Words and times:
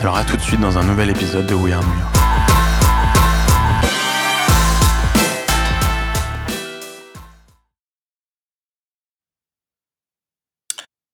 Alors 0.00 0.16
à 0.16 0.24
tout 0.24 0.34
de 0.34 0.40
suite 0.40 0.60
dans 0.60 0.78
un 0.78 0.84
nouvel 0.84 1.10
épisode 1.10 1.46
de 1.46 1.52
We 1.52 1.74
Are 1.74 1.82
New 1.82 1.98
York. 1.98 2.16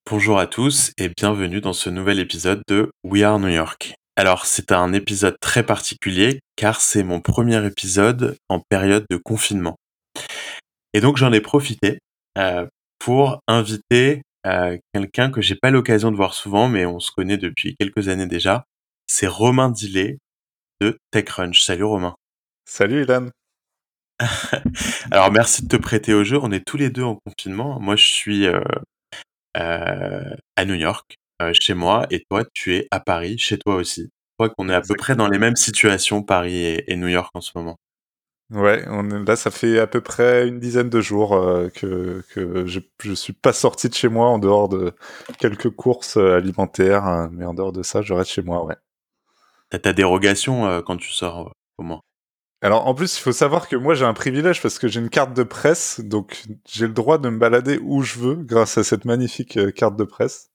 Bonjour 0.09 0.39
à 0.39 0.47
tous 0.47 0.93
et 0.97 1.09
bienvenue 1.09 1.59
dans 1.59 1.73
ce 1.73 1.89
nouvel 1.89 2.17
épisode 2.19 2.61
de 2.69 2.89
We 3.03 3.23
Are 3.23 3.39
New 3.39 3.49
York. 3.49 3.95
Alors 4.15 4.45
c'est 4.45 4.71
un 4.71 4.93
épisode 4.93 5.35
très 5.41 5.63
particulier 5.63 6.39
car 6.55 6.79
c'est 6.79 7.03
mon 7.03 7.19
premier 7.19 7.65
épisode 7.65 8.37
en 8.47 8.61
période 8.69 9.05
de 9.09 9.17
confinement. 9.17 9.75
Et 10.93 11.01
donc 11.01 11.17
j'en 11.17 11.33
ai 11.33 11.41
profité 11.41 11.99
euh, 12.37 12.65
pour 12.99 13.41
inviter 13.49 14.21
euh, 14.45 14.77
quelqu'un 14.93 15.29
que 15.29 15.41
j'ai 15.41 15.55
pas 15.55 15.71
l'occasion 15.71 16.09
de 16.09 16.15
voir 16.15 16.33
souvent, 16.33 16.69
mais 16.69 16.85
on 16.85 17.01
se 17.01 17.11
connaît 17.11 17.37
depuis 17.37 17.75
quelques 17.77 18.07
années 18.07 18.27
déjà, 18.27 18.63
c'est 19.07 19.27
Romain 19.27 19.69
Dillet 19.69 20.19
de 20.81 20.99
TechCrunch. 21.11 21.63
Salut 21.63 21.85
Romain. 21.85 22.15
Salut 22.65 23.03
Ilan. 23.03 23.29
Alors 25.11 25.31
merci 25.31 25.63
de 25.63 25.67
te 25.69 25.81
prêter 25.81 26.13
au 26.13 26.23
jeu. 26.23 26.37
On 26.41 26.51
est 26.51 26.65
tous 26.65 26.77
les 26.77 26.89
deux 26.89 27.03
en 27.03 27.15
confinement. 27.25 27.79
Moi 27.79 27.95
je 27.95 28.07
suis 28.07 28.47
euh, 28.47 28.61
euh, 29.57 30.35
à 30.55 30.65
New 30.65 30.75
York, 30.75 31.15
euh, 31.41 31.53
chez 31.53 31.73
moi, 31.73 32.05
et 32.09 32.23
toi 32.29 32.43
tu 32.53 32.75
es 32.75 32.87
à 32.91 32.99
Paris, 32.99 33.37
chez 33.37 33.57
toi 33.57 33.75
aussi. 33.75 34.03
Je 34.03 34.45
crois 34.45 34.53
qu'on 34.53 34.69
est 34.69 34.75
à 34.75 34.81
peu 34.81 34.95
près 34.95 35.15
dans 35.15 35.27
les 35.27 35.39
mêmes 35.39 35.55
situations, 35.55 36.21
Paris 36.21 36.83
et, 36.87 36.95
New 36.95 37.07
York 37.07 37.31
en 37.33 37.41
ce 37.41 37.51
moment. 37.55 37.77
Ouais, 38.51 38.85
on 38.87 39.03
là 39.03 39.35
ça 39.35 39.51
fait 39.51 39.79
à 39.79 39.87
peu 39.87 39.99
près 40.01 40.47
une 40.47 40.59
dizaine 40.59 40.89
de 40.89 41.01
jours 41.01 41.31
que, 41.73 42.23
que 42.29 42.65
je, 42.65 42.79
je 43.03 43.13
suis 43.13 43.33
pas 43.33 43.51
sorti 43.51 43.89
de 43.89 43.93
chez 43.93 44.07
moi 44.07 44.27
en 44.27 44.39
dehors 44.39 44.69
de 44.69 44.93
quelques 45.37 45.69
courses 45.71 46.17
alimentaires, 46.17 47.29
mais 47.31 47.45
en 47.45 47.53
dehors 47.53 47.73
de 47.73 47.83
ça, 47.83 48.01
je 48.01 48.13
reste 48.13 48.31
chez 48.31 48.43
moi, 48.43 48.63
ouais. 48.63 48.75
T'as 49.69 49.79
ta 49.79 49.93
dérogation 49.93 50.67
euh, 50.67 50.81
quand 50.81 50.97
tu 50.97 51.11
sors 51.11 51.53
comment 51.77 52.01
Alors 52.61 52.87
en 52.87 52.95
plus, 52.95 53.17
il 53.17 53.21
faut 53.21 53.33
savoir 53.33 53.67
que 53.67 53.75
moi 53.75 53.95
j'ai 53.95 54.05
un 54.05 54.13
privilège 54.13 54.61
parce 54.61 54.79
que 54.79 54.87
j'ai 54.87 54.99
une 54.99 55.09
carte 55.09 55.33
de 55.33 55.43
presse, 55.43 55.99
donc 55.99 56.43
j'ai 56.67 56.87
le 56.87 56.93
droit 56.93 57.17
de 57.17 57.29
me 57.29 57.37
balader 57.37 57.79
où 57.81 58.01
je 58.01 58.19
veux 58.19 58.35
grâce 58.35 58.77
à 58.77 58.83
cette 58.83 59.05
magnifique 59.05 59.57
euh, 59.57 59.71
carte 59.71 59.97
de 59.97 60.05
presse. 60.05 60.49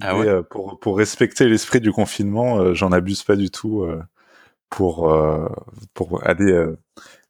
Ah 0.00 0.16
ouais. 0.16 0.28
Euh, 0.28 0.42
pour, 0.42 0.78
pour 0.78 0.98
respecter 0.98 1.48
l'esprit 1.48 1.80
du 1.80 1.90
confinement, 1.90 2.74
j'en 2.74 2.92
abuse 2.92 3.22
pas 3.22 3.36
du 3.36 3.50
tout 3.50 3.86
pour, 4.68 5.10
pour 5.94 6.26
aller 6.26 6.66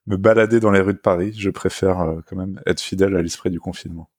me 0.07 0.17
balader 0.17 0.59
dans 0.59 0.73
les 0.73 0.81
rues 0.81 0.95
de 0.95 0.99
Paris. 0.99 1.33
Je 1.39 1.51
préfère 1.51 2.17
quand 2.27 2.35
même 2.35 2.61
être 2.67 2.81
fidèle 2.81 3.15
à 3.15 3.23
l'esprit 3.23 3.51
du 3.51 3.61
confinement. 3.61 4.11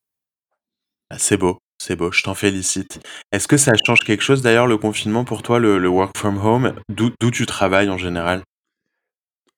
Ah, 1.10 1.18
c'est 1.20 1.36
beau. 1.36 1.60
C'est 1.80 1.96
beau, 1.96 2.12
je 2.12 2.24
t'en 2.24 2.34
félicite. 2.34 3.00
Est-ce 3.32 3.48
que 3.48 3.58
ça 3.58 3.74
change 3.86 4.00
quelque 4.00 4.24
chose 4.24 4.42
d'ailleurs 4.42 4.68
le 4.68 4.78
confinement 4.78 5.24
pour 5.24 5.44
toi, 5.44 5.60
le, 5.60 5.88
work 5.88 6.18
from 6.18 6.38
home? 6.38 6.74
D'où 6.90 7.32
tu 7.32 7.46
travailles 7.46 7.90
en 7.90 7.98
général? 7.98 8.44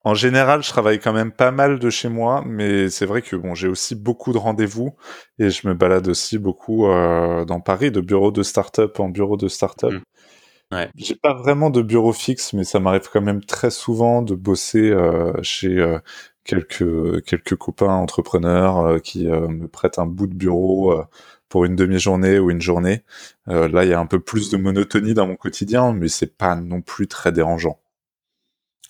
En 0.05 0.13
général, 0.13 0.63
je 0.63 0.69
travaille 0.69 0.99
quand 0.99 1.11
même 1.11 1.31
pas 1.31 1.51
mal 1.51 1.77
de 1.77 1.89
chez 1.89 2.07
moi, 2.07 2.43
mais 2.45 2.89
c'est 2.89 3.05
vrai 3.05 3.21
que 3.21 3.35
bon, 3.35 3.53
j'ai 3.53 3.67
aussi 3.67 3.95
beaucoup 3.95 4.31
de 4.31 4.37
rendez-vous 4.37 4.95
et 5.39 5.49
je 5.49 5.67
me 5.67 5.73
balade 5.73 6.07
aussi 6.07 6.37
beaucoup 6.37 6.87
euh, 6.87 7.43
dans 7.43 7.59
Paris, 7.59 7.91
de 7.91 7.99
bureau 7.99 8.31
de 8.31 8.41
start-up 8.41 8.99
en 8.99 9.09
bureau 9.09 9.35
de 9.35 9.49
start-up. 9.49 9.91
Mmh. 9.91 10.75
Ouais. 10.75 10.89
J'ai 10.95 11.15
pas 11.15 11.33
vraiment 11.33 11.69
de 11.69 11.81
bureau 11.81 12.13
fixe, 12.13 12.53
mais 12.53 12.63
ça 12.63 12.79
m'arrive 12.79 13.09
quand 13.11 13.21
même 13.21 13.43
très 13.43 13.71
souvent 13.71 14.21
de 14.21 14.35
bosser 14.35 14.89
euh, 14.89 15.33
chez 15.41 15.77
euh, 15.79 15.99
quelques 16.45 17.23
quelques 17.25 17.55
copains 17.55 17.93
entrepreneurs 17.93 19.01
qui 19.01 19.25
me 19.25 19.67
prêtent 19.67 19.99
un 19.99 20.05
bout 20.05 20.27
de 20.27 20.35
bureau 20.35 21.03
pour 21.49 21.65
une 21.65 21.75
demi-journée 21.75 22.39
ou 22.39 22.51
une 22.51 22.61
journée. 22.61 23.03
Euh, 23.49 23.67
là, 23.67 23.83
il 23.83 23.89
y 23.89 23.93
a 23.93 23.99
un 23.99 24.05
peu 24.05 24.19
plus 24.19 24.49
de 24.49 24.57
monotonie 24.57 25.13
dans 25.13 25.27
mon 25.27 25.35
quotidien, 25.35 25.91
mais 25.91 26.07
c'est 26.07 26.37
pas 26.37 26.55
non 26.55 26.81
plus 26.81 27.07
très 27.07 27.31
dérangeant. 27.31 27.79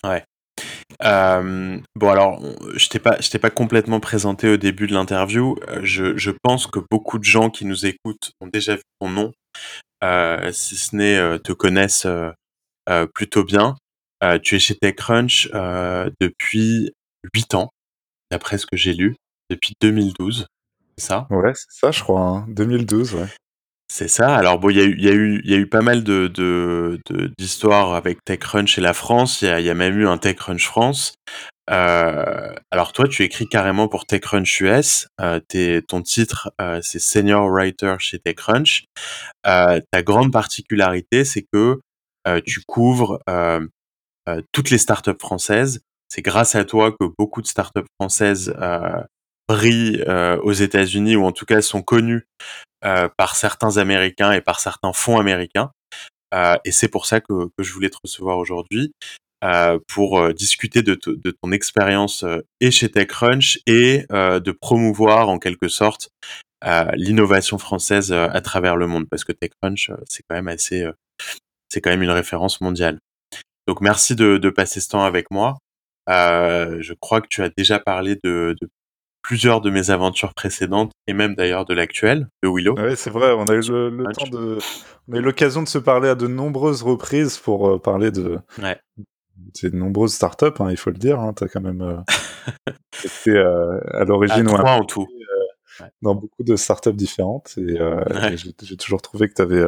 Ouais. 0.04 0.24
Euh, 1.02 1.78
bon 1.94 2.10
alors, 2.10 2.42
je 2.74 2.88
t'ai 2.88 2.98
pas, 2.98 3.18
je 3.20 3.30
t'ai 3.30 3.38
pas 3.38 3.50
complètement 3.50 4.00
présenté 4.00 4.48
au 4.48 4.56
début 4.58 4.86
de 4.86 4.92
l'interview. 4.92 5.56
Euh, 5.68 5.80
je, 5.82 6.30
pense 6.42 6.66
que 6.66 6.80
beaucoup 6.90 7.18
de 7.18 7.24
gens 7.24 7.48
qui 7.48 7.64
nous 7.64 7.86
écoutent 7.86 8.32
ont 8.40 8.46
déjà 8.46 8.76
vu 8.76 8.82
ton 9.00 9.08
nom, 9.08 9.32
si 10.52 10.76
ce 10.76 10.94
n'est 10.94 11.38
te 11.40 11.52
connaissent 11.52 12.06
plutôt 13.14 13.44
bien. 13.44 13.76
tu 14.42 14.56
es 14.56 14.58
chez 14.58 14.74
TechCrunch 14.74 15.50
depuis 16.20 16.92
8 17.34 17.54
ans, 17.54 17.70
d'après 18.30 18.58
ce 18.58 18.66
que 18.66 18.76
j'ai 18.76 18.92
lu, 18.92 19.16
depuis 19.48 19.72
2012 19.80 20.46
ça? 21.00 21.26
Ouais, 21.30 21.52
c'est 21.54 21.80
ça, 21.80 21.90
je 21.90 22.02
crois. 22.02 22.44
2012, 22.48 23.14
hein. 23.14 23.18
ouais. 23.18 23.26
C'est 23.92 24.06
ça. 24.06 24.36
Alors 24.36 24.60
bon, 24.60 24.70
il 24.70 24.76
y 24.76 24.80
a 24.80 24.84
eu, 24.84 25.40
y 25.44 25.50
y 25.50 25.54
a 25.54 25.56
eu 25.56 25.66
pas 25.66 25.80
mal 25.80 26.04
de, 26.04 27.00
d'histoires 27.36 27.94
avec 27.94 28.24
TechCrunch 28.24 28.78
et 28.78 28.80
la 28.80 28.92
France. 28.92 29.42
Il 29.42 29.48
y 29.48 29.50
a, 29.50 29.58
y 29.58 29.68
a, 29.68 29.74
même 29.74 29.98
eu 29.98 30.06
un 30.06 30.16
TechCrunch 30.16 30.64
France. 30.64 31.14
Euh, 31.70 32.54
alors 32.70 32.92
toi, 32.92 33.06
tu 33.08 33.22
écris 33.22 33.48
carrément 33.48 33.88
pour 33.88 34.06
TechCrunch 34.06 34.60
US. 34.60 35.08
Euh, 35.20 35.40
ton 35.88 36.02
titre, 36.02 36.52
euh, 36.60 36.80
c'est 36.82 36.98
Senior 36.98 37.48
Writer 37.48 37.96
chez 37.98 38.18
TechCrunch. 38.18 38.84
Euh, 39.46 39.80
ta 39.90 40.02
grande 40.02 40.32
particularité, 40.32 41.24
c'est 41.24 41.44
que 41.52 41.80
tu 42.46 42.60
couvres 42.66 43.20
toutes 44.52 44.70
les 44.70 44.78
startups 44.78 45.18
françaises. 45.18 45.80
C'est 46.08 46.22
grâce 46.22 46.54
à 46.54 46.64
toi 46.64 46.92
que 46.92 47.06
beaucoup 47.18 47.42
de 47.42 47.46
startups 47.46 47.86
françaises 48.00 48.54
euh, 49.50 50.38
aux 50.42 50.52
États-Unis 50.52 51.16
ou 51.16 51.24
en 51.24 51.32
tout 51.32 51.44
cas 51.44 51.60
sont 51.60 51.82
connus 51.82 52.26
euh, 52.84 53.08
par 53.16 53.36
certains 53.36 53.76
Américains 53.76 54.32
et 54.32 54.40
par 54.40 54.60
certains 54.60 54.92
fonds 54.92 55.18
américains. 55.18 55.70
Euh, 56.34 56.56
et 56.64 56.72
c'est 56.72 56.88
pour 56.88 57.06
ça 57.06 57.20
que, 57.20 57.50
je 57.58 57.72
voulais 57.72 57.90
te 57.90 57.98
recevoir 58.02 58.38
aujourd'hui 58.38 58.92
pour 59.88 60.34
discuter 60.34 60.82
de, 60.82 60.94
ton 60.94 61.50
expérience 61.50 62.26
et 62.60 62.70
chez 62.70 62.90
TechCrunch 62.90 63.58
et 63.66 64.04
de 64.10 64.50
promouvoir 64.52 65.30
en 65.30 65.38
quelque 65.38 65.68
sorte 65.68 66.10
l'innovation 66.94 67.56
française 67.56 68.12
à 68.12 68.40
travers 68.42 68.76
le 68.76 68.86
monde 68.86 69.08
parce 69.08 69.24
que 69.24 69.32
TechCrunch 69.32 69.92
c'est 70.10 70.22
quand 70.28 70.36
même 70.36 70.48
assez 70.48 70.86
c'est 71.70 71.80
quand 71.80 71.88
même 71.88 72.02
une 72.02 72.10
référence 72.10 72.60
mondiale. 72.60 72.98
Donc 73.66 73.80
merci 73.80 74.14
de, 74.14 74.50
passer 74.50 74.78
ce 74.78 74.90
temps 74.90 75.04
avec 75.04 75.30
moi. 75.30 75.56
Je 76.06 76.92
crois 77.00 77.22
que 77.22 77.28
tu 77.28 77.42
as 77.42 77.48
déjà 77.48 77.78
parlé 77.78 78.18
de 78.22 78.54
plusieurs 79.22 79.60
de 79.60 79.70
mes 79.70 79.90
aventures 79.90 80.34
précédentes 80.34 80.92
et 81.06 81.12
même 81.12 81.34
d'ailleurs 81.34 81.64
de 81.64 81.74
l'actuelle, 81.74 82.28
de 82.42 82.48
Willow. 82.48 82.74
Oui, 82.78 82.96
c'est 82.96 83.10
vrai, 83.10 83.32
on 83.32 83.44
a 83.44 83.54
eu 83.54 83.60
le, 83.68 84.04
temps 84.12 84.26
de, 84.26 84.58
on 85.08 85.14
a 85.14 85.18
eu 85.18 85.22
l'occasion 85.22 85.62
de 85.62 85.68
se 85.68 85.78
parler 85.78 86.08
à 86.08 86.14
de 86.14 86.26
nombreuses 86.26 86.82
reprises 86.82 87.38
pour 87.38 87.68
euh, 87.68 87.78
parler 87.78 88.10
de, 88.10 88.38
ouais. 88.62 88.78
de 89.62 89.76
nombreuses 89.76 90.14
startups, 90.14 90.46
hein, 90.60 90.70
il 90.70 90.76
faut 90.76 90.90
le 90.90 90.98
dire. 90.98 91.20
Hein, 91.20 91.34
tu 91.36 91.44
as 91.44 91.48
quand 91.48 91.60
même 91.60 91.82
euh, 91.82 92.72
été 93.04 93.30
euh, 93.30 93.78
à 93.92 94.04
l'origine 94.04 94.48
ou 94.48 94.52
en 94.52 94.84
tout. 94.84 95.06
Euh, 95.10 95.84
dans 96.02 96.14
beaucoup 96.14 96.42
de 96.42 96.56
startups 96.56 96.92
différentes 96.92 97.54
et, 97.56 97.80
ouais. 97.80 98.36
j'ai 98.36 98.76
toujours 98.76 99.00
trouvé 99.00 99.28
que 99.28 99.34
tu 99.34 99.40
avais 99.40 99.64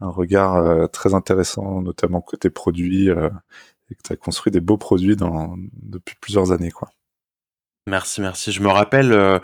un 0.00 0.08
regard 0.08 0.90
très 0.90 1.14
intéressant, 1.14 1.82
notamment 1.82 2.20
côté 2.20 2.50
produit, 2.50 3.06
et 3.08 3.94
que 3.94 4.02
tu 4.02 4.12
as 4.12 4.16
construit 4.16 4.50
des 4.50 4.60
beaux 4.60 4.76
produits 4.76 5.14
dans, 5.14 5.54
depuis 5.74 6.16
plusieurs 6.20 6.50
années. 6.50 6.72
quoi. 6.72 6.90
Merci, 7.88 8.20
merci. 8.20 8.50
Je 8.50 8.62
me 8.62 8.68
rappelle 8.68 9.12
euh, 9.12 9.38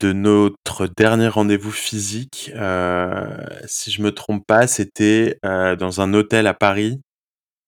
de 0.00 0.12
notre 0.12 0.86
dernier 0.86 1.26
rendez-vous 1.26 1.72
physique. 1.72 2.52
Euh, 2.54 3.44
si 3.66 3.90
je 3.90 4.02
me 4.02 4.12
trompe 4.12 4.46
pas, 4.46 4.68
c'était 4.68 5.38
euh, 5.44 5.74
dans 5.74 6.00
un 6.00 6.14
hôtel 6.14 6.46
à 6.46 6.54
Paris, 6.54 7.00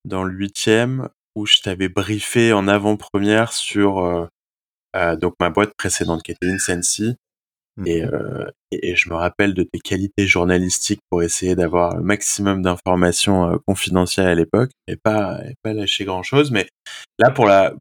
dans 0.04 0.22
le 0.22 0.32
huitième, 0.32 1.08
où 1.34 1.46
je 1.46 1.58
t'avais 1.58 1.88
briefé 1.88 2.52
en 2.52 2.68
avant-première 2.68 3.52
sur 3.52 4.28
donc 5.20 5.34
ma 5.40 5.50
boîte 5.50 5.72
précédente 5.76 6.22
qui 6.22 6.30
était 6.30 6.48
Insensi. 6.48 7.16
Mmh. 7.76 7.86
Et, 7.88 8.04
et, 8.70 8.94
je 8.94 9.08
me 9.08 9.16
rappelle 9.16 9.52
de 9.52 9.64
tes 9.64 9.80
qualités 9.80 10.28
journalistiques 10.28 11.00
pour 11.10 11.24
essayer 11.24 11.56
d'avoir 11.56 11.96
le 11.96 12.04
maximum 12.04 12.62
d'informations 12.62 13.58
confidentielles 13.66 14.28
à 14.28 14.34
l'époque 14.36 14.70
et 14.86 14.94
pas 14.94 15.40
et 15.44 15.54
pas 15.64 15.72
lâcher 15.72 16.04
grand 16.04 16.22
chose. 16.22 16.52
Mais 16.52 16.68
là, 17.18 17.32
pour 17.32 17.46
la, 17.46 17.74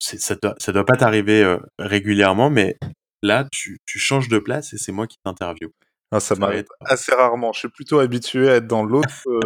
ça 0.00 0.34
doit, 0.34 0.54
ça 0.58 0.72
doit 0.72 0.84
pas 0.84 0.96
t'arriver 0.96 1.56
régulièrement, 1.78 2.50
mais 2.50 2.78
là, 3.22 3.46
tu, 3.50 3.80
tu 3.86 3.98
changes 3.98 4.28
de 4.28 4.38
place 4.38 4.72
et 4.72 4.78
c'est 4.78 4.92
moi 4.92 5.06
qui 5.06 5.18
t'interview. 5.24 5.70
Ah, 6.12 6.20
ça, 6.20 6.34
m'arrive 6.34 6.66
assez 6.84 7.14
rarement. 7.14 7.52
Je 7.52 7.60
suis 7.60 7.68
plutôt 7.68 8.00
habitué 8.00 8.50
à 8.50 8.56
être 8.56 8.66
dans 8.66 8.82
l'autre 8.82 9.28
euh, 9.28 9.40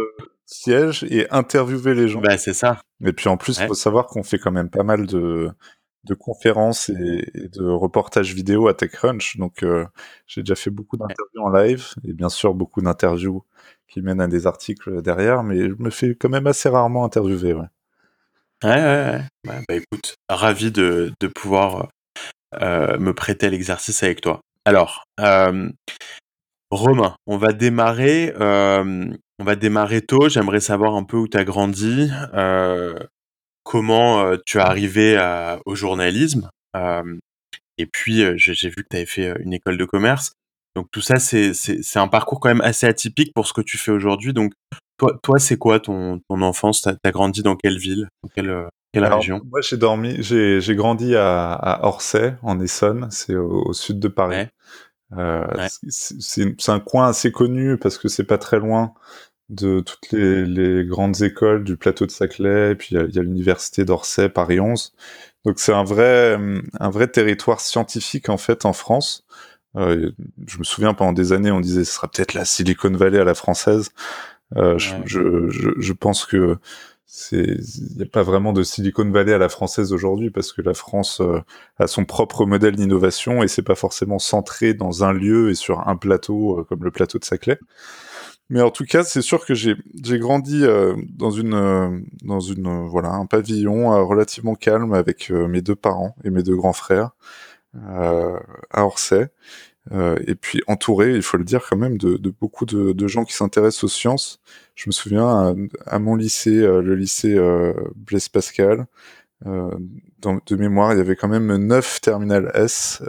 siège 0.45 1.03
et 1.03 1.29
interviewer 1.31 1.93
les 1.93 2.07
gens. 2.07 2.21
Bah, 2.21 2.37
c'est 2.37 2.55
ça. 2.55 2.81
Et 3.03 3.13
puis 3.13 3.29
en 3.29 3.37
plus, 3.37 3.59
il 3.59 3.67
faut 3.67 3.75
savoir 3.75 4.07
qu'on 4.07 4.23
fait 4.23 4.39
quand 4.39 4.51
même 4.51 4.69
pas 4.69 4.83
mal 4.83 5.05
de, 5.05 5.51
de 6.05 6.13
conférences 6.15 6.89
et, 6.89 7.31
de 7.35 7.65
reportages 7.65 8.33
vidéo 8.33 8.67
à 8.67 8.73
TechCrunch. 8.73 9.37
Donc 9.37 9.61
euh, 9.61 9.85
j'ai 10.25 10.41
déjà 10.41 10.55
fait 10.55 10.71
beaucoup 10.71 10.97
d'interviews 10.97 11.41
en 11.41 11.49
live 11.49 11.93
et 12.03 12.13
bien 12.13 12.29
sûr 12.29 12.55
beaucoup 12.55 12.81
d'interviews 12.81 13.43
qui 13.87 14.01
mènent 14.01 14.21
à 14.21 14.27
des 14.27 14.47
articles 14.47 15.03
derrière, 15.03 15.43
mais 15.43 15.69
je 15.69 15.75
me 15.77 15.91
fais 15.91 16.15
quand 16.15 16.29
même 16.29 16.47
assez 16.47 16.67
rarement 16.67 17.05
interviewer. 17.05 17.53
Ouais, 17.53 17.67
ouais, 18.69 19.21
ouais. 19.47 19.61
bah 19.67 19.75
écoute, 19.75 20.15
ravi 20.29 20.71
de, 20.71 21.11
de 21.19 21.27
pouvoir 21.27 21.89
euh, 22.61 22.97
me 22.99 23.13
prêter 23.13 23.49
l'exercice 23.49 24.03
avec 24.03 24.21
toi. 24.21 24.41
Alors, 24.65 25.03
euh, 25.19 25.69
Romain, 26.71 27.15
on 27.27 27.37
va 27.37 27.53
démarrer, 27.53 28.33
euh, 28.39 29.07
on 29.39 29.43
va 29.43 29.55
démarrer 29.55 30.01
tôt. 30.01 30.29
J'aimerais 30.29 30.59
savoir 30.59 30.95
un 30.95 31.03
peu 31.03 31.17
où 31.17 31.27
tu 31.27 31.37
as 31.37 31.43
grandi, 31.43 32.09
comment 33.63 34.35
tu 34.45 34.57
es 34.57 34.61
arrivé 34.61 35.57
au 35.65 35.75
journalisme. 35.75 36.49
et 37.77 37.85
puis, 37.85 38.23
j'ai 38.37 38.69
vu 38.69 38.83
que 38.83 38.87
tu 38.89 38.97
avais 38.97 39.05
fait 39.05 39.33
une 39.41 39.53
école 39.53 39.77
de 39.77 39.85
commerce. 39.85 40.33
Donc 40.75 40.87
tout 40.91 41.01
ça, 41.01 41.19
c'est 41.19 41.99
un 41.99 42.07
parcours 42.07 42.39
quand 42.39 42.49
même 42.49 42.61
assez 42.61 42.85
atypique 42.85 43.33
pour 43.33 43.47
ce 43.47 43.53
que 43.53 43.61
tu 43.61 43.77
fais 43.77 43.91
aujourd'hui. 43.91 44.33
Donc 44.33 44.53
toi, 44.97 45.19
toi 45.21 45.39
c'est 45.39 45.57
quoi 45.57 45.79
ton, 45.79 46.21
ton 46.29 46.41
enfance? 46.41 46.81
Tu 46.81 46.89
as, 46.89 47.11
grandi 47.11 47.43
dans 47.43 47.55
quelle 47.55 47.77
ville? 47.77 48.09
Dans 48.23 48.29
quelle, 48.35 48.67
quelle 48.93 49.05
région? 49.05 49.41
Moi, 49.49 49.61
j'ai 49.61 49.77
dormi, 49.77 50.15
j'ai 50.21 50.75
grandi 50.75 51.15
à, 51.15 51.53
à, 51.53 51.85
Orsay, 51.85 52.35
en 52.41 52.59
Essonne, 52.59 53.07
c'est 53.11 53.35
au, 53.35 53.73
sud 53.73 53.99
de 53.99 54.07
Paris. 54.07 54.47
Euh, 55.17 55.45
c'est 55.89 56.69
un 56.69 56.79
coin 56.79 57.07
assez 57.09 57.31
connu 57.31 57.77
parce 57.77 57.97
que 57.97 58.07
c'est 58.07 58.23
pas 58.23 58.37
très 58.37 58.59
loin 58.59 58.93
de 59.49 59.79
toutes 59.81 60.11
les, 60.11 60.45
les, 60.45 60.85
grandes 60.85 61.21
écoles 61.21 61.63
du 61.63 61.77
plateau 61.77 62.05
de 62.05 62.11
Saclay, 62.11 62.71
et 62.71 62.75
puis 62.75 62.95
il 62.95 63.15
y 63.15 63.19
a, 63.19 63.21
l'université 63.21 63.85
d'Orsay, 63.85 64.29
Paris 64.29 64.59
11. 64.59 64.93
Donc 65.45 65.59
c'est 65.59 65.73
un 65.73 65.83
vrai, 65.83 66.39
un 66.79 66.89
vrai 66.89 67.07
territoire 67.07 67.59
scientifique 67.59 68.29
en 68.29 68.37
fait 68.37 68.65
en 68.65 68.73
France. 68.73 69.25
Euh, 69.75 70.11
je 70.47 70.57
me 70.57 70.63
souviens 70.63 70.93
pendant 70.93 71.11
des 71.11 71.33
années 71.33 71.51
on 71.51 71.59
disait 71.59 71.83
ce 71.83 71.93
sera 71.93 72.07
peut-être 72.07 72.33
la 72.33 72.45
Silicon 72.45 72.91
Valley 72.91 73.19
à 73.19 73.25
la 73.25 73.35
française. 73.35 73.91
Euh, 74.57 74.77
je, 74.77 74.95
je, 75.05 75.69
je, 75.77 75.93
pense 75.93 76.25
que 76.25 76.57
c'est 77.05 77.57
il 77.77 77.97
n'y 77.97 78.03
a 78.03 78.05
pas 78.05 78.23
vraiment 78.23 78.53
de 78.53 78.63
Silicon 78.63 79.09
Valley 79.09 79.33
à 79.33 79.37
la 79.37 79.49
française 79.49 79.91
aujourd'hui 79.91 80.29
parce 80.29 80.53
que 80.53 80.61
la 80.61 80.73
France 80.73 81.19
euh, 81.21 81.41
a 81.77 81.87
son 81.87 82.05
propre 82.05 82.45
modèle 82.45 82.75
d'innovation 82.75 83.43
et 83.43 83.47
c'est 83.47 83.63
pas 83.63 83.75
forcément 83.75 84.19
centré 84.19 84.73
dans 84.73 85.03
un 85.03 85.11
lieu 85.11 85.49
et 85.49 85.55
sur 85.55 85.87
un 85.87 85.97
plateau 85.97 86.59
euh, 86.59 86.63
comme 86.63 86.83
le 86.83 86.91
plateau 86.91 87.19
de 87.19 87.25
Saclay. 87.25 87.59
Mais 88.49 88.61
en 88.61 88.69
tout 88.69 88.85
cas, 88.85 89.03
c'est 89.03 89.23
sûr 89.23 89.45
que 89.45 89.55
j'ai 89.55 89.75
j'ai 90.03 90.19
grandi 90.19 90.63
dans 91.09 91.31
une 91.31 92.05
dans 92.23 92.39
une 92.39 92.85
voilà 92.87 93.09
un 93.09 93.25
pavillon 93.25 94.05
relativement 94.05 94.53
calme 94.53 94.93
avec 94.93 95.31
mes 95.31 95.63
deux 95.63 95.75
parents 95.75 96.15
et 96.23 96.29
mes 96.29 96.43
deux 96.43 96.55
grands 96.55 96.73
frères 96.73 97.09
à 97.73 98.85
Orsay. 98.85 99.31
Euh, 99.91 100.17
et 100.25 100.35
puis 100.35 100.61
entouré, 100.67 101.15
il 101.15 101.21
faut 101.21 101.37
le 101.37 101.43
dire 101.43 101.63
quand 101.69 101.77
même, 101.77 101.97
de, 101.97 102.17
de 102.17 102.29
beaucoup 102.29 102.65
de, 102.65 102.91
de, 102.91 103.07
gens 103.07 103.23
qui 103.23 103.33
s'intéressent 103.33 103.83
aux 103.83 103.89
sciences. 103.89 104.41
Je 104.73 104.89
me 104.89 104.91
souviens 104.91 105.55
à, 105.85 105.99
mon 105.99 106.15
lycée, 106.15 106.57
euh, 106.57 106.81
le 106.81 106.95
lycée 106.95 107.35
euh, 107.35 107.73
Blaise 107.95 108.29
Pascal, 108.29 108.87
euh, 109.45 109.71
dans, 110.19 110.39
de 110.45 110.55
mémoire, 110.55 110.93
il 110.93 110.97
y 110.97 111.01
avait 111.01 111.15
quand 111.15 111.27
même 111.27 111.55
neuf 111.55 112.01
terminales 112.01 112.51
S, 112.55 113.03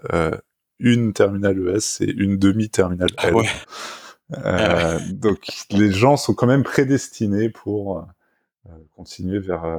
une 0.78 1.14
terminale 1.14 1.58
ES 1.68 2.02
et 2.04 2.12
une 2.12 2.36
demi-terminale 2.36 3.10
ah 3.16 3.28
L. 3.28 3.34
ouais. 3.34 3.48
Ah 4.34 4.98
donc 5.12 5.46
les 5.70 5.92
gens 5.92 6.16
sont 6.16 6.34
quand 6.34 6.48
même 6.48 6.64
prédestinés 6.64 7.48
pour 7.48 8.04
continuer 8.96 9.38
vers 9.38 9.78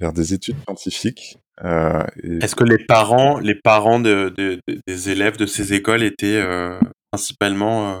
vers 0.00 0.12
des 0.12 0.34
études 0.34 0.56
scientifiques. 0.64 1.38
Euh, 1.62 2.04
Est-ce 2.40 2.56
que 2.56 2.64
les 2.64 2.84
parents, 2.84 3.38
les 3.38 3.54
parents 3.54 4.00
de, 4.00 4.32
de, 4.36 4.60
des 4.86 5.10
élèves 5.10 5.36
de 5.36 5.46
ces 5.46 5.72
écoles 5.72 6.02
étaient 6.02 6.40
euh, 6.42 6.78
principalement 7.10 7.92
euh, 7.92 8.00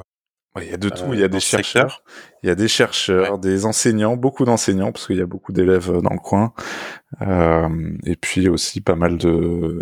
il 0.60 0.70
y 0.70 0.72
a 0.72 0.76
de 0.76 0.88
tout. 0.88 1.12
il 1.12 1.18
y 1.18 1.24
a 1.24 1.28
des 1.28 1.40
chercheurs, 1.40 2.04
il 2.42 2.48
y 2.48 2.50
a 2.50 2.54
des 2.54 2.68
chercheurs, 2.68 3.40
des 3.40 3.64
enseignants, 3.64 4.16
beaucoup 4.16 4.44
d'enseignants 4.44 4.92
parce 4.92 5.08
qu'il 5.08 5.16
y 5.16 5.20
a 5.20 5.26
beaucoup 5.26 5.52
d'élèves 5.52 5.90
dans 6.00 6.12
le 6.12 6.20
coin, 6.20 6.52
et 8.06 8.14
puis 8.14 8.48
aussi 8.48 8.80
pas 8.80 8.94
mal 8.94 9.18
de 9.18 9.80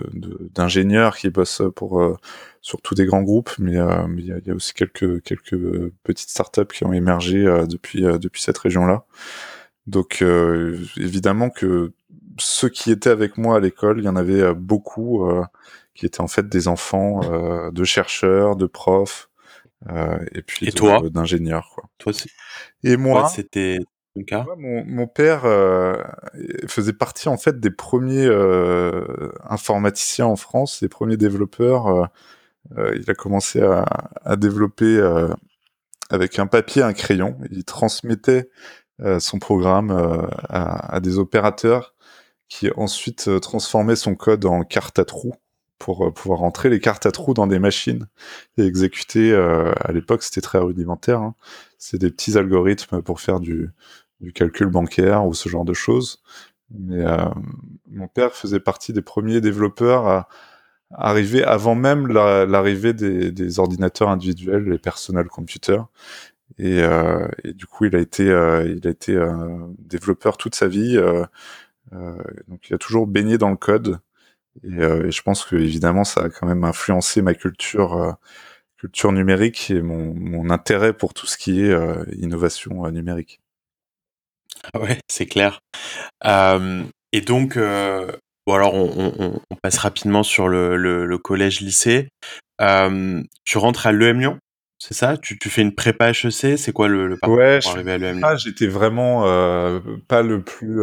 d'ingénieurs 0.54 1.18
qui 1.18 1.28
bossent 1.28 1.60
pour 1.76 2.18
surtout 2.62 2.94
des 2.94 3.04
grands 3.04 3.20
groupes, 3.20 3.50
mais, 3.58 3.72
il, 4.16 4.24
y 4.24 4.48
y 4.48 4.50
a, 4.50 4.54
aussi 4.54 4.72
quelques 4.72 5.22
quelques 5.22 5.90
petites 6.04 6.30
startups 6.30 6.72
qui 6.72 6.86
ont 6.86 6.94
émergé 6.94 7.44
depuis 7.68 8.00
depuis 8.00 8.40
cette 8.40 8.56
région-là. 8.56 9.04
Donc 9.86 10.24
évidemment 10.96 11.50
que 11.50 11.92
ceux 12.38 12.68
qui 12.68 12.90
étaient 12.90 13.10
avec 13.10 13.36
moi 13.36 13.56
à 13.56 13.60
l'école, 13.60 13.98
il 13.98 14.04
y 14.04 14.08
en 14.08 14.16
avait 14.16 14.40
euh, 14.40 14.54
beaucoup 14.54 15.28
euh, 15.28 15.44
qui 15.94 16.06
étaient 16.06 16.20
en 16.20 16.28
fait 16.28 16.48
des 16.48 16.68
enfants 16.68 17.20
euh, 17.24 17.70
de 17.70 17.84
chercheurs, 17.84 18.56
de 18.56 18.66
profs, 18.66 19.28
et 20.32 20.42
puis 20.42 20.70
d'ingénieurs. 21.10 21.72
Quoi. 21.74 21.84
Toi, 21.98 22.12
et 22.84 22.96
moi, 22.96 23.28
c'était 23.28 23.78
mon, 24.56 24.84
mon, 24.84 25.06
père 25.08 25.42
faisait 26.68 26.92
partie 26.92 27.28
en 27.28 27.36
fait 27.36 27.58
des 27.58 27.72
premiers 27.72 28.30
informaticiens 29.42 30.26
en 30.26 30.36
France, 30.36 30.80
des 30.80 30.88
premiers 30.88 31.16
développeurs. 31.16 32.08
il 32.76 33.10
a 33.10 33.14
commencé 33.14 33.60
à, 33.60 33.84
à 34.24 34.36
développer 34.36 35.02
avec 36.10 36.38
un 36.38 36.46
papier, 36.46 36.82
un 36.82 36.92
crayon. 36.92 37.36
Il 37.50 37.64
transmettait 37.64 38.50
son 39.18 39.40
programme 39.40 39.90
à, 40.48 40.94
à, 40.94 41.00
des 41.00 41.18
opérateurs 41.18 41.91
qui 42.52 42.68
ensuite 42.76 43.28
euh, 43.28 43.38
transformait 43.40 43.96
son 43.96 44.14
code 44.14 44.44
en 44.44 44.62
carte 44.62 44.98
à 44.98 45.06
trous 45.06 45.34
pour 45.78 46.06
euh, 46.06 46.10
pouvoir 46.10 46.40
rentrer 46.40 46.68
les 46.68 46.80
cartes 46.80 47.06
à 47.06 47.10
trous 47.10 47.32
dans 47.32 47.46
des 47.46 47.58
machines 47.58 48.08
et 48.58 48.66
exécuter. 48.66 49.32
Euh, 49.32 49.72
à 49.80 49.90
l'époque, 49.90 50.22
c'était 50.22 50.42
très 50.42 50.58
rudimentaire. 50.58 51.22
Hein. 51.22 51.34
C'est 51.78 51.96
des 51.96 52.10
petits 52.10 52.36
algorithmes 52.36 53.00
pour 53.00 53.22
faire 53.22 53.40
du, 53.40 53.70
calcul 54.34 54.66
bancaire 54.66 55.24
ou 55.24 55.32
ce 55.32 55.48
genre 55.48 55.64
de 55.64 55.72
choses. 55.72 56.22
Mais 56.70 57.04
mon 57.90 58.06
père 58.06 58.34
faisait 58.34 58.60
partie 58.60 58.92
des 58.92 59.02
premiers 59.02 59.40
développeurs 59.40 60.06
à 60.06 60.28
arriver 60.92 61.42
avant 61.42 61.74
même 61.74 62.06
l'arrivée 62.06 62.92
des, 62.92 63.32
des, 63.32 63.58
ordinateurs 63.58 64.10
individuels, 64.10 64.68
les 64.68 64.78
personal 64.78 65.26
computers. 65.26 65.86
Et, 66.58 66.78
et, 67.42 67.52
du 67.52 67.66
coup, 67.66 67.86
il 67.86 67.96
a 67.96 67.98
été, 67.98 68.26
il 68.26 68.86
a 68.86 68.90
été 68.90 69.20
développeur 69.80 70.36
toute 70.36 70.54
sa 70.54 70.68
vie. 70.68 70.96
Euh, 71.92 72.16
donc 72.48 72.68
il 72.68 72.74
a 72.74 72.78
toujours 72.78 73.06
baigné 73.06 73.38
dans 73.38 73.50
le 73.50 73.56
code. 73.56 74.00
Et, 74.64 74.78
euh, 74.78 75.06
et, 75.06 75.10
je 75.10 75.22
pense 75.22 75.44
que 75.44 75.56
évidemment 75.56 76.04
ça 76.04 76.24
a 76.24 76.28
quand 76.28 76.46
même 76.46 76.64
influencé 76.64 77.22
ma 77.22 77.34
culture 77.34 77.94
euh, 77.94 78.12
culture 78.76 79.12
numérique 79.12 79.70
et 79.70 79.80
mon, 79.80 80.12
mon, 80.14 80.50
intérêt 80.50 80.92
pour 80.92 81.14
tout 81.14 81.26
ce 81.26 81.38
qui 81.38 81.62
est 81.62 81.74
innovation 82.18 82.90
numérique. 82.90 83.40
Ah 84.72 84.80
ouais, 84.80 84.98
c'est 85.08 85.26
clair. 85.26 85.60
Euh, 86.24 86.84
et 87.12 87.20
donc, 87.20 87.56
euh, 87.56 88.10
bon 88.46 88.54
alors 88.54 88.74
on, 88.74 89.12
on, 89.18 89.40
on, 89.50 89.56
passe 89.56 89.78
rapidement 89.78 90.22
sur 90.22 90.48
le, 90.48 90.76
le, 90.76 91.06
le 91.06 91.18
collège-lycée. 91.18 92.08
Euh, 92.60 93.22
tu 93.44 93.58
rentres 93.58 93.86
à 93.86 93.92
l'EM 93.92 94.20
Lyon, 94.20 94.38
c'est 94.78 94.94
ça? 94.94 95.16
Tu, 95.16 95.38
tu, 95.38 95.50
fais 95.50 95.62
une 95.62 95.74
prépa 95.74 96.10
HEC 96.10 96.58
C'est 96.58 96.72
quoi 96.72 96.88
le, 96.88 97.08
le 97.08 97.16
parcours 97.16 97.38
pour 97.62 97.72
arriver 97.72 97.92
à 97.92 97.98
l'EM 97.98 98.18
Lyon? 98.18 98.36
J'étais 98.36 98.68
vraiment 98.68 99.22
pas 100.08 100.22
le 100.22 100.42
plus 100.42 100.80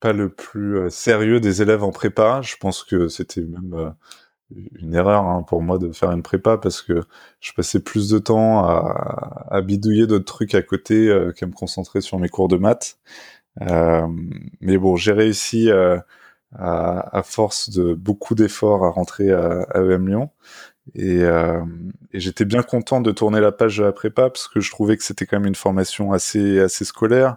pas 0.00 0.12
le 0.12 0.28
plus 0.30 0.78
euh, 0.78 0.90
sérieux 0.90 1.40
des 1.40 1.62
élèves 1.62 1.82
en 1.84 1.90
prépa. 1.90 2.40
Je 2.42 2.56
pense 2.56 2.84
que 2.84 3.08
c'était 3.08 3.42
même 3.42 3.74
euh, 3.74 3.90
une 4.80 4.94
erreur 4.94 5.24
hein, 5.26 5.42
pour 5.42 5.62
moi 5.62 5.78
de 5.78 5.92
faire 5.92 6.12
une 6.12 6.22
prépa 6.22 6.58
parce 6.58 6.82
que 6.82 7.02
je 7.40 7.52
passais 7.52 7.80
plus 7.80 8.10
de 8.10 8.18
temps 8.18 8.64
à, 8.64 9.60
bidouiller 9.62 10.06
d'autres 10.06 10.24
trucs 10.24 10.54
à 10.54 10.62
côté 10.62 11.08
euh, 11.08 11.32
qu'à 11.32 11.46
me 11.46 11.52
concentrer 11.52 12.00
sur 12.00 12.18
mes 12.18 12.28
cours 12.28 12.48
de 12.48 12.56
maths. 12.56 12.98
Mais 14.60 14.78
bon, 14.78 14.96
j'ai 14.96 15.12
réussi 15.12 15.70
à, 15.70 16.04
à, 16.54 17.22
force 17.24 17.70
de 17.70 17.94
beaucoup 17.94 18.34
d'efforts 18.34 18.84
à 18.84 18.90
rentrer 18.90 19.32
à, 19.32 19.62
à 19.70 19.80
EM 19.80 20.08
Lyon. 20.08 20.30
Et, 20.94 21.22
euh, 21.22 21.60
et 22.12 22.20
j'étais 22.20 22.44
bien 22.44 22.62
content 22.62 23.00
de 23.00 23.10
tourner 23.12 23.40
la 23.40 23.52
page 23.52 23.78
de 23.78 23.84
la 23.84 23.92
prépa 23.92 24.30
parce 24.30 24.48
que 24.48 24.60
je 24.60 24.70
trouvais 24.70 24.96
que 24.96 25.04
c'était 25.04 25.26
quand 25.26 25.38
même 25.38 25.48
une 25.48 25.54
formation 25.54 26.12
assez 26.12 26.60
assez 26.60 26.84
scolaire. 26.84 27.36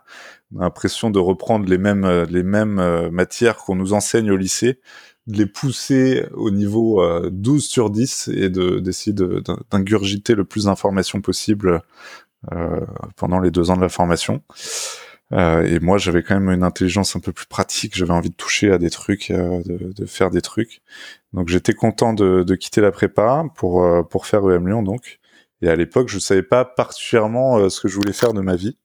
On 0.53 0.59
a 0.59 0.63
l'impression 0.63 1.09
de 1.09 1.19
reprendre 1.19 1.67
les 1.67 1.77
mêmes 1.77 2.25
les 2.29 2.43
mêmes 2.43 2.79
euh, 2.79 3.09
matières 3.11 3.57
qu'on 3.57 3.75
nous 3.75 3.93
enseigne 3.93 4.31
au 4.31 4.37
lycée, 4.37 4.79
de 5.27 5.37
les 5.37 5.45
pousser 5.45 6.25
au 6.33 6.51
niveau 6.51 7.03
12 7.29 7.65
sur 7.65 7.89
10 7.89 8.29
et 8.33 8.49
de 8.49 8.79
d'essayer 8.79 9.15
d'ingurgiter 9.71 10.35
le 10.35 10.45
plus 10.45 10.65
d'informations 10.65 11.21
possible 11.21 11.81
euh, 12.51 12.79
pendant 13.17 13.39
les 13.39 13.51
deux 13.51 13.69
ans 13.69 13.75
de 13.75 13.81
la 13.81 13.89
formation. 13.89 14.41
Euh, 15.33 15.63
et 15.63 15.79
moi, 15.79 15.97
j'avais 15.97 16.23
quand 16.23 16.39
même 16.39 16.49
une 16.49 16.63
intelligence 16.63 17.15
un 17.15 17.19
peu 17.19 17.31
plus 17.31 17.45
pratique. 17.45 17.95
J'avais 17.95 18.11
envie 18.11 18.29
de 18.29 18.35
toucher 18.35 18.71
à 18.71 18.77
des 18.77 18.89
trucs, 18.89 19.31
euh, 19.31 19.61
de, 19.63 19.93
de, 19.93 20.05
faire 20.05 20.29
des 20.29 20.41
trucs. 20.41 20.81
Donc, 21.33 21.47
j'étais 21.49 21.73
content 21.73 22.13
de, 22.13 22.43
de, 22.43 22.55
quitter 22.55 22.81
la 22.81 22.91
prépa 22.91 23.45
pour 23.55 23.83
euh, 23.83 24.03
pour 24.03 24.25
faire 24.25 24.43
EM 24.49 24.67
Lyon. 24.67 24.83
Donc, 24.83 25.19
et 25.61 25.69
à 25.69 25.75
l'époque, 25.75 26.09
je 26.09 26.19
savais 26.19 26.43
pas 26.43 26.65
particulièrement 26.65 27.57
euh, 27.57 27.69
ce 27.69 27.81
que 27.81 27.87
je 27.87 27.95
voulais 27.95 28.13
faire 28.13 28.33
de 28.33 28.41
ma 28.41 28.55
vie. 28.55 28.77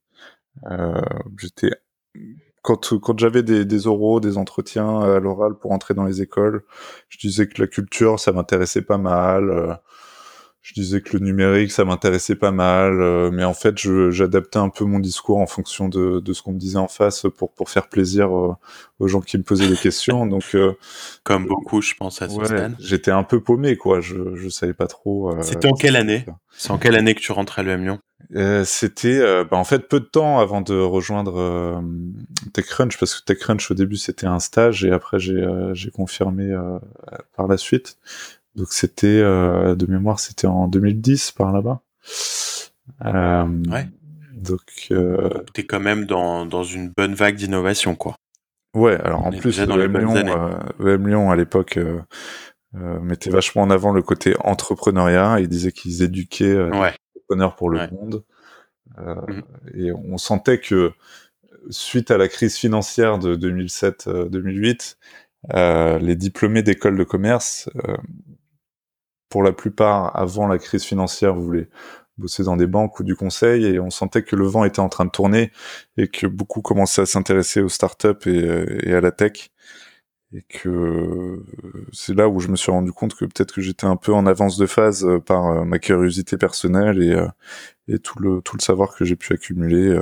j'étais 1.38 1.70
quand 2.62 2.98
quand 3.00 3.18
j'avais 3.18 3.42
des, 3.42 3.64
des 3.64 3.86
oraux, 3.86 4.20
des 4.20 4.38
entretiens 4.38 5.00
à 5.00 5.20
l'oral 5.20 5.54
pour 5.54 5.72
entrer 5.72 5.94
dans 5.94 6.04
les 6.04 6.22
écoles, 6.22 6.64
je 7.08 7.18
disais 7.18 7.46
que 7.48 7.60
la 7.62 7.68
culture, 7.68 8.20
ça 8.20 8.32
m'intéressait 8.32 8.82
pas 8.82 8.98
mal 8.98 9.80
je 10.66 10.74
disais 10.74 11.00
que 11.00 11.16
le 11.16 11.24
numérique, 11.24 11.70
ça 11.70 11.84
m'intéressait 11.84 12.34
pas 12.34 12.50
mal, 12.50 13.00
euh, 13.00 13.30
mais 13.32 13.44
en 13.44 13.54
fait, 13.54 13.78
j'adaptais 14.10 14.58
un 14.58 14.68
peu 14.68 14.84
mon 14.84 14.98
discours 14.98 15.38
en 15.38 15.46
fonction 15.46 15.88
de, 15.88 16.18
de 16.18 16.32
ce 16.32 16.42
qu'on 16.42 16.50
me 16.50 16.58
disait 16.58 16.78
en 16.78 16.88
face 16.88 17.24
pour 17.38 17.52
pour 17.52 17.70
faire 17.70 17.86
plaisir 17.86 18.36
euh, 18.36 18.52
aux 18.98 19.06
gens 19.06 19.20
qui 19.20 19.38
me 19.38 19.44
posaient 19.44 19.68
des 19.68 19.76
questions. 19.76 20.26
Donc, 20.26 20.42
euh, 20.56 20.72
comme 21.22 21.46
beaucoup, 21.46 21.82
je 21.82 21.94
pense 21.94 22.20
à 22.20 22.28
ce 22.28 22.34
ouais, 22.34 22.68
J'étais 22.80 23.12
un 23.12 23.22
peu 23.22 23.40
paumé, 23.40 23.76
quoi. 23.76 24.00
Je 24.00 24.34
je 24.34 24.48
savais 24.48 24.74
pas 24.74 24.88
trop. 24.88 25.40
C'était 25.40 25.68
en 25.68 25.74
quelle 25.74 25.94
année 25.94 26.26
C'est 26.50 26.72
en 26.72 26.78
quelle 26.78 26.96
année 26.96 27.14
que 27.14 27.20
tu 27.20 27.30
rentrais 27.30 27.62
à 27.62 27.64
l'EM 27.64 27.84
Lyon? 27.84 28.00
C'était 28.64 29.20
bah, 29.44 29.56
en 29.56 29.64
fait 29.64 29.86
peu 29.88 30.00
de 30.00 30.06
temps 30.06 30.40
avant 30.40 30.62
de 30.62 30.74
rejoindre 30.74 31.80
TechCrunch 32.54 32.98
parce 32.98 33.14
que 33.14 33.24
TechCrunch 33.24 33.70
au 33.70 33.74
début 33.74 33.96
c'était 33.96 34.26
un 34.26 34.40
stage 34.40 34.84
et 34.84 34.90
après 34.90 35.20
j'ai 35.20 35.46
j'ai 35.74 35.92
confirmé 35.92 36.52
par 37.36 37.46
la 37.46 37.56
suite. 37.56 37.98
Donc 38.56 38.68
c'était 38.70 39.06
euh, 39.06 39.74
de 39.74 39.86
mémoire, 39.86 40.18
c'était 40.18 40.46
en 40.46 40.66
2010 40.66 41.32
par 41.32 41.52
là-bas. 41.52 41.82
Euh, 43.04 43.46
ouais. 43.70 43.86
Donc, 44.32 44.88
euh... 44.90 45.28
t'es 45.52 45.64
quand 45.64 45.80
même 45.80 46.06
dans, 46.06 46.46
dans 46.46 46.62
une 46.62 46.88
bonne 46.88 47.14
vague 47.14 47.36
d'innovation, 47.36 47.94
quoi. 47.94 48.16
Ouais. 48.74 48.98
Alors 49.02 49.26
en 49.26 49.30
plus, 49.30 49.60
EM 49.60 49.98
Lyon, 49.98 50.16
Lyon 50.78 51.30
à 51.30 51.36
l'époque 51.36 51.78
mettait 52.72 53.30
vachement 53.30 53.62
en 53.62 53.70
avant 53.70 53.92
le 53.92 54.02
côté 54.02 54.34
entrepreneuriat. 54.40 55.40
Ils 55.40 55.48
disaient 55.48 55.72
qu'ils 55.72 56.02
éduquaient 56.02 56.54
ouais. 56.54 56.92
les 56.92 57.20
entrepreneurs 57.20 57.56
pour 57.56 57.70
le 57.70 57.78
ouais. 57.78 57.90
monde. 57.90 58.24
Mmh. 58.98 59.40
Et 59.74 59.92
on 59.92 60.18
sentait 60.18 60.60
que 60.60 60.92
suite 61.70 62.10
à 62.10 62.18
la 62.18 62.28
crise 62.28 62.56
financière 62.56 63.18
de 63.18 63.34
2007-2008, 63.36 64.96
les 66.00 66.16
diplômés 66.16 66.62
d'écoles 66.62 66.98
de 66.98 67.04
commerce 67.04 67.70
pour 69.28 69.42
la 69.42 69.52
plupart, 69.52 70.16
avant 70.18 70.46
la 70.46 70.58
crise 70.58 70.84
financière, 70.84 71.34
voulaient 71.34 71.68
bosser 72.18 72.44
dans 72.44 72.56
des 72.56 72.66
banques 72.66 72.98
ou 73.00 73.04
du 73.04 73.14
conseil 73.14 73.66
et 73.66 73.80
on 73.80 73.90
sentait 73.90 74.22
que 74.22 74.36
le 74.36 74.46
vent 74.46 74.64
était 74.64 74.80
en 74.80 74.88
train 74.88 75.04
de 75.04 75.10
tourner 75.10 75.52
et 75.98 76.08
que 76.08 76.26
beaucoup 76.26 76.62
commençaient 76.62 77.02
à 77.02 77.06
s'intéresser 77.06 77.60
aux 77.60 77.68
startups 77.68 78.26
et, 78.26 78.88
et 78.88 78.94
à 78.94 79.00
la 79.02 79.12
tech 79.12 79.50
et 80.32 80.42
que 80.42 81.42
c'est 81.92 82.14
là 82.14 82.28
où 82.28 82.40
je 82.40 82.48
me 82.48 82.56
suis 82.56 82.72
rendu 82.72 82.92
compte 82.92 83.14
que 83.14 83.24
peut-être 83.24 83.52
que 83.52 83.60
j'étais 83.60 83.86
un 83.86 83.96
peu 83.96 84.12
en 84.12 84.26
avance 84.26 84.56
de 84.58 84.66
phase 84.66 85.04
euh, 85.04 85.20
par 85.20 85.46
euh, 85.46 85.64
ma 85.64 85.78
curiosité 85.78 86.36
personnelle 86.36 87.02
et, 87.02 87.12
euh, 87.12 87.28
et 87.88 87.98
tout 87.98 88.18
le 88.18 88.42
tout 88.42 88.56
le 88.56 88.62
savoir 88.62 88.94
que 88.94 89.04
j'ai 89.04 89.16
pu 89.16 89.32
accumuler 89.32 89.96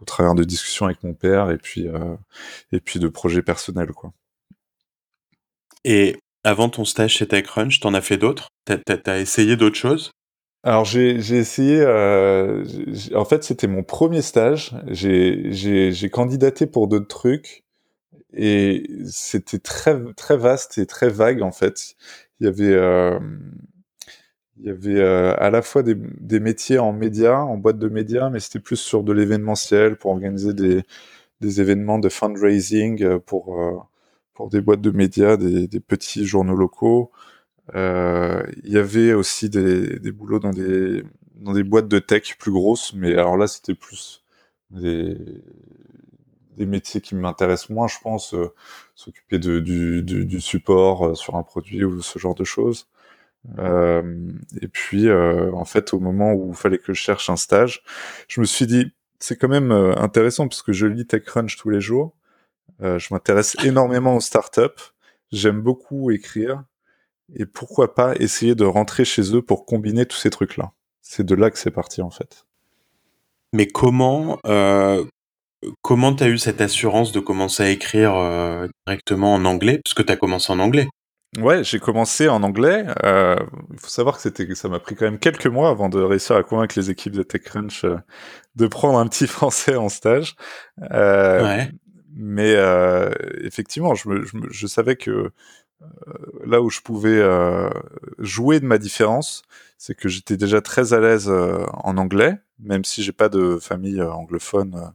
au 0.00 0.04
travers 0.06 0.34
de 0.34 0.44
discussions 0.44 0.86
avec 0.86 1.02
mon 1.04 1.14
père 1.14 1.50
et 1.50 1.58
puis 1.58 1.86
et 2.72 2.80
puis 2.80 3.00
de 3.00 3.08
projets 3.08 3.42
personnels 3.42 3.92
quoi. 3.92 4.12
Et 5.84 6.16
avant 6.46 6.68
ton 6.68 6.84
stage 6.84 7.14
chez 7.14 7.26
TechCrunch, 7.26 7.80
t'en 7.80 7.92
as 7.92 8.00
fait 8.00 8.18
d'autres? 8.18 8.50
T'as 8.64 8.78
as, 9.06 9.18
essayé 9.18 9.56
d'autres 9.56 9.76
choses? 9.76 10.12
Alors 10.62 10.84
j'ai 10.84 11.16
essayé, 11.16 11.80
euh, 11.80 12.64
en 13.14 13.24
fait 13.24 13.44
c'était 13.44 13.66
mon 13.66 13.82
premier 13.82 14.22
stage, 14.22 14.74
j'ai 14.86 16.10
candidaté 16.12 16.66
pour 16.66 16.88
d'autres 16.88 17.08
trucs 17.08 17.64
et 18.32 18.88
c'était 19.06 19.58
très 19.58 19.96
très 20.14 20.36
vaste 20.36 20.78
et 20.78 20.86
très 20.86 21.08
vague 21.08 21.42
en 21.42 21.52
fait. 21.52 21.94
Il 22.40 22.46
y 22.46 22.48
avait 22.48 22.74
euh, 22.74 23.18
il 24.58 24.66
y 24.66 24.70
avait 24.70 25.00
euh, 25.00 25.34
à 25.38 25.50
la 25.50 25.62
fois 25.62 25.82
des, 25.82 25.94
des, 25.96 26.40
métiers 26.40 26.78
en 26.78 26.92
médias, 26.92 27.38
en 27.38 27.56
boîte 27.56 27.78
de 27.78 27.88
médias, 27.88 28.30
mais 28.30 28.40
c'était 28.40 28.60
plus 28.60 28.76
sur 28.76 29.02
de 29.02 29.12
l'événementiel 29.12 29.96
pour 29.96 30.12
organiser 30.12 30.54
des, 30.54 30.82
des 31.40 31.60
événements 31.60 31.98
de 31.98 32.08
fundraising 32.08 33.18
pour 33.20 33.86
pour 34.36 34.50
des 34.50 34.60
boîtes 34.60 34.80
de 34.82 34.90
médias, 34.90 35.36
des, 35.36 35.68
des 35.68 35.80
petits 35.80 36.26
journaux 36.26 36.56
locaux. 36.56 37.10
Euh, 37.74 38.42
il 38.64 38.72
y 38.72 38.78
avait 38.78 39.12
aussi 39.14 39.50
des, 39.50 39.98
des 39.98 40.12
boulots 40.12 40.40
dans 40.40 40.52
des 40.52 41.04
dans 41.36 41.52
des 41.52 41.64
boîtes 41.64 41.88
de 41.88 41.98
tech 41.98 42.36
plus 42.38 42.52
grosses, 42.52 42.94
mais 42.94 43.12
alors 43.14 43.36
là 43.36 43.46
c'était 43.48 43.74
plus 43.74 44.24
des 44.70 45.16
des 46.56 46.66
métiers 46.66 47.00
qui 47.00 47.14
m'intéressent 47.14 47.70
moins, 47.70 47.88
je 47.88 47.98
pense, 48.02 48.34
euh, 48.34 48.48
s'occuper 48.94 49.38
de, 49.38 49.60
du, 49.60 50.02
du, 50.02 50.40
support 50.40 51.08
euh, 51.08 51.14
sur 51.14 51.36
un 51.36 51.42
produit 51.42 51.84
ou 51.84 52.00
ce 52.02 52.18
genre 52.18 52.34
de 52.34 52.44
choses. 52.44 52.88
Euh, 53.58 54.32
et 54.60 54.68
puis, 54.68 55.08
euh, 55.08 55.52
en 55.52 55.64
fait, 55.64 55.94
au 55.94 56.00
moment 56.00 56.32
où 56.32 56.50
il 56.50 56.56
fallait 56.56 56.78
que 56.78 56.92
je 56.92 57.00
cherche 57.00 57.30
un 57.30 57.36
stage, 57.36 57.82
je 58.28 58.40
me 58.40 58.46
suis 58.46 58.66
dit, 58.66 58.92
c'est 59.18 59.36
quand 59.36 59.48
même 59.48 59.72
euh, 59.72 59.94
intéressant 59.96 60.48
parce 60.48 60.62
que 60.62 60.72
je 60.72 60.86
lis 60.86 61.06
TechCrunch 61.06 61.56
tous 61.56 61.70
les 61.70 61.80
jours. 61.80 62.14
Euh, 62.82 62.98
je 62.98 63.12
m'intéresse 63.12 63.56
énormément 63.64 64.16
aux 64.16 64.20
startups. 64.20 64.92
J'aime 65.32 65.60
beaucoup 65.60 66.10
écrire. 66.10 66.62
Et 67.34 67.46
pourquoi 67.46 67.94
pas 67.94 68.14
essayer 68.16 68.54
de 68.54 68.64
rentrer 68.64 69.04
chez 69.04 69.34
eux 69.34 69.42
pour 69.42 69.66
combiner 69.66 70.06
tous 70.06 70.16
ces 70.16 70.30
trucs-là. 70.30 70.72
C'est 71.02 71.24
de 71.24 71.34
là 71.34 71.50
que 71.50 71.58
c'est 71.58 71.70
parti 71.70 72.02
en 72.02 72.10
fait. 72.10 72.46
Mais 73.52 73.66
comment 73.66 74.38
euh, 74.46 75.04
comment 75.82 76.14
t'as 76.14 76.28
eu 76.28 76.38
cette 76.38 76.60
assurance 76.60 77.12
de 77.12 77.20
commencer 77.20 77.62
à 77.62 77.70
écrire 77.70 78.14
euh, 78.14 78.68
directement 78.86 79.34
en 79.34 79.44
anglais? 79.44 79.80
Parce 79.84 79.94
que 79.94 80.02
t'as 80.02 80.16
commencé 80.16 80.52
en 80.52 80.58
anglais. 80.58 80.88
Ouais, 81.38 81.64
j'ai 81.64 81.78
commencé 81.78 82.28
en 82.28 82.42
anglais. 82.42 82.86
Euh, 83.04 83.36
il 83.72 83.78
faut 83.78 83.88
savoir 83.88 84.16
que 84.16 84.22
c'était, 84.22 84.54
ça 84.54 84.68
m'a 84.68 84.78
pris 84.78 84.94
quand 84.94 85.04
même 85.04 85.18
quelques 85.18 85.46
mois 85.46 85.68
avant 85.68 85.88
de 85.88 86.00
réussir 86.00 86.36
à 86.36 86.42
convaincre 86.42 86.78
les 86.78 86.90
équipes 86.90 87.12
de 87.12 87.22
TechCrunch 87.22 87.84
euh, 87.84 87.96
de 88.54 88.66
prendre 88.66 88.98
un 88.98 89.06
petit 89.06 89.26
français 89.26 89.76
en 89.76 89.88
stage. 89.88 90.34
Euh, 90.92 91.42
ouais 91.42 91.70
mais 92.16 92.54
euh, 92.56 93.10
effectivement, 93.42 93.94
je, 93.94 94.08
me, 94.08 94.24
je, 94.24 94.36
me, 94.36 94.50
je, 94.50 94.66
savais 94.66 94.96
que 94.96 95.10
euh, 95.82 95.86
là 96.46 96.62
où 96.62 96.70
je 96.70 96.80
pouvais 96.80 97.18
euh, 97.18 97.68
jouer 98.18 98.58
de 98.58 98.64
ma 98.64 98.78
différence, 98.78 99.42
c'est 99.76 99.94
que 99.94 100.08
j'étais 100.08 100.38
déjà 100.38 100.62
très 100.62 100.94
à 100.94 101.00
l'aise 101.00 101.28
euh, 101.28 101.66
en 101.74 101.98
anglais, 101.98 102.38
même 102.58 102.84
si 102.84 103.02
j'ai 103.02 103.12
pas 103.12 103.28
de 103.28 103.58
famille 103.60 104.02
anglophone. 104.02 104.92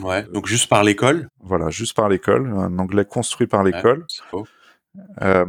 ouais, 0.00 0.22
donc 0.32 0.46
juste 0.46 0.70
par 0.70 0.82
l'école? 0.82 1.28
Voilà, 1.40 1.68
juste 1.68 1.94
par 1.94 2.08
l'école, 2.08 2.48
un 2.48 2.78
anglais 2.78 3.04
construit 3.04 3.46
par 3.46 3.62
l'école. 3.62 4.06
Ouais, 4.32 5.44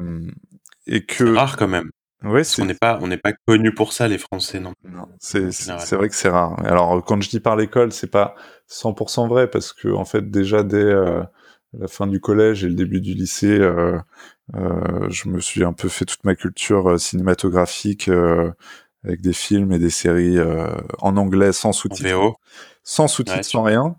et 0.86 1.06
que 1.06 1.34
c'est 1.34 1.40
rare 1.40 1.56
quand 1.56 1.70
même. 1.70 1.92
Oui, 2.24 2.42
on 2.60 2.66
n'est 2.66 2.74
pas 2.74 3.00
on 3.02 3.08
n'est 3.08 3.18
pas 3.18 3.34
connu 3.46 3.74
pour 3.74 3.92
ça 3.92 4.08
les 4.08 4.18
Français 4.18 4.62
non? 4.62 4.74
non 4.86 5.10
c'est 5.20 5.52
c'est 5.52 5.96
vrai 5.96 6.08
que 6.08 6.16
c'est 6.16 6.30
rare. 6.30 6.58
Alors 6.66 7.04
quand 7.04 7.22
je 7.22 7.30
dis 7.30 7.42
par 7.42 7.58
l'école, 7.58 7.92
c'est 7.92 8.08
pas 8.08 8.36
100% 8.70 9.28
vrai 9.28 9.50
parce 9.50 9.74
que 9.74 9.90
en 9.90 10.06
fait 10.06 10.32
déjà 10.32 10.64
dès 10.64 10.78
euh, 10.78 11.24
la 11.78 11.88
fin 11.88 12.08
du 12.08 12.20
collège 12.20 12.64
et 12.64 12.68
le 12.68 12.76
début 12.76 13.02
du 13.02 13.14
lycée, 13.14 13.60
euh, 13.60 13.98
euh, 14.56 15.10
je 15.10 15.30
me 15.30 15.40
suis 15.40 15.64
un 15.64 15.74
peu 15.74 15.90
fait 15.90 16.06
toute 16.06 16.24
ma 16.24 16.36
culture 16.36 16.92
euh, 16.92 16.98
cinématographique 16.98 18.10
euh, 18.10 18.52
avec 19.04 19.22
des 19.22 19.34
films 19.34 19.72
et 19.72 19.80
des 19.80 19.90
séries 19.90 20.38
en 21.00 21.18
anglais 21.18 21.52
sans 21.52 21.74
sous-titres, 21.74 22.38
sans 22.84 23.10
sous-titres, 23.10 23.38
ouais, 23.38 23.44
sans 23.44 23.64
rien. 23.64 23.98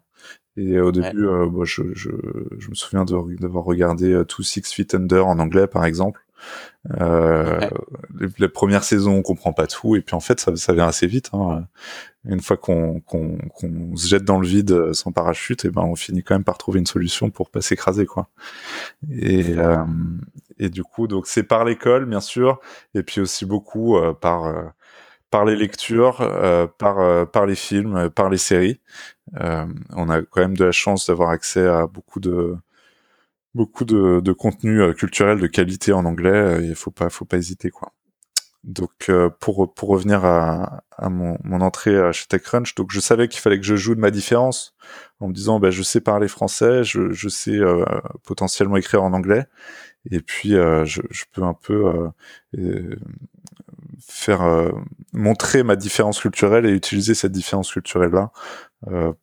Et 0.56 0.80
au 0.80 0.92
début, 0.92 1.26
ouais. 1.26 1.46
bah, 1.50 1.64
je, 1.64 1.82
je, 1.92 2.08
je, 2.58 2.70
me 2.70 2.74
souviens 2.74 3.04
d'avoir 3.04 3.64
regardé 3.64 4.22
Two 4.26 4.42
Six 4.42 4.62
Feet 4.72 4.94
Under 4.94 5.26
en 5.26 5.38
anglais, 5.40 5.66
par 5.66 5.84
exemple. 5.84 6.24
Euh, 7.00 7.60
ouais. 7.60 7.70
les, 8.18 8.28
les, 8.38 8.48
premières 8.48 8.84
saisons, 8.84 9.16
on 9.16 9.22
comprend 9.22 9.52
pas 9.52 9.66
tout, 9.66 9.94
et 9.94 10.00
puis 10.00 10.14
en 10.14 10.20
fait, 10.20 10.40
ça, 10.40 10.56
ça 10.56 10.72
vient 10.72 10.86
assez 10.86 11.06
vite. 11.06 11.28
Hein. 11.34 11.66
Une 12.26 12.40
fois 12.40 12.56
qu'on 12.56 13.02
se 13.96 14.08
jette 14.08 14.24
dans 14.24 14.38
le 14.40 14.46
vide 14.46 14.72
euh, 14.72 14.92
sans 14.94 15.12
parachute, 15.12 15.64
et 15.64 15.70
ben 15.70 15.82
on 15.82 15.94
finit 15.96 16.22
quand 16.22 16.34
même 16.34 16.44
par 16.44 16.58
trouver 16.58 16.78
une 16.80 16.86
solution 16.86 17.30
pour 17.30 17.50
pas 17.50 17.60
s'écraser, 17.60 18.06
quoi. 18.06 18.28
Et 19.10 19.58
euh, 19.58 19.84
et 20.58 20.70
du 20.70 20.82
coup, 20.84 21.06
donc 21.08 21.26
c'est 21.26 21.42
par 21.44 21.64
l'école, 21.64 22.06
bien 22.06 22.20
sûr, 22.20 22.60
et 22.94 23.02
puis 23.02 23.20
aussi 23.20 23.44
beaucoup 23.46 23.96
euh, 23.98 24.12
par 24.14 24.44
euh, 24.46 24.64
par 25.30 25.44
les 25.44 25.56
lectures, 25.56 26.20
euh, 26.22 26.66
par 26.78 27.28
par 27.30 27.46
les 27.46 27.56
films, 27.56 28.10
par 28.10 28.30
les 28.30 28.38
séries. 28.38 28.80
on 29.36 30.08
a 30.10 30.22
quand 30.22 30.40
même 30.42 30.56
de 30.56 30.64
la 30.64 30.72
chance 30.72 31.06
d'avoir 31.08 31.30
accès 31.30 31.66
à 31.66 31.86
beaucoup 31.86 32.20
de 32.20 32.56
beaucoup 33.54 33.84
de, 33.84 34.20
de 34.20 34.32
contenu 34.32 34.80
euh, 34.82 34.92
culturel 34.92 35.40
de 35.40 35.46
qualité 35.46 35.92
en 35.92 36.04
anglais. 36.04 36.30
Euh, 36.30 36.62
il 36.62 36.74
faut 36.74 36.90
pas, 36.90 37.08
faut 37.10 37.24
pas 37.24 37.36
hésiter 37.38 37.70
quoi. 37.70 37.92
Donc 38.64 39.10
pour 39.40 39.74
pour 39.74 39.88
revenir 39.90 40.24
à, 40.24 40.82
à 40.96 41.10
mon, 41.10 41.36
mon 41.44 41.60
entrée 41.60 42.12
chez 42.14 42.26
TechCrunch, 42.26 42.74
donc 42.74 42.90
je 42.90 42.98
savais 42.98 43.28
qu'il 43.28 43.40
fallait 43.40 43.60
que 43.60 43.66
je 43.66 43.76
joue 43.76 43.94
de 43.94 44.00
ma 44.00 44.10
différence 44.10 44.74
en 45.20 45.28
me 45.28 45.34
disant 45.34 45.60
ben 45.60 45.70
je 45.70 45.82
sais 45.82 46.00
parler 46.00 46.28
français, 46.28 46.82
je, 46.82 47.12
je 47.12 47.28
sais 47.28 47.58
potentiellement 48.24 48.78
écrire 48.78 49.02
en 49.02 49.12
anglais 49.12 49.46
et 50.10 50.20
puis 50.20 50.52
je, 50.52 51.02
je, 51.10 51.24
peux 51.30 51.42
un 51.42 51.52
peu 51.52 52.10
faire 54.00 54.72
montrer 55.12 55.62
ma 55.62 55.76
différence 55.76 56.20
culturelle 56.20 56.64
et 56.64 56.72
utiliser 56.72 57.14
cette 57.14 57.32
différence 57.32 57.70
culturelle 57.70 58.12
là 58.12 58.32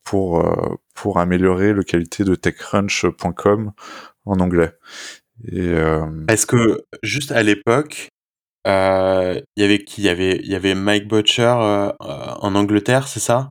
pour 0.04 0.78
pour 0.94 1.18
améliorer 1.18 1.74
le 1.74 1.82
qualité 1.82 2.24
de 2.24 2.36
techcrunch.com 2.36 3.72
en 4.26 4.40
anglais. 4.40 4.78
Et 5.52 5.74
est-ce 6.28 6.46
que 6.46 6.86
juste 7.02 7.32
à 7.32 7.42
l'époque 7.42 8.12
euh, 8.68 9.40
il 9.56 9.62
y 9.62 9.66
avait 9.66 9.84
qui? 9.84 10.02
Il 10.02 10.06
y 10.06 10.10
avait 10.10 10.38
il 10.38 10.48
y 10.48 10.56
avait 10.56 10.76
Mike 10.76 11.08
Butcher, 11.08 11.44
euh, 11.44 11.90
euh, 11.90 11.94
en 12.00 12.56
Angleterre, 12.56 13.08
c'est 13.08 13.20
ça? 13.20 13.50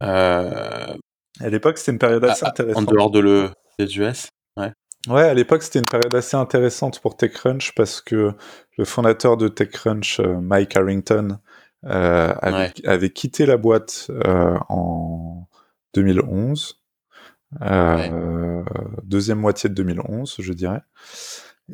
À 0.00 1.48
l'époque, 1.48 1.78
c'était 1.78 1.92
une 1.92 1.98
période 1.98 2.24
assez 2.24 2.44
intéressante. 2.44 2.88
en 2.88 2.92
dehors 2.92 3.10
de 3.10 3.20
le 3.20 3.50
des 3.78 3.98
US? 3.98 4.28
Ouais. 4.56 4.72
Ouais, 5.08 5.22
à 5.22 5.34
l'époque, 5.34 5.62
c'était 5.62 5.78
une 5.78 5.84
période 5.84 6.14
assez 6.14 6.36
intéressante 6.36 7.00
pour 7.00 7.16
TechCrunch 7.16 7.72
parce 7.76 8.00
que 8.00 8.32
le 8.76 8.84
fondateur 8.84 9.36
de 9.36 9.46
TechCrunch, 9.48 10.20
Mike 10.20 10.76
Harrington, 10.76 11.38
avait 11.84 13.10
quitté 13.10 13.46
la 13.46 13.56
boîte, 13.56 14.10
en 14.68 15.48
2011. 15.94 16.80
deuxième 19.04 19.38
moitié 19.38 19.70
de 19.70 19.74
2011, 19.74 20.36
je 20.40 20.52
dirais 20.52 20.82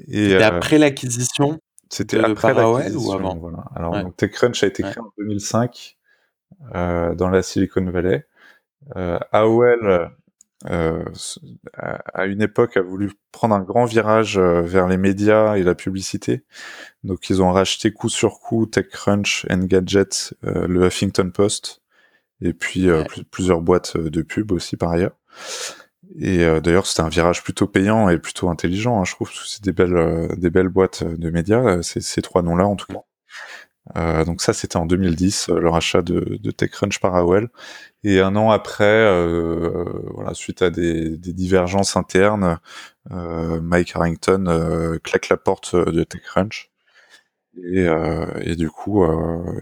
et 0.08 0.34
après 0.36 0.78
l'acquisition? 0.78 1.60
C'était 1.94 2.18
après 2.18 2.54
l'acquisition, 2.54 3.08
ou 3.08 3.12
avant 3.12 3.36
voilà. 3.36 3.64
Alors 3.76 3.96
TechCrunch 4.16 4.64
a 4.64 4.66
été 4.66 4.82
créé 4.82 4.98
en 4.98 5.12
2005 5.18 5.96
euh, 6.74 7.14
dans 7.14 7.28
la 7.28 7.42
Silicon 7.42 7.88
Valley. 7.88 8.26
Euh, 8.96 9.18
AOL 9.30 10.10
euh, 10.70 11.04
à 11.76 12.26
une 12.26 12.42
époque 12.42 12.76
a 12.76 12.82
voulu 12.82 13.12
prendre 13.30 13.54
un 13.54 13.60
grand 13.60 13.84
virage 13.84 14.38
euh, 14.38 14.62
vers 14.62 14.88
les 14.88 14.96
médias 14.96 15.56
et 15.56 15.62
la 15.62 15.76
publicité. 15.76 16.44
Donc 17.04 17.30
ils 17.30 17.42
ont 17.42 17.52
racheté 17.52 17.92
coup 17.92 18.08
sur 18.08 18.40
coup 18.40 18.66
TechCrunch, 18.66 19.46
Engadget, 19.50 20.34
euh, 20.44 20.66
le 20.66 20.86
Huffington 20.86 21.30
Post 21.30 21.82
et 22.40 22.54
puis 22.54 22.88
euh, 22.88 23.04
plusieurs 23.30 23.60
boîtes 23.60 23.96
de 23.96 24.22
pub 24.22 24.50
aussi 24.50 24.76
par 24.76 24.90
ailleurs. 24.90 25.16
Et 26.18 26.44
euh, 26.44 26.61
d'ailleurs, 26.61 26.87
c'était 26.87 27.00
un 27.02 27.09
virage 27.09 27.42
plutôt 27.42 27.66
payant 27.66 28.09
et 28.09 28.18
plutôt 28.18 28.49
intelligent, 28.49 29.00
hein, 29.00 29.04
je 29.04 29.12
trouve. 29.12 29.30
C'est 29.33 29.62
des 29.64 29.73
belles, 29.73 29.97
euh, 29.97 30.28
des 30.37 30.50
belles 30.50 30.68
boîtes 30.68 31.02
de 31.04 31.30
médias, 31.30 31.61
euh, 31.64 31.83
ces, 31.83 32.00
ces 32.00 32.23
trois 32.23 32.42
noms-là 32.42 32.66
en 32.66 32.76
tout 32.76 32.87
cas. 32.92 33.00
Euh, 33.97 34.25
donc 34.25 34.40
ça, 34.42 34.52
c'était 34.54 34.76
en 34.76 34.87
2010, 34.87 35.49
le 35.50 35.68
rachat 35.68 36.02
de, 36.02 36.38
de 36.40 36.50
TechCrunch 36.50 37.00
par 37.00 37.16
AOL. 37.16 37.50
Et 38.04 38.21
un 38.21 38.37
an 38.37 38.50
après, 38.50 39.04
voilà, 40.12 40.35
suite 40.35 40.62
à 40.62 40.71
des, 40.71 41.16
des 41.18 41.33
divergences 41.33 41.97
internes, 41.97 42.59
Mike 43.11 43.92
Harrington 43.97 44.99
claque 45.02 45.28
la 45.28 45.37
porte 45.37 45.76
de 45.76 46.04
TechCrunch. 46.04 46.71
Et, 47.62 47.87
et 48.42 48.56
du 48.56 48.71
coup, 48.71 49.04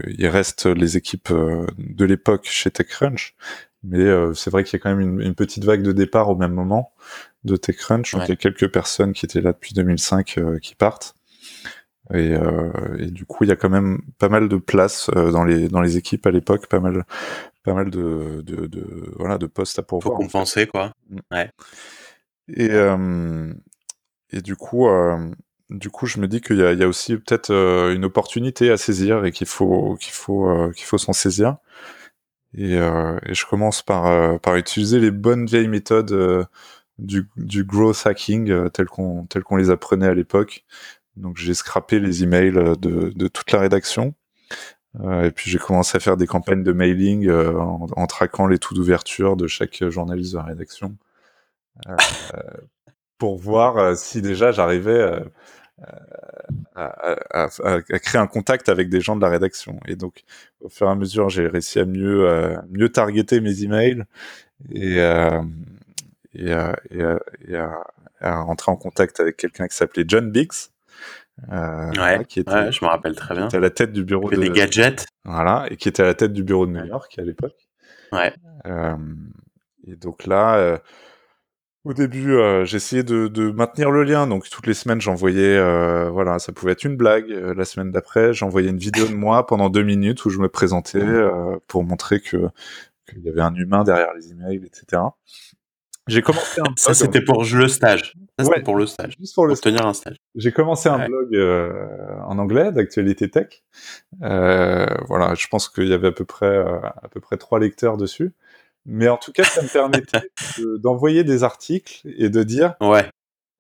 il 0.07 0.27
reste 0.29 0.67
les 0.67 0.97
équipes 0.97 1.33
de 1.33 2.05
l'époque 2.05 2.47
chez 2.47 2.71
TechCrunch, 2.71 3.37
mais 3.85 4.01
euh, 4.01 4.33
c'est 4.35 4.51
vrai 4.51 4.65
qu'il 4.65 4.79
y 4.79 4.81
a 4.81 4.83
quand 4.83 4.95
même 4.95 5.01
une, 5.01 5.21
une, 5.21 5.35
petite 5.35 5.65
vague 5.65 5.83
de 5.83 5.93
départ 5.93 6.29
au 6.29 6.37
même 6.37 6.53
moment 6.53 6.93
de 7.45 7.57
TechCrunch. 7.57 8.13
Donc 8.13 8.23
il 8.27 8.29
y 8.29 8.33
a 8.33 8.37
quelques 8.37 8.69
personnes 8.69 9.13
qui 9.13 9.27
étaient 9.27 9.41
là 9.41 9.53
depuis 9.53 9.75
2005 9.75 10.39
euh, 10.39 10.59
qui 10.59 10.75
partent. 10.75 11.15
Et, 12.13 12.35
euh, 12.35 12.71
et, 12.99 13.07
du 13.07 13.25
coup, 13.25 13.45
il 13.45 13.49
y 13.49 13.53
a 13.53 13.57
quand 13.57 13.71
même 13.71 14.03
pas 14.19 14.29
mal 14.29 14.49
de 14.49 14.57
place 14.57 15.09
dans 15.11 15.45
les 15.45 15.69
dans 15.69 15.81
les 15.81 15.97
équipes 15.97 16.27
à 16.27 16.31
l'époque, 16.31 16.67
pas 16.67 16.81
mal 16.81 17.05
pas 17.63 17.75
mal 17.75 17.91
de, 17.91 18.43
de, 18.45 18.67
de, 18.67 19.15
voilà 19.17 19.39
de 19.39 19.47
postes 19.47 19.79
à 19.79 19.83
pourvoir. 19.83 20.17
Faut 20.17 20.23
compenser 20.23 20.67
quoi. 20.67 20.93
Mm. 21.09 21.19
Ouais. 21.31 21.51
Et 22.49 22.71
et 24.37 24.43
du 24.43 24.57
coup 24.57 24.89
du 25.71 25.89
coup, 25.89 26.07
je 26.07 26.21
me 26.21 26.29
dis 26.29 26.43
qu'il 26.43 26.57
y, 26.57 26.61
y 26.61 26.83
a, 26.83 26.89
aussi 26.89 27.17
peut-être 27.17 27.51
une 27.51 28.05
opportunité 28.05 28.71
à 28.71 28.77
saisir 28.77 29.25
et 29.25 29.33
qu'il 29.33 29.47
faut 29.47 29.97
qu'il 29.99 30.13
faut 30.13 30.71
qu'il 30.75 30.85
faut 30.85 30.99
s'en 30.99 31.15
saisir. 31.15 31.57
Et, 32.57 32.77
euh, 32.77 33.19
et, 33.27 33.35
je 33.35 33.47
commence 33.47 33.83
par, 33.83 34.07
euh, 34.07 34.39
par 34.39 34.57
utiliser 34.57 34.99
les 34.99 35.11
bonnes 35.11 35.47
vieilles 35.47 35.69
méthodes 35.69 36.13
euh, 36.13 36.45
du, 36.99 37.29
du 37.37 37.65
growth 37.65 38.07
hacking 38.07 38.51
euh, 38.51 38.69
telles 38.69 38.87
qu'on 38.87 39.25
telles 39.27 39.43
qu'on 39.45 39.57
les 39.57 39.71
apprenait 39.71 40.07
à 40.07 40.15
l'époque. 40.15 40.65
Donc 41.17 41.37
j'ai 41.39 41.55
scrappé 41.55 41.99
les 41.99 42.23
emails 42.25 42.53
de, 42.53 43.13
de 43.15 43.29
toute 43.29 43.53
la 43.53 43.61
rédaction. 43.61 44.15
et 45.05 45.31
puis 45.31 45.51
j'ai 45.51 45.59
commencé 45.59 45.97
à 45.97 46.01
faire 46.01 46.17
des 46.17 46.27
campagnes 46.27 46.63
de 46.63 46.73
mailing 46.73 47.31
en, 47.31 47.87
en, 47.97 48.07
traquant 48.07 48.47
les 48.47 48.59
taux 48.59 48.75
d'ouverture 48.75 49.37
de 49.37 49.47
chaque 49.47 49.85
journaliste 49.89 50.33
de 50.33 50.39
la 50.39 50.45
rédaction. 50.45 50.97
pour 53.19 53.39
voir 53.39 53.97
si 53.97 54.23
déjà 54.23 54.53
j'arrivais 54.53 55.23
à, 56.75 57.15
à, 57.31 57.49
à, 57.65 57.81
créer 57.81 58.21
un 58.21 58.27
contact 58.27 58.69
avec 58.69 58.89
des 58.89 59.01
gens 59.01 59.17
de 59.17 59.21
la 59.21 59.29
rédaction. 59.29 59.79
Et 59.87 59.97
donc, 59.97 60.25
au 60.61 60.69
fur 60.69 60.87
et 60.87 60.91
à 60.91 60.95
mesure, 60.95 61.29
j'ai 61.29 61.47
réussi 61.47 61.79
à 61.79 61.85
mieux, 61.85 62.29
euh, 62.29 62.57
mieux 62.71 62.91
targeter 62.91 63.41
mes 63.41 63.63
emails 63.63 64.05
et, 64.71 65.01
euh, 65.01 65.43
et, 66.35 66.51
et, 66.51 67.57
à, 67.57 68.41
rentrer 68.43 68.71
en 68.71 68.77
contact 68.77 69.21
avec 69.21 69.37
quelqu'un 69.37 69.67
qui 69.67 69.77
s'appelait 69.77 70.05
John 70.07 70.31
Biggs. 70.31 70.71
Euh, 71.51 71.91
ouais, 71.93 72.25
qui 72.27 72.41
était, 72.41 72.71
je 72.71 72.85
me 72.85 72.91
rappelle 72.91 73.17
très 73.17 73.35
bien. 73.35 73.45
Qui 73.45 73.49
était 73.49 73.57
à 73.57 73.61
la 73.61 73.71
tête 73.71 73.93
du 73.93 74.05
bureau 74.05 74.31
de 74.31 74.37
des 74.37 74.51
gadgets. 74.51 75.07
Voilà, 75.25 75.67
et 75.71 75.77
qui 75.77 75.89
était 75.89 76.03
à 76.03 76.07
la 76.07 76.15
tête 76.15 76.33
du 76.33 76.45
bureau 76.45 76.67
de 76.67 76.73
New 76.73 76.85
York 76.85 77.13
à 77.19 77.23
l'époque. 77.23 77.57
Ouais. 78.13 78.33
Et 79.87 79.97
donc 79.97 80.27
là, 80.27 80.79
au 81.85 81.95
début, 81.95 82.35
euh, 82.35 82.65
j'essayais 82.65 83.03
de, 83.03 83.27
de, 83.27 83.51
maintenir 83.51 83.91
le 83.91 84.05
lien, 84.05 84.27
donc 84.27 84.49
toutes 84.49 84.67
les 84.67 84.75
semaines 84.75 85.01
j'envoyais, 85.01 85.57
euh, 85.57 86.11
voilà, 86.11 86.39
ça 86.39 86.53
pouvait 86.53 86.73
être 86.73 86.85
une 86.85 86.97
blague. 86.97 87.31
Euh, 87.31 87.55
la 87.55 87.65
semaine 87.65 87.91
d'après, 87.91 88.33
j'envoyais 88.33 88.71
une 88.71 88.79
vidéo 88.79 89.07
de 89.07 89.15
moi 89.15 89.47
pendant 89.47 89.69
deux 89.69 89.83
minutes 89.83 90.25
où 90.25 90.31
je 90.31 90.39
me 90.39 90.49
présentais 90.49 91.03
euh, 91.03 91.57
pour 91.67 91.83
montrer 91.83 92.21
que 92.21 92.49
qu'il 93.11 93.23
y 93.25 93.29
avait 93.29 93.41
un 93.41 93.55
humain 93.55 93.83
derrière 93.83 94.15
les 94.15 94.31
emails, 94.31 94.65
etc. 94.65 95.03
J'ai 96.07 96.23
commencé 96.23 96.61
un 96.61 96.65
blog. 96.65 96.79
Ça 96.79 96.95
c'était 96.95 97.21
pour 97.21 97.45
le 97.45 97.69
stage. 97.69 98.15
Ça 98.39 98.45
c'était 98.45 98.63
pour 98.63 98.77
le 98.77 98.87
stage. 98.87 99.17
Juste 99.19 99.35
pour, 99.35 99.47
le 99.47 99.57
tenir 99.57 99.85
un 99.85 99.93
stage. 99.93 100.17
J'ai 100.37 100.53
commencé 100.53 100.89
un 100.89 101.05
blog 101.05 101.37
en 102.27 102.39
anglais 102.39 102.71
d'actualité 102.71 103.29
tech. 103.29 103.65
voilà, 104.21 105.35
je 105.35 105.49
pense 105.49 105.69
qu'il 105.69 105.89
y 105.89 105.93
avait 105.93 106.09
à 106.09 106.13
peu 106.13 106.25
près 106.25 106.59
à 106.59 107.09
peu 107.11 107.21
près 107.21 107.39
trois 107.39 107.59
lecteurs 107.59 107.97
dessus. 107.97 108.33
Mais 108.87 109.09
en 109.09 109.17
tout 109.17 109.33
cas, 109.33 109.45
ça 109.45 109.63
me 109.63 109.69
permettait 109.69 110.31
d'envoyer 110.79 111.25
des 111.25 111.45
articles 111.45 112.01
et 112.05 112.29
de 112.29 112.43
dire 112.43 112.75
ouais. 112.81 113.09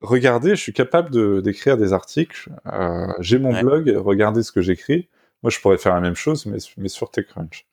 regardez, 0.01 0.51
je 0.51 0.61
suis 0.61 0.73
capable 0.73 1.43
d'écrire 1.43 1.77
des 1.77 1.93
articles, 1.93 2.51
euh, 2.67 3.07
j'ai 3.21 3.39
mon 3.39 3.59
blog, 3.61 3.93
regardez 3.97 4.43
ce 4.43 4.53
que 4.53 4.61
j'écris. 4.61 5.09
Moi, 5.43 5.51
je 5.51 5.59
pourrais 5.59 5.79
faire 5.79 5.95
la 5.95 6.01
même 6.01 6.15
chose, 6.15 6.47
mais, 6.47 6.59
mais 6.77 6.89
sur 6.89 7.11
TechCrunch. 7.11 7.67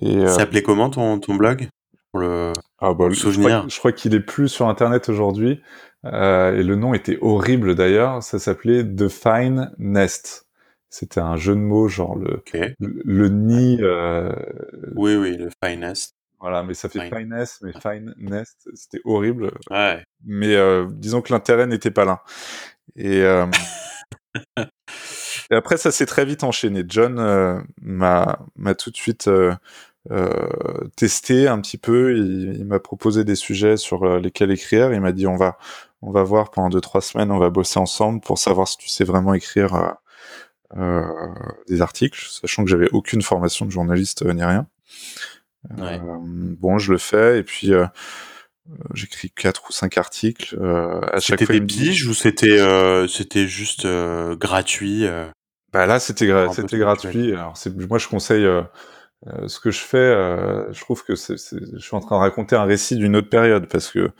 Et, 0.00 0.16
euh, 0.16 0.28
ça 0.28 0.36
s'appelait 0.36 0.62
comment 0.62 0.88
ton, 0.88 1.18
ton 1.18 1.34
blog? 1.34 1.68
Pour 2.10 2.20
le, 2.20 2.52
ah, 2.78 2.94
bah, 2.94 3.12
souvenir 3.12 3.68
Je 3.68 3.78
crois, 3.78 3.92
qu'il 3.92 4.14
est 4.14 4.20
plus 4.20 4.48
sur 4.48 4.68
Internet 4.68 5.10
aujourd'hui. 5.10 5.60
Euh, 6.06 6.56
et 6.56 6.62
le 6.62 6.76
nom 6.76 6.94
était 6.94 7.18
horrible 7.20 7.74
d'ailleurs. 7.74 8.22
Ça 8.22 8.38
s'appelait 8.38 8.82
The 8.84 9.08
Fine 9.08 9.72
Nest. 9.78 10.46
C'était 10.88 11.20
un 11.20 11.36
jeu 11.36 11.54
de 11.54 11.60
mots, 11.60 11.88
genre 11.88 12.16
le, 12.16 12.42
le, 12.52 13.02
le, 13.04 13.28
nid. 13.28 13.78
Euh... 13.82 14.32
Oui, 14.94 15.16
oui, 15.16 15.36
le 15.36 15.50
Finest. 15.62 16.15
Voilà, 16.40 16.62
mais 16.62 16.74
ça 16.74 16.88
fait 16.88 17.00
fine. 17.00 17.16
finesse, 17.16 17.60
mais 17.62 17.72
fine 17.72 18.14
nest, 18.18 18.68
c'était 18.74 19.00
horrible. 19.04 19.52
Ouais. 19.70 20.04
Mais 20.24 20.54
euh, 20.54 20.86
disons 20.90 21.22
que 21.22 21.32
l'intérêt 21.32 21.66
n'était 21.66 21.90
pas 21.90 22.04
là. 22.04 22.22
Et, 22.94 23.22
euh... 23.22 23.46
et, 25.50 25.54
après, 25.54 25.76
ça 25.76 25.90
s'est 25.90 26.06
très 26.06 26.24
vite 26.24 26.44
enchaîné. 26.44 26.84
John 26.86 27.18
euh, 27.18 27.60
m'a 27.80 28.38
m'a 28.56 28.74
tout 28.74 28.90
de 28.90 28.96
suite 28.96 29.28
euh, 29.28 29.54
euh, 30.10 30.88
testé 30.96 31.48
un 31.48 31.60
petit 31.60 31.78
peu. 31.78 32.16
Il, 32.16 32.56
il 32.58 32.64
m'a 32.64 32.80
proposé 32.80 33.24
des 33.24 33.34
sujets 33.34 33.76
sur 33.76 34.18
lesquels 34.18 34.50
écrire. 34.50 34.92
Il 34.92 35.00
m'a 35.00 35.12
dit 35.12 35.26
on 35.26 35.36
va 35.36 35.58
on 36.02 36.10
va 36.10 36.22
voir 36.22 36.50
pendant 36.50 36.68
deux 36.68 36.80
trois 36.80 37.00
semaines, 37.00 37.30
on 37.30 37.38
va 37.38 37.50
bosser 37.50 37.78
ensemble 37.78 38.20
pour 38.20 38.38
savoir 38.38 38.68
si 38.68 38.76
tu 38.76 38.88
sais 38.88 39.04
vraiment 39.04 39.34
écrire 39.34 39.96
des 41.68 41.80
articles, 41.80 42.26
sachant 42.28 42.64
que 42.64 42.70
j'avais 42.70 42.90
aucune 42.92 43.22
formation 43.22 43.64
de 43.66 43.70
journaliste 43.70 44.24
ni 44.26 44.44
rien. 44.44 44.66
Ouais. 45.78 46.00
Euh, 46.00 46.18
bon, 46.58 46.78
je 46.78 46.92
le 46.92 46.98
fais 46.98 47.38
et 47.38 47.42
puis 47.42 47.72
euh, 47.72 47.86
j'écris 48.94 49.30
quatre 49.30 49.68
ou 49.68 49.72
cinq 49.72 49.98
articles 49.98 50.56
euh, 50.60 51.00
à 51.12 51.20
chaque 51.20 51.38
fois. 51.38 51.46
C'était 51.46 51.60
des 51.60 51.66
piges 51.66 52.06
ou 52.06 52.14
c'était 52.14 52.60
euh, 52.60 53.06
c'était 53.06 53.46
juste 53.46 53.84
euh, 53.84 54.36
gratuit 54.36 55.06
Bah 55.72 55.86
là, 55.86 55.98
c'était 56.00 56.26
gra 56.26 56.52
c'était 56.52 56.78
gratuit. 56.78 57.32
Alors 57.32 57.56
c'est 57.56 57.74
moi 57.88 57.98
je 57.98 58.08
conseille 58.08 58.46
ce 59.46 59.58
que 59.60 59.70
je 59.70 59.80
fais. 59.80 60.14
je 60.72 60.80
trouve 60.80 61.04
que 61.04 61.14
c'est 61.14 61.36
je 61.36 61.78
suis 61.78 61.96
en 61.96 62.00
train 62.00 62.16
de 62.16 62.20
raconter 62.20 62.56
un 62.56 62.64
récit 62.64 62.96
d'une 62.96 63.16
autre 63.16 63.30
période 63.30 63.68
parce 63.68 63.90
que 63.90 64.10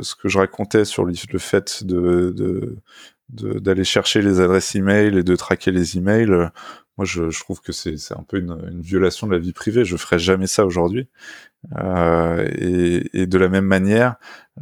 ce 0.00 0.14
que 0.14 0.28
je 0.28 0.38
racontais 0.38 0.84
sur 0.84 1.04
le 1.04 1.38
fait 1.38 1.84
de, 1.84 2.32
de 2.36 2.76
d'aller 3.30 3.84
chercher 3.84 4.22
les 4.22 4.40
adresses 4.40 4.74
email 4.74 5.18
et 5.18 5.22
de 5.22 5.36
traquer 5.36 5.70
les 5.70 5.96
emails. 5.96 6.50
Moi, 6.96 7.04
je, 7.04 7.30
je 7.30 7.40
trouve 7.40 7.60
que 7.60 7.72
c'est 7.72 7.96
un 8.12 8.22
peu 8.22 8.38
une, 8.38 8.56
une, 8.70 8.80
violation 8.80 9.26
de 9.26 9.32
la 9.32 9.38
vie 9.38 9.52
privée. 9.52 9.84
Je 9.84 9.96
ferais 9.96 10.18
jamais 10.18 10.46
ça 10.46 10.64
aujourd'hui. 10.64 11.08
Euh, 11.76 12.48
et, 12.56 13.22
et, 13.22 13.26
de 13.26 13.38
la 13.38 13.48
même 13.48 13.64
manière, 13.64 14.16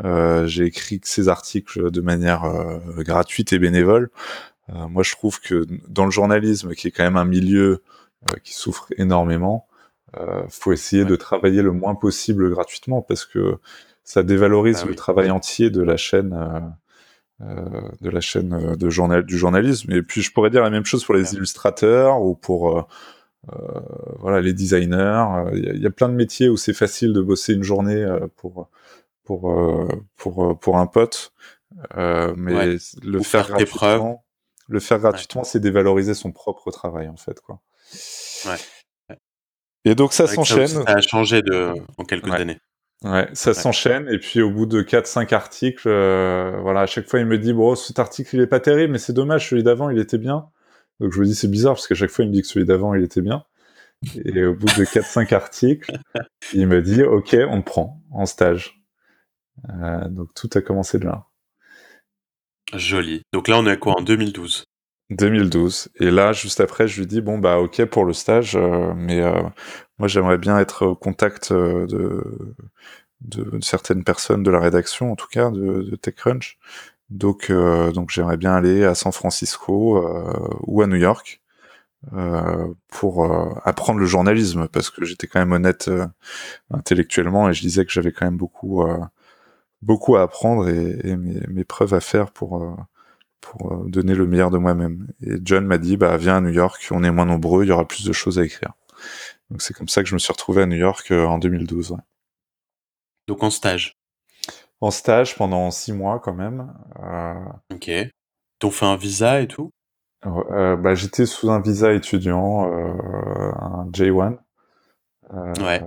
euh, 0.05 0.47
j'ai 0.47 0.65
écrit 0.65 1.01
ces 1.05 1.29
articles 1.29 1.91
de 1.91 2.01
manière 2.01 2.45
euh, 2.45 2.79
gratuite 2.99 3.53
et 3.53 3.59
bénévole. 3.59 4.11
Euh, 4.71 4.89
moi, 4.89 5.03
je 5.03 5.13
trouve 5.13 5.41
que 5.41 5.67
dans 5.89 6.05
le 6.07 6.11
journalisme, 6.11 6.75
qui 6.75 6.89
est 6.89 6.91
quand 6.91 7.05
même 7.05 7.17
un 7.17 7.27
milieu 7.27 7.83
euh, 8.29 8.33
qui 8.43 8.55
souffre 8.55 8.87
énormément, 8.97 9.67
faut 10.51 10.73
essayer 10.73 11.07
de 11.07 11.17
travailler 11.17 11.63
le 11.63 11.73
moins 11.73 11.95
possible 11.95 12.51
gratuitement 12.51 13.01
parce 13.01 13.25
que 13.25 13.57
ça 14.05 14.23
dévalorise 14.23 14.83
bah 14.83 14.89
le 14.89 14.95
travail 14.95 15.31
entier 15.31 15.71
de 15.71 15.83
la 15.83 15.97
chaîne 15.97 16.33
euh, 16.35 16.61
de 18.01 18.11
la 18.11 18.21
chaîne 18.21 18.53
euh, 18.53 18.77
de 18.77 18.91
journal 18.91 19.25
du 19.25 19.37
journalisme. 19.37 19.93
Et 19.93 20.03
puis 20.03 20.23
je 20.23 20.33
pourrais 20.33 20.51
dire 20.51 20.63
la 20.63 20.71
même 20.71 20.85
chose 20.85 21.05
pour 21.05 21.15
les 21.15 21.35
illustrateurs 21.35 22.21
ou 22.23 22.35
pour 22.35 22.79
euh, 22.79 22.83
voilà 24.19 24.41
les 24.41 24.53
designers. 24.53 25.25
Il 25.53 25.83
y, 25.83 25.87
a 25.87 25.91
plein 25.91 26.09
de 26.09 26.15
métiers 26.15 26.49
où 26.49 26.57
c'est 26.57 26.73
facile 26.73 27.13
de 27.13 27.21
bosser 27.21 27.55
une 27.55 27.65
journée 27.65 28.07
pour 28.37 28.69
pour 29.25 29.89
pour 30.17 30.59
pour 30.59 30.79
un 30.79 30.87
pote, 30.87 31.33
mais 31.97 32.77
le 33.03 33.23
faire, 33.23 33.49
gratuitement, 33.49 34.25
le 34.69 34.81
faire 34.81 35.01
gratuitement, 35.01 35.43
c'est 35.43 35.59
dévaloriser 35.59 36.15
son 36.15 36.31
propre 36.31 36.71
travail 36.71 37.09
en 37.09 37.17
fait 37.17 37.41
quoi. 37.41 37.61
Ouais. 38.47 39.17
Et 39.85 39.97
donc 39.97 40.13
ça 40.13 40.29
s'enchaîne. 40.29 40.69
Ça, 40.69 40.85
a 40.87 41.01
changé 41.01 41.43
de 41.43 41.75
en 41.99 42.05
quelques 42.05 42.31
années. 42.31 42.61
Ouais, 43.05 43.29
ça 43.33 43.53
s'enchaîne 43.53 44.09
et 44.09 44.19
puis 44.19 44.43
au 44.43 44.51
bout 44.51 44.65
de 44.67 44.81
4-5 44.83 45.35
articles, 45.35 45.89
euh, 45.89 46.57
voilà, 46.61 46.83
à 46.83 46.87
chaque 46.87 47.09
fois 47.09 47.19
il 47.19 47.27
me 47.27 47.37
dit 47.37 47.53
bon 47.53 47.75
cet 47.75 47.99
article 47.99 48.37
il 48.37 48.43
est 48.43 48.47
pas 48.47 48.61
terrible 48.61 48.93
mais 48.93 48.99
c'est 48.99 49.13
dommage 49.13 49.51
celui 49.51 49.65
d'avant 49.65 49.91
il 49.91 49.99
était 49.99 50.19
bien. 50.19 50.49
Donc 51.01 51.13
je 51.13 51.21
me 51.21 51.25
dis 51.27 51.35
c'est 51.35 51.51
bizarre 51.51 51.75
parce 51.75 51.89
qu'à 51.89 51.97
chaque 51.97 52.11
fois 52.11 52.25
il 52.25 52.29
me 52.29 52.33
dit 52.35 52.43
que 52.43 52.47
celui 52.47 52.65
d'avant 52.65 52.95
il 52.95 53.03
était 53.03 53.21
bien. 53.21 53.45
Et 54.25 54.45
au 54.45 54.55
bout 54.55 54.67
de 54.67 54.85
4-5 54.85 55.35
articles, 55.35 55.91
il 56.55 56.69
me 56.69 56.81
dit 56.81 57.03
ok 57.03 57.37
on 57.49 57.57
me 57.59 57.63
prend 57.63 58.01
en 58.13 58.25
stage. 58.25 58.81
Euh, 59.69 60.09
donc 60.09 60.29
tout 60.35 60.51
a 60.55 60.61
commencé 60.61 60.99
de 61.01 61.07
là. 61.07 61.27
Joli. 62.75 63.23
Donc 63.33 63.49
là 63.49 63.59
on 63.59 63.67
est 63.67 63.73
à 63.73 63.77
quoi 63.77 63.95
en 63.99 64.03
2012 64.03 64.65
2012. 65.17 65.89
Et 66.01 66.11
là, 66.11 66.33
juste 66.33 66.61
après, 66.61 66.89
je 66.89 67.01
lui 67.01 67.07
dis 67.07 67.21
bon 67.21 67.39
bah 67.39 67.59
ok 67.59 67.85
pour 67.87 68.05
le 68.05 68.13
stage, 68.13 68.57
euh, 68.57 68.93
mais 68.97 69.21
euh, 69.21 69.43
moi 69.99 70.09
j'aimerais 70.09 70.39
bien 70.39 70.59
être 70.59 70.87
au 70.87 70.95
contact 70.95 71.53
euh, 71.53 71.87
de, 71.87 72.57
de, 73.21 73.59
certaines 73.63 74.05
personnes 74.05 74.43
de 74.43 74.51
la 74.51 74.61
rédaction, 74.61 75.13
en 75.13 75.17
tout 75.17 75.29
cas 75.29 75.51
de, 75.51 75.83
de 75.83 75.97
TechCrunch. 75.97 76.59
Donc 77.11 77.53
donc 77.53 78.11
j'aimerais 78.11 78.39
bien 78.39 78.55
aller 78.55 78.85
à 78.85 78.95
San 78.95 79.13
Francisco 79.13 80.03
ou 80.63 80.81
à 80.81 80.87
New 80.87 80.97
York 80.97 81.43
pour 82.89 83.61
apprendre 83.67 84.01
le 84.01 84.07
journalisme 84.07 84.67
parce 84.69 84.89
que 84.89 85.05
j'étais 85.05 85.27
quand 85.27 85.41
même 85.41 85.53
honnête 85.53 85.91
intellectuellement 86.71 87.51
et 87.51 87.53
je 87.53 87.61
disais 87.61 87.85
que 87.85 87.93
j'avais 87.93 88.13
quand 88.13 88.25
même 88.25 88.39
beaucoup 88.39 88.83
beaucoup 89.83 90.17
à 90.17 90.23
apprendre 90.23 90.71
et, 90.71 91.01
et 91.05 91.17
mes, 91.17 91.41
mes, 91.49 91.65
preuves 91.65 91.93
à 91.93 92.01
faire 92.01 92.31
pour 92.31 92.75
pour 93.43 93.73
euh, 93.73 93.85
donner 93.89 94.15
le 94.15 94.27
meilleur 94.27 94.51
de 94.51 94.57
moi-même. 94.57 95.09
Et 95.21 95.35
John 95.43 95.67
m'a 95.67 95.77
dit, 95.77 95.99
bah, 95.99 96.17
viens 96.17 96.37
à 96.37 96.41
New 96.41 96.49
York, 96.49 96.89
on 96.91 97.05
est 97.05 97.11
moins 97.11 97.27
nombreux, 97.27 97.65
il 97.65 97.69
y 97.69 97.73
aura 97.73 97.87
plus 97.87 98.07
de 98.07 98.13
choses 98.15 98.39
à 98.39 98.45
écrire. 98.45 98.73
Donc 99.53 99.61
c'est 99.61 99.75
comme 99.75 99.89
ça 99.89 100.03
que 100.03 100.09
je 100.09 100.15
me 100.15 100.19
suis 100.19 100.33
retrouvé 100.33 100.63
à 100.63 100.67
New 100.67 100.79
York 100.79 101.11
euh, 101.11 101.27
en 101.27 101.37
2012. 101.37 101.99
Donc 103.29 103.43
en 103.43 103.51
stage 103.51 103.99
En 104.81 104.91
stage 104.91 105.37
pendant 105.37 105.71
six 105.71 105.93
mois 105.93 106.21
quand 106.21 106.33
même. 106.33 106.73
Euh... 107.03 107.35
Ok. 107.71 107.91
T'ont 108.59 108.71
fait 108.71 108.87
un 108.87 108.97
visa 108.97 109.43
et 109.43 109.47
tout? 109.49 109.71
Euh, 110.25 110.77
bah, 110.77 110.95
J'étais 110.95 111.27
sous 111.27 111.51
un 111.51 111.61
visa 111.61 111.93
étudiant, 111.93 112.73
euh, 112.73 113.53
un 113.61 113.91
J1. 113.93 114.39
ouais. 115.61 115.83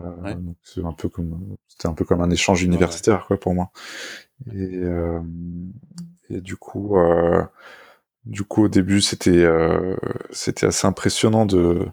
C'est 0.62 0.86
un 0.86 0.94
peu 0.94 1.10
comme 1.10 1.56
c'était 1.68 1.88
un 1.88 1.94
peu 1.94 2.06
comme 2.06 2.22
un 2.22 2.30
échange 2.30 2.62
universitaire 2.62 3.26
quoi 3.26 3.40
pour 3.40 3.56
moi. 3.56 3.72
Et, 4.54 4.80
et 6.30 6.42
du 6.42 6.56
coup, 6.56 7.00
du 8.26 8.44
coup, 8.44 8.66
au 8.66 8.68
début, 8.68 9.02
c'était 9.02 9.30
euh, 9.44 9.96
c'était 10.32 10.66
assez 10.68 10.88
impressionnant 10.88 11.46
de, 11.46 11.88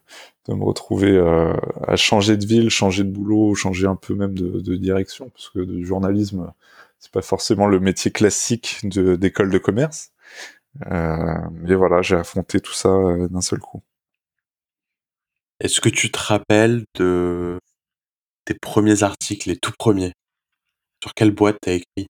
de 0.49 0.55
me 0.55 0.65
retrouver 0.65 1.11
euh, 1.11 1.55
à 1.87 1.97
changer 1.97 2.37
de 2.37 2.47
ville, 2.47 2.71
changer 2.71 3.05
de 3.05 3.11
boulot, 3.11 3.55
changer 3.55 3.87
un 3.87 3.97
peu 3.97 4.15
même 4.15 4.35
de, 4.35 4.61
de 4.61 4.77
direction, 4.77 5.29
parce 5.31 5.51
que 5.51 5.61
du 5.61 5.85
journalisme, 5.87 6.53
c'est 6.99 7.13
pas 7.13 7.23
forcément 7.23 7.67
le 7.69 7.81
métier 7.81 8.11
classique 8.13 8.81
d'école 8.85 9.51
de, 9.51 9.59
commerce. 9.59 10.13
Euh, 10.87 11.39
mais 11.53 11.75
voilà, 11.75 12.03
j'ai 12.03 12.17
affronté 12.17 12.61
tout 12.61 12.73
ça 12.75 12.89
euh, 12.91 13.29
d'un 13.29 13.41
seul 13.43 13.61
coup. 13.61 13.83
Est-ce 15.61 15.81
que 15.81 15.89
tu 15.89 16.11
te 16.11 16.19
rappelles 16.19 16.85
de 16.97 17.59
tes 18.45 18.55
premiers 18.55 19.03
articles, 19.03 19.49
les 19.49 19.57
tout 19.57 19.73
premiers? 19.79 20.13
Sur 21.03 21.15
quelle 21.15 21.33
boîte 21.33 21.59
t'as 21.63 21.75
écrit? 21.75 22.09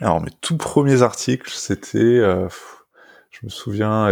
Alors 0.00 0.20
mes 0.20 0.30
tout 0.40 0.56
premiers 0.56 1.02
articles, 1.02 1.50
c'était, 1.50 1.98
euh, 1.98 2.48
je 3.30 3.40
me 3.44 3.48
souviens, 3.50 4.08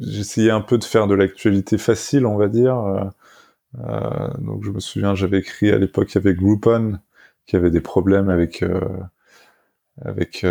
j'essayais 0.00 0.50
un 0.50 0.60
peu 0.62 0.78
de 0.78 0.84
faire 0.84 1.06
de 1.06 1.14
l'actualité 1.14 1.78
facile, 1.78 2.26
on 2.26 2.36
va 2.36 2.48
dire. 2.48 2.78
Euh, 2.78 3.04
euh, 3.80 4.28
donc 4.38 4.64
je 4.64 4.70
me 4.70 4.80
souviens, 4.80 5.14
j'avais 5.14 5.38
écrit 5.38 5.70
à 5.70 5.78
l'époque, 5.78 6.12
il 6.12 6.16
y 6.16 6.18
avait 6.18 6.34
Groupon 6.34 7.00
qui 7.46 7.56
avait 7.56 7.70
des 7.70 7.80
problèmes 7.80 8.30
avec 8.30 8.64
avec 10.04 10.44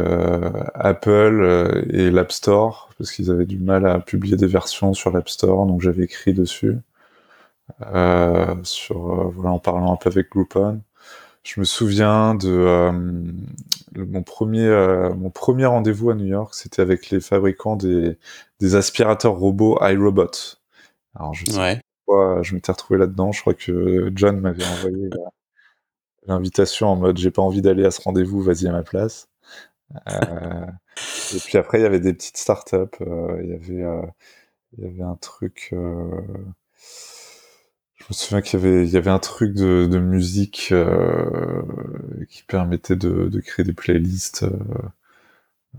Apple 0.75 1.85
et 1.89 2.11
l'App 2.11 2.31
Store 2.31 2.89
parce 2.97 3.11
qu'ils 3.11 3.31
avaient 3.31 3.45
du 3.45 3.57
mal 3.57 3.87
à 3.87 3.99
publier 3.99 4.37
des 4.37 4.47
versions 4.47 4.93
sur 4.93 5.11
l'App 5.11 5.29
Store, 5.29 5.65
donc 5.67 5.81
j'avais 5.81 6.03
écrit 6.03 6.33
dessus. 6.33 6.77
sur 8.63 9.31
voilà 9.31 9.51
en 9.51 9.59
parlant 9.59 9.93
un 9.93 9.97
peu 9.97 10.09
avec 10.09 10.29
Groupon. 10.31 10.81
Je 11.43 11.59
me 11.59 11.65
souviens 11.65 12.35
de 12.35 12.49
euh, 12.49 12.91
mon 13.95 14.23
premier 14.23 14.65
euh, 14.65 15.13
mon 15.15 15.31
premier 15.31 15.65
rendez-vous 15.65 16.11
à 16.11 16.15
New 16.15 16.25
York, 16.27 16.53
c'était 16.53 16.81
avec 16.81 17.09
les 17.09 17.19
fabricants 17.19 17.75
des, 17.75 18.17
des 18.59 18.75
aspirateurs 18.75 19.33
robots 19.35 19.77
iRobot. 19.81 20.29
Alors 21.15 21.33
je 21.33 21.45
sais 21.45 21.57
pas 21.57 21.81
pourquoi 22.05 22.43
je 22.43 22.55
m'étais 22.55 22.71
retrouvé 22.71 22.99
là-dedans. 22.99 23.31
Je 23.31 23.41
crois 23.41 23.53
que 23.55 24.11
John 24.15 24.39
m'avait 24.39 24.65
envoyé 24.65 25.09
l'invitation 26.27 26.87
en 26.87 26.95
mode 26.95 27.17
j'ai 27.17 27.31
pas 27.31 27.41
envie 27.41 27.61
d'aller 27.61 27.85
à 27.85 27.91
ce 27.91 28.01
rendez-vous, 28.01 28.41
vas-y 28.41 28.67
à 28.67 28.71
ma 28.71 28.83
place. 28.83 29.27
Euh, 30.09 30.65
et 31.35 31.39
puis 31.39 31.57
après 31.57 31.79
il 31.79 31.83
y 31.83 31.85
avait 31.85 31.99
des 31.99 32.13
petites 32.13 32.37
startups. 32.37 32.75
Euh, 33.01 33.41
il 33.43 33.49
y 33.49 33.53
avait 33.53 34.01
il 34.77 34.83
y 34.85 34.87
avait 34.87 35.03
un 35.03 35.15
truc 35.15 35.73
je 38.01 38.05
me 38.09 38.13
souviens 38.13 38.41
qu'il 38.41 38.59
y 38.59 38.63
avait, 38.63 38.87
il 38.87 38.91
y 38.91 38.97
avait 38.97 39.11
un 39.11 39.19
truc 39.19 39.53
de, 39.53 39.85
de 39.85 39.99
musique 39.99 40.69
euh, 40.71 41.61
qui 42.29 42.43
permettait 42.43 42.95
de, 42.95 43.27
de, 43.27 43.39
créer 43.39 43.63
des 43.63 43.73
playlists 43.73 44.43
euh, 44.43 44.57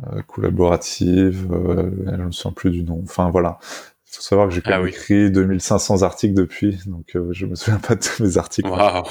euh 0.04 0.22
collaboratives. 0.22 1.48
Je 1.50 2.22
me 2.22 2.30
souviens 2.30 2.52
plus 2.52 2.70
du 2.70 2.84
nom. 2.84 3.00
Enfin 3.02 3.30
voilà. 3.30 3.58
Il 4.06 4.16
faut 4.16 4.22
savoir 4.22 4.48
que 4.48 4.54
j'ai 4.54 4.60
quand 4.60 4.72
ah 4.72 4.78
même 4.78 4.88
écrit 4.88 5.30
2500 5.30 6.02
articles 6.02 6.34
depuis, 6.34 6.78
donc 6.84 7.16
je 7.30 7.46
me 7.46 7.54
souviens 7.54 7.80
pas 7.80 7.94
de 7.94 8.00
tous 8.00 8.22
mes 8.22 8.36
articles. 8.36 8.68
Wow. 8.68 9.04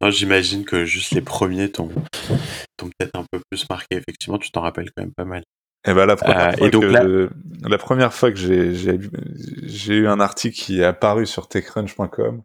J'imagine 0.10 0.64
que 0.64 0.84
juste 0.84 1.10
les 1.10 1.22
premiers 1.22 1.70
t'ont 1.72 1.88
peut-être 2.76 3.14
un 3.14 3.24
peu 3.30 3.40
plus 3.50 3.68
marqué. 3.68 3.96
Effectivement, 3.96 4.38
tu 4.38 4.52
t'en 4.52 4.60
rappelles 4.60 4.90
quand 4.96 5.02
même 5.02 5.12
pas 5.12 5.24
mal. 5.24 5.42
Et 5.84 5.90
eh 5.90 5.94
ben 5.94 6.06
la 6.06 6.14
première 6.14 6.48
euh, 6.50 6.56
fois 6.56 6.70
que 6.70 7.30
la 7.68 7.78
première 7.78 8.14
fois 8.14 8.30
que 8.30 8.36
j'ai 8.36 8.72
j'ai 8.72 9.94
eu 9.94 10.06
un 10.06 10.20
article 10.20 10.56
qui 10.56 10.80
est 10.80 10.84
apparu 10.84 11.26
sur 11.26 11.48
techcrunch.com, 11.48 12.42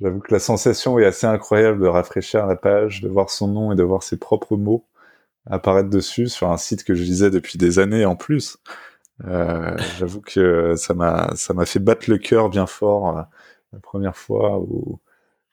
j'avoue 0.00 0.20
que 0.20 0.32
la 0.32 0.38
sensation 0.38 0.98
est 0.98 1.04
assez 1.04 1.26
incroyable 1.26 1.80
de 1.80 1.86
rafraîchir 1.86 2.46
la 2.46 2.56
page, 2.56 3.02
de 3.02 3.08
voir 3.08 3.28
son 3.28 3.48
nom 3.48 3.72
et 3.72 3.76
de 3.76 3.82
voir 3.82 4.02
ses 4.02 4.16
propres 4.16 4.56
mots 4.56 4.86
apparaître 5.46 5.90
dessus 5.90 6.28
sur 6.28 6.50
un 6.50 6.56
site 6.56 6.84
que 6.84 6.94
je 6.94 7.02
lisais 7.02 7.30
depuis 7.30 7.58
des 7.58 7.78
années 7.78 8.04
en 8.04 8.16
plus. 8.16 8.58
Euh, 9.26 9.76
j'avoue 9.98 10.22
que 10.22 10.74
ça 10.76 10.94
m'a 10.94 11.30
ça 11.36 11.54
m'a 11.54 11.66
fait 11.66 11.80
battre 11.80 12.08
le 12.10 12.18
cœur 12.18 12.48
bien 12.48 12.66
fort 12.66 13.18
euh, 13.18 13.22
la 13.72 13.78
première 13.80 14.16
fois 14.16 14.58
où, 14.58 15.00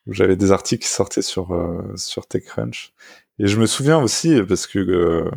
où 0.08 0.14
j'avais 0.14 0.38
des 0.38 0.52
articles 0.52 0.84
qui 0.84 0.92
sortaient 0.92 1.22
sur 1.22 1.54
euh, 1.54 1.82
sur 1.96 2.28
TechCrunch. 2.28 2.94
Et 3.40 3.48
je 3.48 3.60
me 3.60 3.66
souviens 3.66 4.00
aussi 4.02 4.42
parce 4.44 4.68
que 4.68 4.80
euh, 4.80 5.30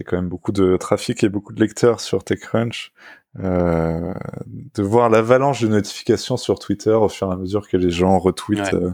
y 0.00 0.06
a 0.06 0.10
quand 0.10 0.16
même 0.16 0.28
beaucoup 0.28 0.52
de 0.52 0.76
trafic 0.76 1.22
et 1.24 1.28
beaucoup 1.28 1.52
de 1.52 1.60
lecteurs 1.60 2.00
sur 2.00 2.24
TechCrunch. 2.24 2.92
Euh, 3.38 4.12
de 4.74 4.82
voir 4.82 5.08
l'avalanche 5.08 5.62
de 5.62 5.68
notifications 5.68 6.36
sur 6.36 6.58
Twitter 6.58 6.90
au 6.90 7.08
fur 7.08 7.28
et 7.30 7.32
à 7.32 7.36
mesure 7.36 7.68
que 7.68 7.76
les 7.76 7.90
gens 7.90 8.18
retweetent 8.18 8.74
euh, 8.74 8.92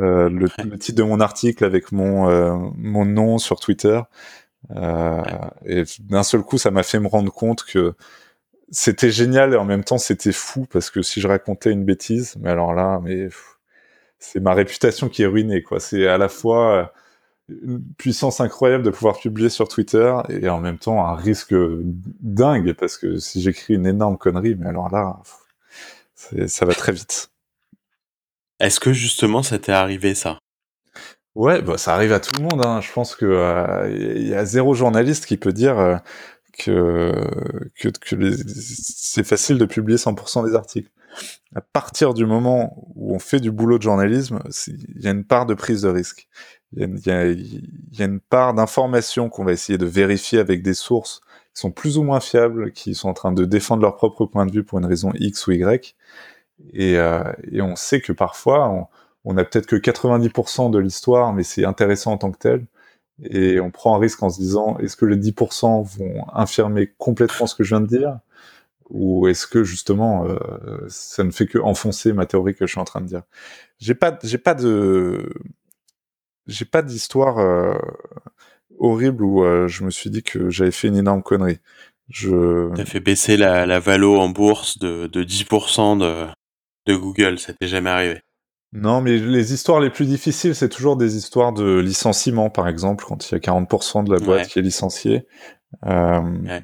euh, 0.00 0.28
le, 0.28 0.48
le, 0.62 0.78
titre 0.78 0.98
de 0.98 1.02
mon 1.02 1.18
article 1.18 1.64
avec 1.64 1.90
mon 1.90 2.28
euh, 2.28 2.54
mon 2.76 3.06
nom 3.06 3.38
sur 3.38 3.60
Twitter. 3.60 4.00
Et 4.70 5.84
d'un 6.00 6.22
seul 6.22 6.42
coup, 6.42 6.58
ça 6.58 6.70
m'a 6.70 6.82
fait 6.82 7.00
me 7.00 7.08
rendre 7.08 7.32
compte 7.32 7.64
que 7.64 7.94
c'était 8.70 9.10
génial 9.10 9.54
et 9.54 9.56
en 9.56 9.64
même 9.64 9.84
temps 9.84 9.98
c'était 9.98 10.32
fou 10.32 10.66
parce 10.70 10.90
que 10.90 11.02
si 11.02 11.20
je 11.20 11.28
racontais 11.28 11.70
une 11.70 11.84
bêtise, 11.84 12.36
mais 12.40 12.50
alors 12.50 12.74
là, 12.74 13.00
mais 13.02 13.28
c'est 14.18 14.40
ma 14.40 14.54
réputation 14.54 15.08
qui 15.08 15.22
est 15.22 15.26
ruinée 15.26 15.62
quoi. 15.62 15.80
C'est 15.80 16.06
à 16.06 16.18
la 16.18 16.28
fois 16.28 16.92
une 17.48 17.82
puissance 17.98 18.40
incroyable 18.40 18.84
de 18.84 18.90
pouvoir 18.90 19.18
publier 19.18 19.48
sur 19.48 19.68
Twitter 19.68 20.14
et 20.30 20.48
en 20.48 20.60
même 20.60 20.78
temps 20.78 21.06
un 21.06 21.14
risque 21.14 21.54
dingue 22.20 22.72
parce 22.72 22.96
que 22.96 23.16
si 23.16 23.42
j'écris 23.42 23.74
une 23.74 23.86
énorme 23.86 24.16
connerie, 24.16 24.54
mais 24.54 24.68
alors 24.68 24.90
là, 24.90 25.20
ça 26.46 26.64
va 26.64 26.74
très 26.74 26.92
vite. 26.92 27.30
Est-ce 28.60 28.80
que 28.80 28.92
justement 28.92 29.42
ça 29.42 29.58
t'est 29.58 29.72
arrivé 29.72 30.14
ça? 30.14 30.38
Ouais, 31.34 31.60
bah, 31.60 31.76
ça 31.78 31.94
arrive 31.94 32.12
à 32.12 32.20
tout 32.20 32.34
le 32.36 32.42
monde. 32.42 32.64
Hein. 32.64 32.80
Je 32.80 32.92
pense 32.92 33.16
que 33.16 33.90
il 33.90 34.28
y 34.28 34.34
a 34.34 34.44
zéro 34.44 34.74
journaliste 34.74 35.26
qui 35.26 35.36
peut 35.36 35.52
dire 35.52 36.00
que 36.58 37.12
que, 37.76 37.88
que 37.88 38.36
c'est 38.46 39.24
facile 39.26 39.58
de 39.58 39.66
publier 39.66 39.98
100% 39.98 40.46
des 40.48 40.54
articles. 40.54 40.90
À 41.54 41.60
partir 41.60 42.14
du 42.14 42.26
moment 42.26 42.88
où 42.96 43.14
on 43.14 43.18
fait 43.18 43.40
du 43.40 43.50
boulot 43.50 43.78
de 43.78 43.82
journalisme, 43.82 44.40
il 44.66 45.02
y 45.02 45.06
a 45.06 45.10
une 45.10 45.24
part 45.24 45.46
de 45.46 45.54
prise 45.54 45.82
de 45.82 45.88
risque. 45.88 46.28
Il 46.76 47.00
y, 47.06 48.02
a 48.02 48.04
une 48.04 48.20
part 48.20 48.54
d'information 48.54 49.28
qu'on 49.28 49.44
va 49.44 49.52
essayer 49.52 49.78
de 49.78 49.86
vérifier 49.86 50.38
avec 50.38 50.62
des 50.62 50.74
sources 50.74 51.20
qui 51.54 51.60
sont 51.60 51.70
plus 51.70 51.98
ou 51.98 52.02
moins 52.02 52.20
fiables, 52.20 52.72
qui 52.72 52.94
sont 52.94 53.08
en 53.08 53.14
train 53.14 53.32
de 53.32 53.44
défendre 53.44 53.82
leur 53.82 53.96
propre 53.96 54.26
point 54.26 54.44
de 54.44 54.52
vue 54.52 54.64
pour 54.64 54.78
une 54.78 54.86
raison 54.86 55.12
X 55.14 55.46
ou 55.46 55.52
Y. 55.52 55.94
Et, 56.72 56.98
euh, 56.98 57.22
et 57.50 57.62
on 57.62 57.76
sait 57.76 58.00
que 58.00 58.12
parfois, 58.12 58.68
on, 58.68 58.86
on 59.24 59.36
a 59.36 59.44
peut-être 59.44 59.66
que 59.66 59.76
90% 59.76 60.70
de 60.70 60.78
l'histoire, 60.78 61.32
mais 61.32 61.42
c'est 61.42 61.64
intéressant 61.64 62.12
en 62.12 62.18
tant 62.18 62.30
que 62.32 62.38
tel. 62.38 62.66
Et 63.22 63.60
on 63.60 63.70
prend 63.70 63.94
un 63.96 63.98
risque 63.98 64.22
en 64.22 64.30
se 64.30 64.40
disant, 64.40 64.76
est-ce 64.78 64.96
que 64.96 65.06
les 65.06 65.16
10% 65.16 65.84
vont 65.98 66.26
infirmer 66.32 66.92
complètement 66.98 67.46
ce 67.46 67.54
que 67.54 67.62
je 67.62 67.70
viens 67.70 67.80
de 67.80 67.86
dire? 67.86 68.18
Ou 68.90 69.28
est-ce 69.28 69.46
que 69.46 69.64
justement, 69.64 70.26
euh, 70.26 70.38
ça 70.88 71.24
ne 71.24 71.30
fait 71.30 71.46
que 71.46 71.58
enfoncer 71.58 72.12
ma 72.12 72.26
théorie 72.26 72.54
que 72.54 72.66
je 72.66 72.72
suis 72.72 72.80
en 72.80 72.84
train 72.84 73.00
de 73.00 73.06
dire? 73.06 73.22
J'ai 73.78 73.94
pas, 73.94 74.18
j'ai 74.22 74.38
pas 74.38 74.54
de, 74.54 75.32
j'ai 76.46 76.64
pas 76.64 76.82
d'histoire 76.82 77.38
euh, 77.38 77.74
horrible 78.78 79.24
où 79.24 79.44
euh, 79.44 79.68
je 79.68 79.84
me 79.84 79.90
suis 79.90 80.10
dit 80.10 80.22
que 80.22 80.50
j'avais 80.50 80.70
fait 80.70 80.88
une 80.88 80.96
énorme 80.96 81.22
connerie. 81.22 81.58
Je. 82.08 82.72
T'as 82.74 82.84
fait 82.84 83.00
baisser 83.00 83.36
la, 83.36 83.66
la 83.66 83.80
valo 83.80 84.18
en 84.18 84.28
bourse 84.28 84.78
de, 84.78 85.06
de 85.06 85.24
10% 85.24 85.98
de, 85.98 86.26
de 86.86 86.96
Google, 86.96 87.38
ça 87.38 87.52
t'est 87.54 87.68
jamais 87.68 87.90
arrivé. 87.90 88.20
Non, 88.72 89.00
mais 89.00 89.16
les 89.18 89.52
histoires 89.52 89.78
les 89.78 89.88
plus 89.88 90.06
difficiles, 90.06 90.54
c'est 90.54 90.68
toujours 90.68 90.96
des 90.96 91.16
histoires 91.16 91.52
de 91.52 91.78
licenciement, 91.78 92.50
par 92.50 92.66
exemple, 92.66 93.04
quand 93.06 93.30
il 93.30 93.32
y 93.32 93.36
a 93.36 93.38
40% 93.38 94.04
de 94.04 94.12
la 94.12 94.18
boîte 94.18 94.48
qui 94.48 94.58
est 94.58 94.62
licenciée. 94.62 95.26
Euh, 95.86 96.20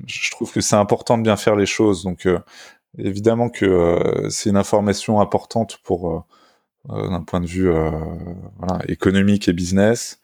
Je 0.07 0.31
trouve 0.33 0.53
que 0.53 0.61
c'est 0.61 0.75
important 0.75 1.19
de 1.19 1.23
bien 1.23 1.37
faire 1.37 1.55
les 1.55 1.67
choses. 1.67 2.03
Donc, 2.03 2.27
euh, 2.27 2.41
évidemment 2.99 3.49
que 3.49 3.65
euh, 3.65 4.29
c'est 4.29 4.51
une 4.51 4.57
information 4.57 5.21
importante 5.21 5.79
pour 5.85 6.11
euh, 6.11 6.21
d'un 6.89 7.23
point 7.23 7.41
de 7.41 7.47
vue 7.47 7.71
voilà, 8.59 8.81
économique 8.89 9.49
et 9.49 9.53
business. 9.53 10.21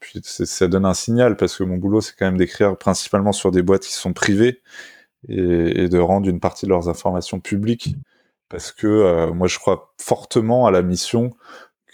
puis 0.00 0.20
ça 0.22 0.68
donne 0.68 0.84
un 0.84 0.94
signal 0.94 1.36
parce 1.36 1.56
que 1.56 1.64
mon 1.64 1.76
boulot, 1.76 2.00
c'est 2.00 2.14
quand 2.16 2.26
même 2.26 2.36
d'écrire 2.36 2.76
principalement 2.76 3.32
sur 3.32 3.50
des 3.50 3.62
boîtes 3.62 3.82
qui 3.82 3.94
sont 3.94 4.12
privées 4.12 4.62
et, 5.28 5.84
et 5.84 5.88
de 5.88 5.98
rendre 5.98 6.28
une 6.28 6.40
partie 6.40 6.66
de 6.66 6.70
leurs 6.70 6.88
informations 6.88 7.40
publiques 7.40 7.96
parce 8.48 8.72
que 8.72 8.86
euh, 8.86 9.32
moi 9.32 9.46
je 9.46 9.58
crois 9.58 9.94
fortement 9.98 10.66
à 10.66 10.70
la 10.70 10.82
mission 10.82 11.34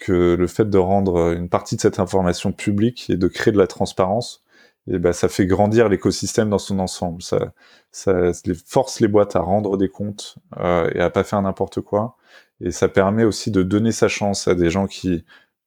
que 0.00 0.34
le 0.34 0.46
fait 0.46 0.68
de 0.68 0.78
rendre 0.78 1.32
une 1.32 1.48
partie 1.48 1.76
de 1.76 1.80
cette 1.80 1.98
information 1.98 2.52
publique 2.52 3.10
et 3.10 3.16
de 3.16 3.28
créer 3.28 3.52
de 3.52 3.58
la 3.58 3.66
transparence, 3.66 4.43
et 4.88 4.98
ben 4.98 5.12
ça 5.12 5.28
fait 5.28 5.46
grandir 5.46 5.88
l'écosystème 5.88 6.50
dans 6.50 6.58
son 6.58 6.78
ensemble. 6.78 7.22
Ça, 7.22 7.52
ça 7.90 8.32
force 8.66 9.00
les 9.00 9.08
boîtes 9.08 9.36
à 9.36 9.40
rendre 9.40 9.76
des 9.76 9.88
comptes 9.88 10.36
euh, 10.58 10.90
et 10.94 11.00
à 11.00 11.10
pas 11.10 11.24
faire 11.24 11.40
n'importe 11.42 11.80
quoi. 11.80 12.16
Et 12.60 12.70
ça 12.70 12.88
permet 12.88 13.24
aussi 13.24 13.50
de 13.50 13.62
donner 13.62 13.92
sa 13.92 14.08
chance 14.08 14.48
à 14.48 14.54
des 14.54 14.70
gens 14.70 14.86
qui 14.86 15.24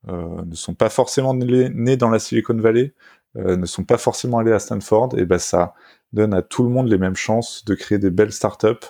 euh, 0.10 0.44
ne 0.46 0.56
sont 0.56 0.76
pas 0.76 0.90
forcément 0.90 1.34
nés 1.34 1.98
dans 1.98 2.10
la 2.10 2.20
Silicon 2.20 2.56
Valley, 2.58 2.94
euh, 3.38 3.58
ne 3.58 3.66
sont 3.66 3.84
pas 3.84 3.98
forcément 3.98 4.40
allés 4.40 4.54
à 4.54 4.60
Stanford. 4.60 5.10
Et 5.18 5.26
ben 5.26 5.40
ça 5.40 5.74
donne 6.14 6.34
à 6.34 6.42
tout 6.42 6.64
le 6.64 6.70
monde 6.70 6.88
les 6.88 6.98
mêmes 6.98 7.16
chances 7.16 7.66
de 7.66 7.76
créer 7.76 8.00
des 8.00 8.12
belles 8.12 8.32
startups 8.32 8.88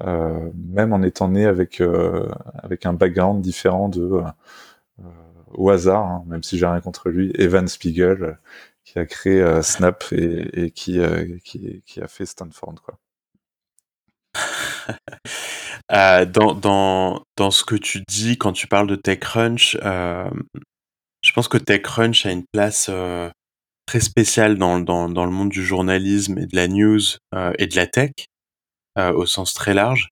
euh, 0.00 0.50
même 0.54 0.92
en 0.92 1.02
étant 1.02 1.28
né 1.28 1.44
avec 1.44 1.80
euh, 1.80 2.26
avec 2.54 2.86
un 2.86 2.94
background 2.94 3.42
différent 3.42 3.88
de 3.88 4.00
euh, 4.00 5.02
au 5.52 5.70
hasard, 5.70 6.04
hein, 6.06 6.24
même 6.26 6.42
si 6.42 6.58
j'ai 6.58 6.66
rien 6.66 6.80
contre 6.80 7.10
lui, 7.10 7.30
Evan 7.34 7.68
Spiegel, 7.68 8.38
qui 8.84 8.98
a 8.98 9.06
créé 9.06 9.62
Snap 9.62 10.04
et, 10.12 10.64
et 10.64 10.70
qui, 10.70 11.00
a 11.00 12.08
fait 12.08 12.26
Stanford 12.26 12.74
quoi. 12.82 12.98
euh, 15.92 16.24
dans, 16.24 16.54
dans, 16.54 17.22
dans 17.36 17.50
ce 17.50 17.64
que 17.64 17.74
tu 17.74 18.02
dis 18.08 18.38
quand 18.38 18.52
tu 18.52 18.66
parles 18.66 18.86
de 18.86 18.96
TechCrunch, 18.96 19.76
euh, 19.82 20.30
je 21.20 21.32
pense 21.32 21.48
que 21.48 21.58
TechCrunch 21.58 22.26
a 22.26 22.32
une 22.32 22.44
place 22.52 22.86
euh, 22.88 23.30
très 23.86 24.00
spéciale 24.00 24.56
dans, 24.56 24.80
dans, 24.80 25.08
dans, 25.08 25.24
le 25.26 25.30
monde 25.30 25.50
du 25.50 25.64
journalisme 25.64 26.38
et 26.38 26.46
de 26.46 26.56
la 26.56 26.68
news 26.68 27.00
euh, 27.34 27.52
et 27.58 27.66
de 27.66 27.76
la 27.76 27.86
tech. 27.86 28.12
Euh, 28.98 29.12
au 29.12 29.24
sens 29.24 29.54
très 29.54 29.72
large. 29.72 30.08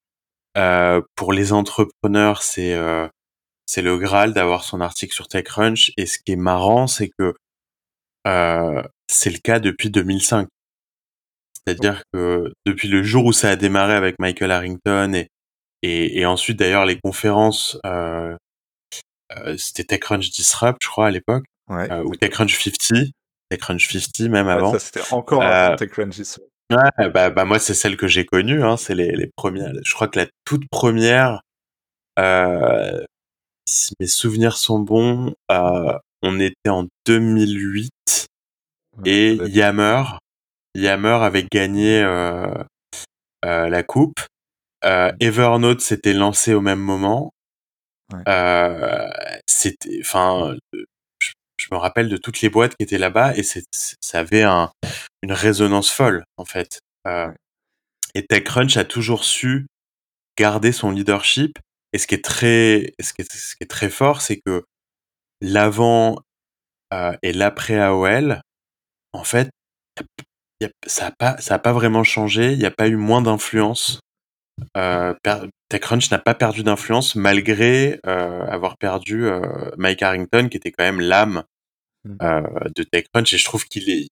Euh, 0.56 1.02
pour 1.14 1.34
les 1.34 1.52
entrepreneurs, 1.52 2.42
c'est 2.42 2.72
euh, 2.72 3.06
c'est 3.66 3.82
le 3.82 3.98
Graal 3.98 4.32
d'avoir 4.32 4.64
son 4.64 4.80
article 4.80 5.14
sur 5.14 5.28
TechCrunch. 5.28 5.92
Et 5.98 6.06
ce 6.06 6.18
qui 6.18 6.32
est 6.32 6.36
marrant, 6.36 6.86
c'est 6.86 7.10
que 7.18 7.34
c'est 8.24 9.30
le 9.30 9.38
cas 9.38 9.58
depuis 9.60 9.90
2005. 9.90 10.48
C'est-à-dire 11.66 12.02
que 12.12 12.52
depuis 12.66 12.88
le 12.88 13.02
jour 13.02 13.26
où 13.26 13.32
ça 13.32 13.50
a 13.50 13.56
démarré 13.56 13.94
avec 13.94 14.18
Michael 14.18 14.50
Harrington 14.50 15.12
et, 15.14 15.28
et, 15.82 16.20
et 16.20 16.26
ensuite 16.26 16.58
d'ailleurs 16.58 16.86
les 16.86 16.98
conférences, 16.98 17.78
euh, 17.86 18.36
euh, 19.36 19.56
c'était 19.56 19.84
TechCrunch 19.84 20.30
Disrupt, 20.30 20.78
je 20.82 20.88
crois, 20.88 21.06
à 21.06 21.10
l'époque, 21.10 21.44
ouais. 21.68 21.90
euh, 21.90 22.02
ou 22.02 22.14
TechCrunch 22.16 22.58
50, 22.58 23.08
TechCrunch 23.50 23.92
50 23.92 24.30
même 24.30 24.46
ouais, 24.46 24.52
avant. 24.52 24.72
Ça, 24.72 24.78
c'était 24.78 25.12
encore 25.12 25.42
avant 25.42 25.76
TechCrunch 25.76 26.16
Disrupt. 26.16 26.48
Ouais, 26.70 27.10
bah, 27.10 27.30
bah 27.30 27.44
moi 27.44 27.58
c'est 27.58 27.74
celle 27.74 27.96
que 27.96 28.06
j'ai 28.06 28.24
connue, 28.24 28.62
hein, 28.62 28.76
c'est 28.76 28.94
les, 28.94 29.10
les 29.10 29.28
premières. 29.36 29.72
Je 29.84 29.92
crois 29.92 30.06
que 30.06 30.20
la 30.20 30.26
toute 30.44 30.68
première, 30.70 31.40
euh, 32.18 33.04
si 33.68 33.92
mes 33.98 34.06
souvenirs 34.06 34.56
sont 34.56 34.78
bons, 34.78 35.34
euh, 35.50 35.98
on 36.22 36.38
était 36.40 36.70
en 36.70 36.86
2008 37.06 37.90
ouais, 38.98 39.10
et 39.10 39.34
Yammer, 39.48 40.04
Yammer 40.74 41.18
avait 41.22 41.46
gagné 41.50 42.02
euh, 42.02 42.52
euh, 43.44 43.68
la 43.68 43.82
coupe. 43.82 44.20
Euh, 44.84 45.12
Evernote 45.20 45.80
s'était 45.80 46.12
lancé 46.12 46.54
au 46.54 46.60
même 46.60 46.80
moment. 46.80 47.32
Euh, 48.28 49.08
c'était, 49.46 50.00
enfin, 50.00 50.56
je, 50.72 50.80
je, 51.58 51.66
me 51.70 51.76
rappelle 51.76 52.08
de 52.08 52.16
toutes 52.16 52.40
les 52.40 52.48
boîtes 52.48 52.74
qui 52.76 52.82
étaient 52.82 52.98
là-bas 52.98 53.36
et 53.36 53.44
c'est, 53.44 53.64
ça 53.70 54.18
avait 54.18 54.42
un, 54.42 54.72
une 55.22 55.32
résonance 55.32 55.90
folle 55.90 56.24
en 56.36 56.44
fait. 56.44 56.80
Euh, 57.06 57.30
et 58.14 58.26
TechCrunch 58.26 58.76
a 58.76 58.84
toujours 58.84 59.24
su 59.24 59.66
garder 60.36 60.72
son 60.72 60.90
leadership. 60.90 61.58
Et 61.92 61.98
ce 61.98 62.06
qui 62.06 62.14
est 62.14 62.24
très, 62.24 62.92
ce 63.00 63.12
qui 63.12 63.22
est, 63.22 63.32
ce 63.32 63.54
qui 63.54 63.62
est 63.62 63.70
très 63.70 63.90
fort, 63.90 64.22
c'est 64.22 64.40
que 64.44 64.64
l'avant 65.40 66.18
euh, 66.92 67.16
et 67.22 67.32
l'après 67.32 67.78
AOL, 67.78 68.40
en 69.12 69.24
fait, 69.24 69.50
y 70.60 70.64
a, 70.64 70.70
ça 70.86 71.06
n'a 71.06 71.10
pas, 71.12 71.36
ça 71.38 71.54
a 71.54 71.58
pas 71.58 71.72
vraiment 71.72 72.04
changé. 72.04 72.52
Il 72.52 72.58
n'y 72.58 72.66
a 72.66 72.70
pas 72.70 72.88
eu 72.88 72.96
moins 72.96 73.22
d'influence. 73.22 74.00
Euh, 74.76 75.14
TechCrunch 75.70 76.10
n'a 76.10 76.18
pas 76.18 76.34
perdu 76.34 76.62
d'influence 76.62 77.14
malgré 77.14 77.98
euh, 78.06 78.44
avoir 78.46 78.76
perdu 78.76 79.26
euh, 79.26 79.70
Mike 79.78 80.02
Harrington, 80.02 80.48
qui 80.50 80.58
était 80.58 80.70
quand 80.70 80.84
même 80.84 81.00
l'âme 81.00 81.44
mmh. 82.04 82.16
de 82.74 82.82
TechCrunch. 82.82 83.32
Et 83.32 83.38
je 83.38 83.44
trouve 83.44 83.64
qu'il 83.64 83.88
est, 83.88 84.08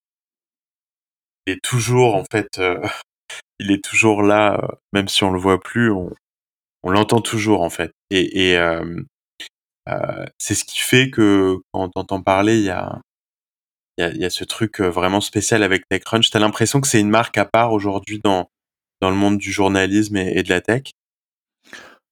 est 1.51 1.63
toujours 1.63 2.15
en 2.15 2.25
fait, 2.25 2.59
euh, 2.59 2.81
il 3.59 3.71
est 3.71 3.83
toujours 3.83 4.23
là, 4.23 4.61
euh, 4.63 4.69
même 4.93 5.09
si 5.09 5.25
on 5.25 5.31
le 5.31 5.41
voit 5.41 5.61
plus, 5.61 5.91
on, 5.91 6.13
on 6.83 6.91
l'entend 6.91 7.21
toujours 7.21 7.63
en 7.63 7.71
fait. 7.71 7.93
Et, 8.11 8.51
et 8.51 8.59
euh, 8.59 9.03
c'est 10.39 10.55
ce 10.55 10.65
qui 10.65 10.79
fait 10.79 11.11
que 11.11 11.57
quand 11.73 11.85
on 11.85 11.89
t'entend 11.89 12.23
parler, 12.23 12.59
il 12.59 12.65
y 12.65 12.71
a, 12.71 14.31
ce 14.31 14.45
truc 14.45 14.81
vraiment 14.81 15.21
spécial 15.21 15.63
avec 15.63 15.89
TechCrunch. 15.89 16.31
T'as 16.31 16.39
l'impression 16.39 16.81
que 16.81 16.89
c'est 16.89 17.01
une 17.01 17.11
marque 17.11 17.39
à 17.39 17.45
part 17.45 17.73
aujourd'hui 17.73 18.21
dans 18.21 18.49
le 19.01 19.13
monde 19.13 19.39
du 19.39 19.53
journalisme 19.53 20.17
et, 20.17 20.43
de 20.43 20.49
la 20.49 20.61
tech? 20.61 20.93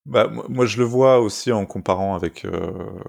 Bah, 0.07 0.31
moi, 0.49 0.67
je 0.67 0.79
le 0.79 0.85
vois 0.85 1.21
aussi 1.21 1.51
en 1.51 1.67
comparant 1.67 2.15
avec 2.15 2.45
euh, 2.45 3.01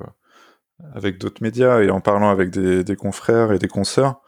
d'autres 1.20 1.44
médias 1.44 1.82
et 1.82 1.90
en 1.90 2.02
parlant 2.02 2.30
avec 2.30 2.50
des, 2.50 2.96
confrères 2.96 3.52
et 3.52 3.60
des 3.60 3.68
consoeurs 3.68 4.22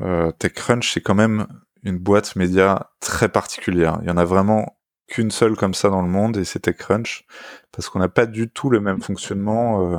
euh, 0.00 0.30
TechCrunch, 0.32 0.92
c'est 0.92 1.00
quand 1.00 1.14
même 1.14 1.46
une 1.82 1.98
boîte 1.98 2.36
média 2.36 2.90
très 3.00 3.28
particulière. 3.28 3.98
Il 4.02 4.08
y 4.08 4.10
en 4.10 4.16
a 4.16 4.24
vraiment 4.24 4.76
qu'une 5.12 5.30
seule 5.30 5.56
comme 5.56 5.74
ça 5.74 5.90
dans 5.90 6.00
le 6.00 6.08
monde 6.08 6.38
et 6.38 6.44
c'est 6.44 6.60
TechCrunch 6.60 7.26
parce 7.70 7.90
qu'on 7.90 7.98
n'a 7.98 8.08
pas 8.08 8.24
du 8.24 8.48
tout 8.48 8.70
le 8.70 8.80
même 8.80 9.02
fonctionnement 9.02 9.92
euh, 9.92 9.98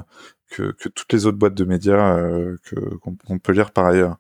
que, 0.50 0.72
que, 0.72 0.90
toutes 0.90 1.14
les 1.14 1.28
autres 1.28 1.38
boîtes 1.38 1.54
de 1.54 1.66
médias 1.66 2.18
euh, 2.18 2.58
qu'on 3.00 3.16
qu 3.16 3.40
peut 3.40 3.52
lire 3.52 3.70
par 3.70 3.86
ailleurs. 3.86 4.18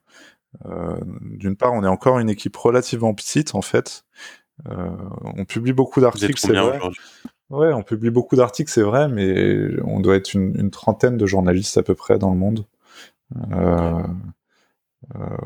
Euh, 0.67 0.95
d'une 1.21 1.55
part, 1.55 1.73
on 1.73 1.83
est 1.83 1.87
encore 1.87 2.19
une 2.19 2.29
équipe 2.29 2.55
relativement 2.55 3.15
petite 3.15 3.55
en 3.55 3.63
fait. 3.63 4.05
On 4.65 5.45
publie 5.45 5.73
beaucoup 5.73 5.99
d'articles, 5.99 6.37
c'est 6.37 6.53
vrai. 6.53 6.79
Ouais, 7.49 7.73
on 7.73 7.81
publie 7.81 8.11
beaucoup 8.11 8.35
d'articles, 8.35 8.71
c'est 8.71 8.83
vrai, 8.83 9.07
mais 9.09 9.69
on 9.83 9.99
doit 9.99 10.15
être 10.15 10.33
une, 10.35 10.55
une, 10.59 10.69
trentaine 10.69 11.17
de 11.17 11.25
journalistes 11.25 11.77
à 11.79 11.83
peu 11.83 11.95
près 11.95 12.19
dans 12.19 12.29
le 12.29 12.37
monde. 12.37 12.67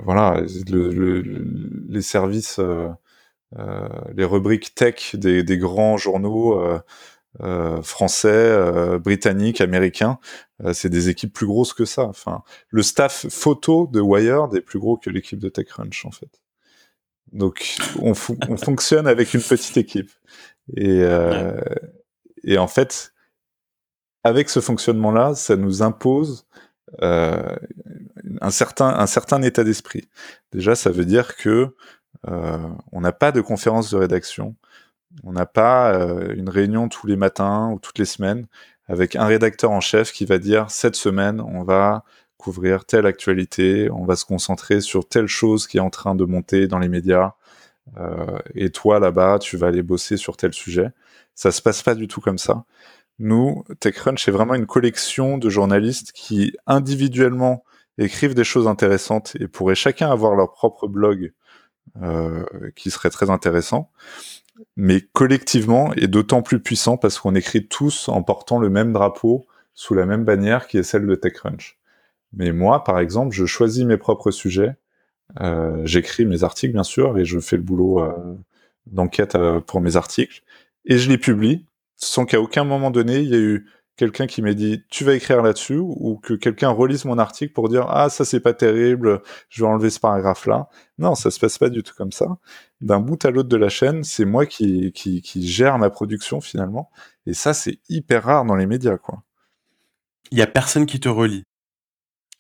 Voilà, 0.04 0.42
les 1.88 2.02
services, 2.02 2.60
les 3.56 4.26
rubriques 4.26 4.76
tech 4.76 5.16
des, 5.16 5.44
des 5.44 5.58
grands 5.58 5.98
journaux 5.98 6.60
euh, 7.42 7.84
français, 7.84 8.30
euh, 8.30 8.98
britanniques, 8.98 9.62
américains. 9.62 10.18
Euh, 10.64 10.74
c'est 10.74 10.90
des 10.90 11.10
équipes 11.10 11.32
plus 11.32 11.46
grosses 11.46 11.74
que 11.74 11.86
ça. 11.86 12.04
Enfin, 12.04 12.42
le 12.70 12.82
staff 12.82 13.28
photo 13.30 13.88
de 13.94 14.00
Wired 14.00 14.56
est 14.56 14.62
plus 14.62 14.80
gros 14.80 14.98
que 14.98 15.12
l'équipe 15.12 15.38
de 15.38 15.48
TechCrunch 15.50 16.06
en 16.06 16.12
fait. 16.12 16.42
Donc 17.34 17.76
on, 18.02 18.14
on 18.50 18.58
fonctionne 18.58 19.06
avec 19.06 19.36
une 19.36 19.42
petite 19.42 19.78
équipe. 19.78 20.10
Et, 20.76 21.04
et 22.44 22.58
en 22.58 22.68
fait, 22.68 23.14
avec 24.24 24.50
ce 24.50 24.60
fonctionnement-là, 24.60 25.36
ça 25.36 25.56
nous 25.56 25.82
impose 25.84 26.48
euh, 27.02 27.56
un 28.42 28.50
certain 28.50 28.88
un 28.88 29.08
certain 29.08 29.42
état 29.42 29.64
d'esprit. 29.64 30.08
Déjà, 30.54 30.76
ça 30.76 30.90
veut 30.90 31.06
dire 31.06 31.36
que 31.36 31.50
euh, 31.50 31.76
on 32.26 33.02
n'a 33.02 33.12
pas 33.12 33.32
de 33.32 33.42
conférence 33.42 33.92
de 33.92 33.98
rédaction, 33.98 34.56
on 35.24 35.32
n'a 35.32 35.46
pas 35.46 35.94
euh, 35.94 36.34
une 36.36 36.50
réunion 36.50 36.90
tous 36.90 37.08
les 37.08 37.16
matins 37.16 37.72
ou 37.72 37.80
toutes 37.80 38.00
les 38.00 38.06
semaines 38.06 38.48
avec 38.88 39.16
un 39.16 39.26
rédacteur 39.26 39.72
en 39.72 39.82
chef 39.82 40.12
qui 40.12 40.26
va 40.26 40.38
dire 40.38 40.70
cette 40.72 40.96
semaine, 40.96 41.42
on 41.42 41.64
va 41.64 42.04
couvrir 42.38 42.86
telle 42.86 43.06
actualité, 43.06 43.90
on 43.92 44.06
va 44.06 44.16
se 44.16 44.26
concentrer 44.26 44.80
sur 44.80 45.08
telle 45.08 45.28
chose 45.28 45.68
qui 45.68 45.78
est 45.78 45.82
en 45.82 45.90
train 45.90 46.16
de 46.16 46.24
monter 46.24 46.68
dans 46.68 46.80
les 46.80 46.88
médias. 46.88 47.34
Euh, 47.98 48.38
et 48.54 48.70
toi 48.70 49.00
là-bas, 49.00 49.40
tu 49.40 49.58
vas 49.58 49.68
aller 49.68 49.84
bosser 49.84 50.18
sur 50.18 50.38
tel 50.38 50.54
sujet. 50.54 50.90
Ça 51.36 51.52
se 51.52 51.62
passe 51.62 51.84
pas 51.84 51.96
du 51.96 52.08
tout 52.08 52.22
comme 52.22 52.38
ça. 52.38 52.64
Nous, 53.20 53.64
TechCrunch, 53.80 54.28
est 54.28 54.32
vraiment 54.32 54.54
une 54.54 54.68
collection 54.68 55.38
de 55.38 55.50
journalistes 55.50 56.12
qui 56.14 56.56
individuellement 56.68 57.64
écrivent 57.98 58.36
des 58.36 58.44
choses 58.44 58.68
intéressantes 58.68 59.36
et 59.40 59.48
pourraient 59.48 59.76
chacun 59.76 60.12
avoir 60.12 60.36
leur 60.36 60.54
propre 60.54 60.88
blog 60.88 61.34
euh, 62.02 62.44
qui 62.76 62.92
serait 62.92 63.10
très 63.10 63.30
intéressant 63.30 63.92
mais 64.76 65.02
collectivement 65.14 65.94
et 65.96 66.08
d'autant 66.08 66.42
plus 66.42 66.60
puissant 66.60 66.98
parce 66.98 67.20
qu'on 67.20 67.36
écrit 67.36 67.68
tous 67.68 68.10
en 68.10 68.24
portant 68.24 68.60
le 68.60 68.70
même 68.70 68.94
drapeau 68.94 69.46
sous 69.74 69.94
la 69.94 70.06
même 70.06 70.24
bannière 70.24 70.68
qui 70.68 70.78
est 70.78 70.84
celle 70.84 71.06
de 71.06 71.16
TechCrunch. 71.16 71.78
Mais 72.34 72.52
moi, 72.52 72.84
par 72.84 73.00
exemple, 73.00 73.36
je 73.36 73.46
choisis 73.46 73.86
mes 73.86 73.98
propres 73.98 74.32
sujets, 74.32 74.76
euh, 75.42 75.82
j'écris 75.86 76.26
mes 76.26 76.44
articles 76.44 76.74
bien 76.74 76.84
sûr 76.84 77.18
et 77.18 77.26
je 77.26 77.40
fais 77.40 77.58
le 77.58 77.62
boulot 77.62 78.02
euh, 78.02 78.36
d'enquête 78.88 79.38
pour 79.68 79.82
mes 79.82 79.96
articles 79.96 80.42
et 80.86 80.98
je 80.98 81.10
les 81.10 81.18
publie 81.18 81.66
sans 81.98 82.26
qu'à 82.26 82.40
aucun 82.40 82.64
moment 82.64 82.92
donné 82.92 83.20
il 83.20 83.30
y 83.30 83.36
ait 83.36 83.42
eu 83.42 83.68
quelqu'un 83.98 84.28
qui 84.28 84.42
m'ait 84.42 84.56
dit 84.56 84.84
tu 84.90 85.04
vas 85.04 85.14
écrire 85.16 85.42
là-dessus 85.42 85.78
ou 85.80 86.20
que 86.24 86.34
quelqu'un 86.34 86.70
relise 86.70 87.06
mon 87.06 87.18
article 87.18 87.54
pour 87.54 87.68
dire 87.70 87.86
ah 87.90 88.10
ça 88.10 88.24
c'est 88.26 88.40
pas 88.40 88.54
terrible, 88.54 89.22
je 89.50 89.64
vais 89.64 89.68
enlever 89.68 89.90
ce 89.90 90.00
paragraphe 90.00 90.46
là. 90.46 90.70
Non, 91.00 91.16
ça 91.16 91.32
se 91.32 91.40
passe 91.40 91.58
pas 91.58 91.70
du 91.70 91.84
tout 91.84 91.94
comme 91.98 92.12
ça. 92.12 92.38
D'un 92.82 93.00
bout 93.00 93.24
à 93.26 93.32
l'autre 93.32 93.50
de 93.50 93.58
la 93.58 93.70
chaîne, 93.70 94.04
c'est 94.04 94.26
moi 94.26 94.46
qui, 94.46 94.92
qui, 94.94 95.22
qui 95.22 95.48
gère 95.48 95.78
ma 95.80 95.90
production 95.90 96.42
finalement 96.42 96.92
et 97.26 97.34
ça 97.34 97.54
c'est 97.54 97.80
hyper 97.90 98.24
rare 98.24 98.46
dans 98.46 98.56
les 98.56 98.68
médias 98.68 98.98
quoi. 98.98 99.24
Il 100.32 100.38
y 100.38 100.42
a 100.42 100.48
personne 100.48 100.86
qui 100.86 101.00
te 101.00 101.10
relie. 101.10 101.44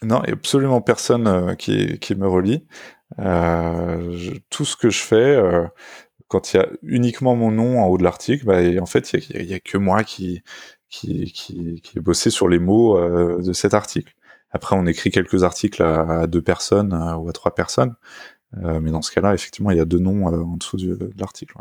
Non, 0.03 0.21
il 0.23 0.29
y 0.29 0.31
a 0.31 0.33
absolument 0.35 0.81
personne 0.81 1.27
euh, 1.27 1.55
qui, 1.55 1.97
qui 1.99 2.15
me 2.15 2.27
relie. 2.27 2.67
Euh, 3.19 4.13
tout 4.49 4.65
ce 4.65 4.75
que 4.75 4.89
je 4.89 4.99
fais, 4.99 5.15
euh, 5.15 5.65
quand 6.27 6.53
il 6.53 6.57
y 6.57 6.59
a 6.59 6.67
uniquement 6.83 7.35
mon 7.35 7.51
nom 7.51 7.81
en 7.81 7.87
haut 7.87 7.97
de 7.97 8.03
l'article, 8.03 8.45
bah, 8.45 8.59
en 8.81 8.85
fait, 8.85 9.13
il 9.13 9.41
y, 9.41 9.45
y 9.45 9.53
a, 9.55 9.59
que 9.59 9.77
moi 9.77 10.03
qui, 10.03 10.43
qui, 10.89 11.31
qui, 11.31 11.81
qui 11.81 11.99
bossé 11.99 12.29
sur 12.29 12.47
les 12.47 12.59
mots 12.59 12.97
euh, 12.97 13.41
de 13.41 13.53
cet 13.53 13.73
article. 13.73 14.13
Après, 14.51 14.75
on 14.75 14.85
écrit 14.85 15.11
quelques 15.11 15.43
articles 15.43 15.83
à, 15.83 16.27
deux 16.27 16.41
personnes 16.41 16.93
euh, 16.93 17.15
ou 17.15 17.29
à 17.29 17.33
trois 17.33 17.53
personnes, 17.53 17.95
euh, 18.63 18.79
mais 18.79 18.91
dans 18.91 19.01
ce 19.01 19.11
cas-là, 19.11 19.33
effectivement, 19.33 19.71
il 19.71 19.77
y 19.77 19.81
a 19.81 19.85
deux 19.85 19.99
noms 19.99 20.25
en 20.25 20.57
dessous 20.57 20.77
de 20.77 21.11
l'article. 21.17 21.57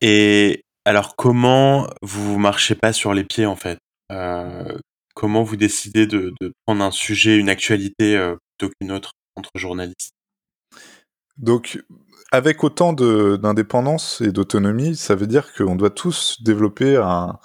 Et 0.00 0.64
alors, 0.84 1.16
comment 1.16 1.88
vous 2.02 2.38
marchez 2.38 2.74
pas 2.74 2.92
sur 2.92 3.14
les 3.14 3.24
pieds 3.24 3.46
en 3.46 3.56
fait? 3.56 3.78
Comment 5.14 5.42
vous 5.42 5.56
décidez 5.56 6.06
de, 6.06 6.32
de, 6.40 6.52
prendre 6.64 6.84
un 6.84 6.92
sujet, 6.92 7.36
une 7.36 7.48
actualité 7.48 8.16
plutôt 8.56 8.72
qu'une 8.80 8.92
autre 8.92 9.12
entre 9.34 9.50
journalistes? 9.56 10.12
Donc, 11.36 11.82
avec 12.30 12.64
autant 12.64 12.92
d'indépendance 12.92 14.20
et 14.20 14.32
d'autonomie, 14.32 14.96
ça 14.96 15.14
veut 15.14 15.26
dire 15.26 15.52
qu'on 15.54 15.76
doit 15.76 15.90
tous 15.90 16.42
développer 16.42 16.96
un, 16.96 17.38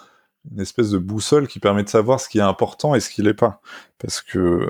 une 0.52 0.60
espèce 0.60 0.90
de 0.90 0.98
boussole 0.98 1.48
qui 1.48 1.60
permet 1.60 1.84
de 1.84 1.90
savoir 1.90 2.20
ce 2.20 2.28
qui 2.28 2.40
est 2.40 2.42
important 2.42 2.96
et 2.96 3.00
ce 3.00 3.10
qui 3.10 3.22
l'est 3.22 3.34
pas. 3.34 3.62
Parce 4.00 4.22
que 4.22 4.70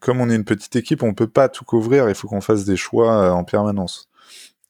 comme 0.00 0.20
on 0.20 0.30
est 0.30 0.36
une 0.36 0.44
petite 0.44 0.76
équipe, 0.76 1.02
on 1.02 1.14
peut 1.14 1.26
pas 1.28 1.48
tout 1.48 1.64
couvrir, 1.64 2.08
il 2.08 2.14
faut 2.14 2.28
qu'on 2.28 2.40
fasse 2.40 2.64
des 2.64 2.76
choix 2.76 3.12
euh, 3.24 3.30
en 3.30 3.44
permanence. 3.44 4.08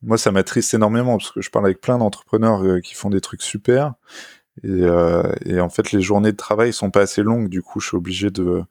Moi, 0.03 0.17
ça 0.19 0.33
m'attriste 0.33 0.73
énormément 0.73 1.19
parce 1.19 1.31
que 1.31 1.43
je 1.43 1.51
parle 1.51 1.67
avec 1.67 1.81
plein 1.81 1.99
d'entrepreneurs 1.99 2.65
euh, 2.65 2.81
qui 2.81 2.95
font 2.95 3.11
des 3.11 3.21
trucs 3.21 3.43
super 3.43 3.95
et, 4.65 4.69
euh, 4.69 5.23
et, 5.47 5.61
en 5.61 5.69
fait, 5.71 5.93
les 5.93 6.03
journées 6.03 6.33
de 6.33 6.37
travail 6.37 6.73
sont 6.73 6.91
pas 6.91 7.03
assez 7.03 7.23
longues. 7.23 7.49
Du 7.49 7.63
coup, 7.63 7.81
je 7.81 7.89
suis 7.89 7.97
obligé 7.97 8.31
de 8.31 8.65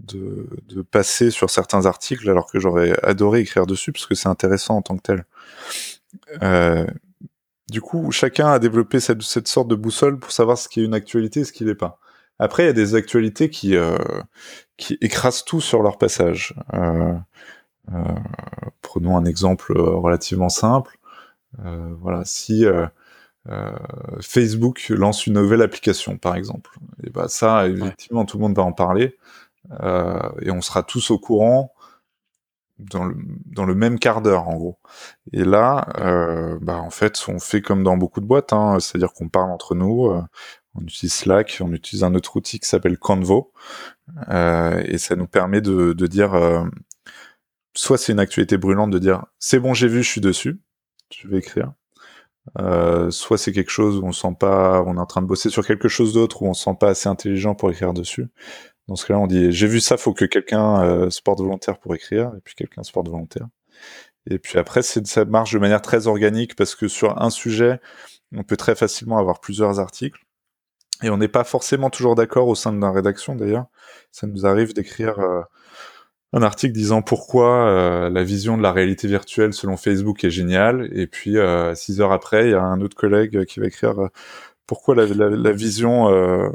de, 0.00 0.48
de 0.68 0.82
passer 0.82 1.30
sur 1.30 1.50
certains 1.50 1.86
articles 1.86 2.28
alors 2.30 2.50
que 2.50 2.60
j'aurais 2.60 2.98
adoré 3.02 3.40
écrire 3.40 3.66
dessus 3.66 3.92
parce 3.92 4.06
que 4.06 4.14
c'est 4.14 4.28
intéressant 4.28 4.76
en 4.76 4.82
tant 4.82 4.96
que 4.96 5.02
tel. 5.02 5.24
Euh, 6.42 6.86
du 7.70 7.80
coup, 7.80 8.10
chacun 8.10 8.48
a 8.48 8.58
développé 8.58 9.00
cette, 9.00 9.22
cette, 9.22 9.48
sorte 9.48 9.68
de 9.68 9.74
boussole 9.74 10.18
pour 10.18 10.32
savoir 10.32 10.58
ce 10.58 10.68
qui 10.68 10.80
est 10.80 10.84
une 10.84 10.94
actualité 10.94 11.40
et 11.40 11.44
ce 11.44 11.52
qui 11.52 11.64
l'est 11.64 11.74
pas. 11.74 11.98
Après, 12.38 12.64
il 12.64 12.66
y 12.66 12.70
a 12.70 12.74
des 12.74 12.94
actualités 12.94 13.50
qui, 13.50 13.76
euh, 13.76 13.98
qui 14.76 14.96
écrasent 15.00 15.44
tout 15.44 15.60
sur 15.60 15.82
leur 15.82 15.98
passage. 15.98 16.54
Euh, 16.74 17.14
euh, 17.92 18.02
prenons 18.82 19.16
un 19.16 19.24
exemple 19.24 19.72
relativement 19.78 20.48
simple. 20.48 20.98
Euh, 21.64 21.94
voilà, 22.00 22.24
si 22.24 22.64
euh, 22.64 22.86
euh, 23.48 23.70
Facebook 24.20 24.88
lance 24.90 25.26
une 25.26 25.34
nouvelle 25.34 25.62
application, 25.62 26.16
par 26.18 26.36
exemple, 26.36 26.70
et 27.04 27.10
bah 27.10 27.28
ça, 27.28 27.68
effectivement, 27.68 28.24
tout 28.24 28.36
le 28.36 28.42
monde 28.42 28.56
va 28.56 28.62
en 28.62 28.72
parler 28.72 29.16
et 30.40 30.50
on 30.50 30.62
sera 30.62 30.82
tous 30.82 31.10
au 31.10 31.18
courant 31.18 31.74
dans 32.78 33.04
le, 33.04 33.16
dans 33.46 33.64
le 33.64 33.74
même 33.74 33.98
quart 33.98 34.22
d'heure 34.22 34.48
en 34.48 34.56
gros. 34.56 34.78
Et 35.32 35.44
là, 35.44 35.88
euh, 35.98 36.58
bah 36.60 36.78
en 36.78 36.90
fait, 36.90 37.20
on 37.28 37.38
fait 37.38 37.60
comme 37.62 37.82
dans 37.82 37.96
beaucoup 37.96 38.20
de 38.20 38.26
boîtes, 38.26 38.52
hein, 38.52 38.78
c'est-à-dire 38.80 39.12
qu'on 39.12 39.28
parle 39.28 39.50
entre 39.50 39.74
nous, 39.74 40.06
euh, 40.06 40.22
on 40.74 40.82
utilise 40.82 41.12
Slack, 41.12 41.58
on 41.60 41.72
utilise 41.72 42.04
un 42.04 42.14
autre 42.14 42.36
outil 42.36 42.60
qui 42.60 42.68
s'appelle 42.68 42.98
Canvo, 42.98 43.52
euh, 44.30 44.82
et 44.86 44.98
ça 44.98 45.16
nous 45.16 45.26
permet 45.26 45.60
de, 45.60 45.92
de 45.92 46.06
dire, 46.06 46.34
euh, 46.34 46.64
soit 47.74 47.98
c'est 47.98 48.12
une 48.12 48.20
actualité 48.20 48.58
brûlante 48.58 48.90
de 48.90 48.98
dire 48.98 49.26
c'est 49.38 49.58
bon, 49.60 49.74
j'ai 49.74 49.88
vu, 49.88 50.02
je 50.02 50.10
suis 50.10 50.20
dessus, 50.20 50.60
je 51.12 51.28
vais 51.28 51.38
écrire. 51.38 51.72
Euh, 52.58 53.10
soit 53.10 53.36
c'est 53.38 53.52
quelque 53.52 53.70
chose 53.70 53.98
où 53.98 54.04
on 54.06 54.12
sent 54.12 54.34
pas, 54.38 54.82
on 54.86 54.96
est 54.96 55.00
en 55.00 55.06
train 55.06 55.22
de 55.22 55.26
bosser 55.26 55.50
sur 55.50 55.66
quelque 55.66 55.88
chose 55.88 56.14
d'autre 56.14 56.42
où 56.42 56.46
on 56.46 56.54
se 56.54 56.64
sent 56.64 56.76
pas 56.80 56.88
assez 56.88 57.08
intelligent 57.08 57.54
pour 57.54 57.70
écrire 57.70 57.92
dessus. 57.92 58.28
Dans 58.88 58.96
ce 58.96 59.06
cas-là, 59.06 59.20
on 59.20 59.26
dit 59.26 59.52
j'ai 59.52 59.66
vu 59.66 59.80
ça, 59.80 59.96
faut 59.96 60.14
que 60.14 60.24
quelqu'un 60.24 60.82
euh, 60.82 61.10
se 61.10 61.22
porte 61.22 61.40
volontaire 61.40 61.78
pour 61.78 61.94
écrire, 61.94 62.32
et 62.36 62.40
puis 62.42 62.54
quelqu'un 62.54 62.82
se 62.82 62.92
porte 62.92 63.08
volontaire. 63.08 63.46
Et 64.30 64.38
puis 64.38 64.58
après, 64.58 64.82
ça 64.82 65.24
marche 65.24 65.52
de 65.52 65.58
manière 65.58 65.82
très 65.82 66.06
organique 66.06 66.56
parce 66.56 66.74
que 66.74 66.88
sur 66.88 67.20
un 67.22 67.30
sujet, 67.30 67.80
on 68.34 68.42
peut 68.44 68.56
très 68.56 68.74
facilement 68.74 69.18
avoir 69.18 69.40
plusieurs 69.40 69.80
articles. 69.80 70.20
Et 71.02 71.10
on 71.10 71.16
n'est 71.16 71.28
pas 71.28 71.44
forcément 71.44 71.90
toujours 71.90 72.14
d'accord 72.16 72.48
au 72.48 72.54
sein 72.54 72.72
de 72.72 72.80
la 72.80 72.90
rédaction 72.90 73.36
d'ailleurs. 73.36 73.66
Ça 74.10 74.26
nous 74.26 74.46
arrive 74.46 74.74
d'écrire 74.74 75.18
euh, 75.20 75.42
un 76.32 76.42
article 76.42 76.74
disant 76.74 77.00
pourquoi 77.02 77.68
euh, 77.68 78.10
la 78.10 78.22
vision 78.22 78.58
de 78.58 78.62
la 78.62 78.72
réalité 78.72 79.08
virtuelle 79.08 79.54
selon 79.54 79.76
Facebook 79.76 80.24
est 80.24 80.30
géniale. 80.30 80.88
Et 80.92 81.06
puis 81.06 81.38
euh, 81.38 81.74
six 81.74 82.00
heures 82.00 82.12
après, 82.12 82.48
il 82.48 82.50
y 82.50 82.54
a 82.54 82.62
un 82.62 82.80
autre 82.80 82.96
collègue 82.96 83.44
qui 83.46 83.60
va 83.60 83.66
écrire 83.66 83.98
euh, 83.98 84.08
pourquoi 84.68 84.94
la, 84.94 85.52
vision 85.52 86.10
euh, 86.10 86.50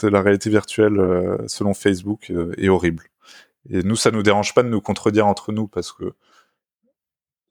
de 0.00 0.06
la 0.06 0.22
réalité 0.22 0.48
virtuelle 0.48 0.98
euh, 1.00 1.36
selon 1.48 1.74
Facebook 1.74 2.30
euh, 2.30 2.54
est 2.56 2.68
horrible. 2.68 3.02
Et 3.68 3.82
nous, 3.82 3.96
ça 3.96 4.12
nous 4.12 4.22
dérange 4.22 4.54
pas 4.54 4.62
de 4.62 4.68
nous 4.68 4.80
contredire 4.80 5.26
entre 5.26 5.50
nous 5.50 5.66
parce 5.66 5.92
que 5.92 6.14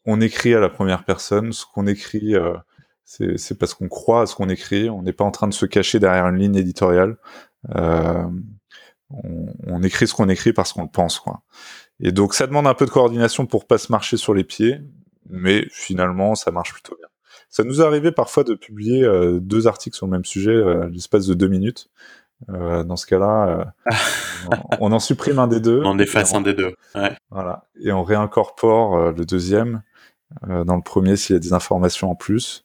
on 0.05 0.21
écrit 0.21 0.55
à 0.55 0.61
la 0.61 0.69
première 0.69 1.03
personne. 1.03 1.51
Ce 1.51 1.65
qu'on 1.65 1.87
écrit, 1.87 2.33
c'est 3.05 3.59
parce 3.59 3.75
qu'on 3.75 3.87
croit 3.87 4.23
à 4.23 4.25
ce 4.25 4.35
qu'on 4.35 4.49
écrit. 4.49 4.89
On 4.89 5.03
n'est 5.03 5.13
pas 5.13 5.25
en 5.25 5.31
train 5.31 5.47
de 5.47 5.53
se 5.53 5.65
cacher 5.65 5.99
derrière 5.99 6.27
une 6.27 6.37
ligne 6.37 6.55
éditoriale. 6.55 7.17
On, 7.69 8.33
on, 9.67 9.83
écrit 9.83 10.07
ce 10.07 10.13
qu'on 10.15 10.27
écrit 10.27 10.53
parce 10.53 10.73
qu'on 10.73 10.83
le 10.83 10.89
pense, 10.89 11.19
quoi. 11.19 11.43
Et 11.99 12.11
donc, 12.11 12.33
ça 12.33 12.47
demande 12.47 12.65
un 12.65 12.73
peu 12.73 12.85
de 12.85 12.91
coordination 12.91 13.45
pour 13.45 13.67
pas 13.67 13.77
se 13.77 13.91
marcher 13.91 14.17
sur 14.17 14.33
les 14.33 14.43
pieds, 14.43 14.81
mais 15.29 15.67
finalement, 15.69 16.33
ça 16.33 16.49
marche 16.49 16.73
plutôt 16.73 16.97
bien. 16.97 17.10
Ça 17.51 17.65
nous 17.65 17.81
est 17.81 17.85
arrivé 17.85 18.13
parfois 18.13 18.45
de 18.45 18.55
publier 18.55 19.03
euh, 19.03 19.39
deux 19.41 19.67
articles 19.67 19.95
sur 19.95 20.07
le 20.07 20.11
même 20.13 20.23
sujet 20.23 20.51
euh, 20.51 20.83
à 20.83 20.87
l'espace 20.87 21.27
de 21.27 21.33
deux 21.33 21.49
minutes. 21.49 21.89
Euh, 22.49 22.83
dans 22.83 22.95
ce 22.95 23.05
cas-là, 23.05 23.73
euh, 23.89 23.93
on, 24.79 24.87
on, 24.87 24.91
en 24.93 24.99
supprime 24.99 25.37
un 25.37 25.47
des 25.47 25.59
deux. 25.59 25.81
On 25.83 25.99
efface 25.99 26.33
un 26.33 26.41
des 26.41 26.53
deux. 26.53 26.73
Ouais. 26.95 27.15
Voilà. 27.29 27.65
Et 27.83 27.91
on 27.91 28.03
réincorpore 28.03 29.11
le 29.11 29.25
deuxième 29.25 29.83
dans 30.47 30.77
le 30.77 30.81
premier 30.81 31.17
s'il 31.17 31.35
y 31.35 31.37
a 31.37 31.39
des 31.39 31.51
informations 31.51 32.09
en 32.09 32.15
plus. 32.15 32.63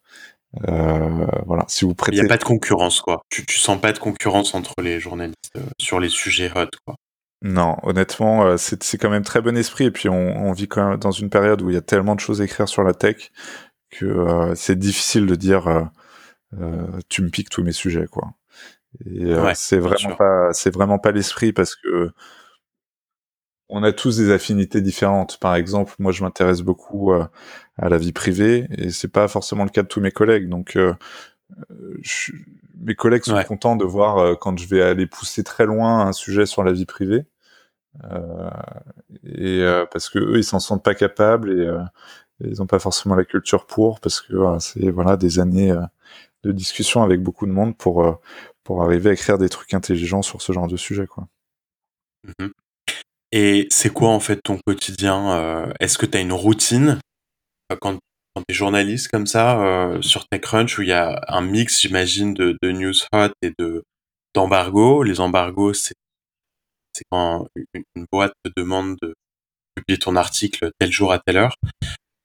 voilà. 0.55 1.65
Si 1.67 1.85
vous 1.85 1.95
prêtez. 1.95 2.19
Il 2.19 2.21
n'y 2.21 2.27
a 2.27 2.29
pas 2.29 2.39
de 2.39 2.45
concurrence, 2.45 3.01
quoi. 3.01 3.23
Tu, 3.29 3.45
tu 3.45 3.59
sens 3.59 3.81
pas 3.81 3.93
de 3.93 3.99
concurrence 3.99 4.55
entre 4.55 4.75
les 4.81 5.01
journalistes 5.01 5.53
sur 5.81 5.99
les 5.99 6.09
sujets 6.09 6.51
hot, 6.55 6.71
quoi. 6.87 6.95
Non, 7.43 7.77
honnêtement, 7.83 8.57
c'est 8.57 8.99
quand 8.99 9.11
même 9.11 9.25
très 9.25 9.43
bon 9.43 9.57
esprit. 9.57 9.87
Et 9.87 9.91
puis, 9.91 10.09
on, 10.09 10.53
vit 10.53 10.69
quand 10.69 10.91
même 10.91 10.99
dans 10.99 11.11
une 11.11 11.29
période 11.29 11.61
où 11.61 11.71
il 11.71 11.75
y 11.75 11.79
a 11.79 11.83
tellement 11.83 12.15
de 12.15 12.21
choses 12.21 12.41
à 12.41 12.45
écrire 12.45 12.69
sur 12.69 12.85
la 12.85 12.95
tech 12.95 13.33
que 13.99 14.53
c'est 14.55 14.79
difficile 14.79 15.27
de 15.27 15.35
dire 15.35 15.91
tu 17.09 17.23
me 17.23 17.29
piques 17.29 17.51
tous 17.51 17.63
mes 17.63 17.73
sujets, 17.73 18.07
quoi. 18.07 18.33
Et 19.05 19.35
c'est 19.55 19.79
vraiment 19.79 20.17
pas, 20.17 20.53
c'est 20.53 20.73
vraiment 20.73 20.99
pas 20.99 21.13
l'esprit 21.13 21.53
parce 21.53 21.77
que 21.77 22.11
on 23.69 23.83
a 23.83 23.93
tous 23.93 24.17
des 24.19 24.31
affinités 24.31 24.81
différentes. 24.81 25.39
Par 25.41 25.57
exemple, 25.57 25.95
moi, 25.99 26.13
je 26.13 26.23
m'intéresse 26.23 26.63
beaucoup 26.63 27.13
à 27.13 27.89
la 27.89 27.99
vie 27.99 28.13
privée 28.13 28.67
et 28.71 28.91
c'est 28.91 29.13
pas 29.13 29.29
forcément 29.29 29.65
le 29.65 29.71
cas 29.71 29.83
de 29.83 29.89
tous 29.89 30.01
mes 30.01 30.13
collègues. 30.13 30.49
Donc, 30.49 30.79
je, 32.03 32.33
mes 32.81 32.95
collègues 32.95 33.25
sont 33.25 33.43
contents 33.45 33.77
de 33.77 33.85
voir 33.85 34.19
euh, 34.19 34.35
quand 34.35 34.59
je 34.59 34.69
vais 34.69 34.83
aller 34.83 35.07
pousser 35.07 35.45
très 35.45 35.67
loin 35.67 36.07
un 36.07 36.13
sujet 36.13 36.47
sur 36.47 36.65
la 36.65 36.73
vie 36.73 36.87
privée. 36.87 37.27
Euh, 38.05 38.51
et 39.25 39.63
euh, 39.63 39.87
parce 39.91 40.09
que 40.09 40.19
eux, 40.19 40.39
ils 40.39 40.45
s'en 40.45 40.61
sentent 40.61 40.85
pas 40.85 40.95
capables 40.95 41.51
et 41.51 41.69
ils 42.41 42.59
n'ont 42.59 42.67
pas 42.67 42.79
forcément 42.79 43.15
la 43.15 43.25
culture 43.25 43.67
pour, 43.67 44.01
parce 44.01 44.21
que 44.21 44.35
c'est 44.61 44.91
voilà 44.91 45.17
des 45.17 45.39
années 45.39 45.75
de 46.45 46.53
discussion 46.53 47.03
avec 47.03 47.23
beaucoup 47.23 47.47
de 47.47 47.53
monde 47.53 47.77
pour 47.77 48.21
pour 48.65 48.83
arriver 48.83 49.11
à 49.11 49.13
écrire 49.13 49.39
des 49.39 49.49
trucs 49.49 49.75
intelligents 49.75 50.23
sur 50.23 50.43
ce 50.43 50.53
genre 50.53 50.69
de 50.69 50.77
sujet, 50.77 51.07
quoi. 51.07 51.29
Mmh 52.25 52.49
et 53.33 53.67
c'est 53.71 53.91
quoi 53.93 54.11
en 54.11 54.21
fait 54.21 54.41
ton 54.43 54.57
quotidien 54.65 55.69
Est-ce 55.81 55.99
que 55.99 56.07
tu 56.07 56.17
as 56.17 56.21
une 56.21 56.33
routine 56.33 57.01
quand 57.81 57.99
quand 58.37 58.43
tu 58.43 58.53
es 58.53 58.55
journaliste 58.55 59.09
comme 59.09 59.27
ça 59.27 59.63
euh, 59.63 60.03
sur 60.03 60.29
TechCrunch 60.29 60.79
où 60.79 60.83
il 60.83 60.89
y 60.89 60.93
a 60.93 61.25
un 61.29 61.41
mix, 61.41 61.81
j'imagine, 61.81 62.35
de, 62.35 62.59
news 62.71 62.93
hot 63.15 63.31
et 63.41 63.51
de 63.59 63.83
d'embargo? 64.35 65.03
Les 65.03 65.21
embargos, 65.21 65.73
c'est 65.73 65.95
quand 67.11 67.49
une, 67.73 68.05
boîte 68.13 68.35
te 68.45 68.51
demande 68.55 68.97
de 69.01 69.15
publier 69.75 69.99
ton 69.99 70.17
article 70.17 70.71
tel 70.79 70.93
jour 70.93 71.13
à 71.13 71.19
telle 71.19 71.39
heure. 71.39 71.55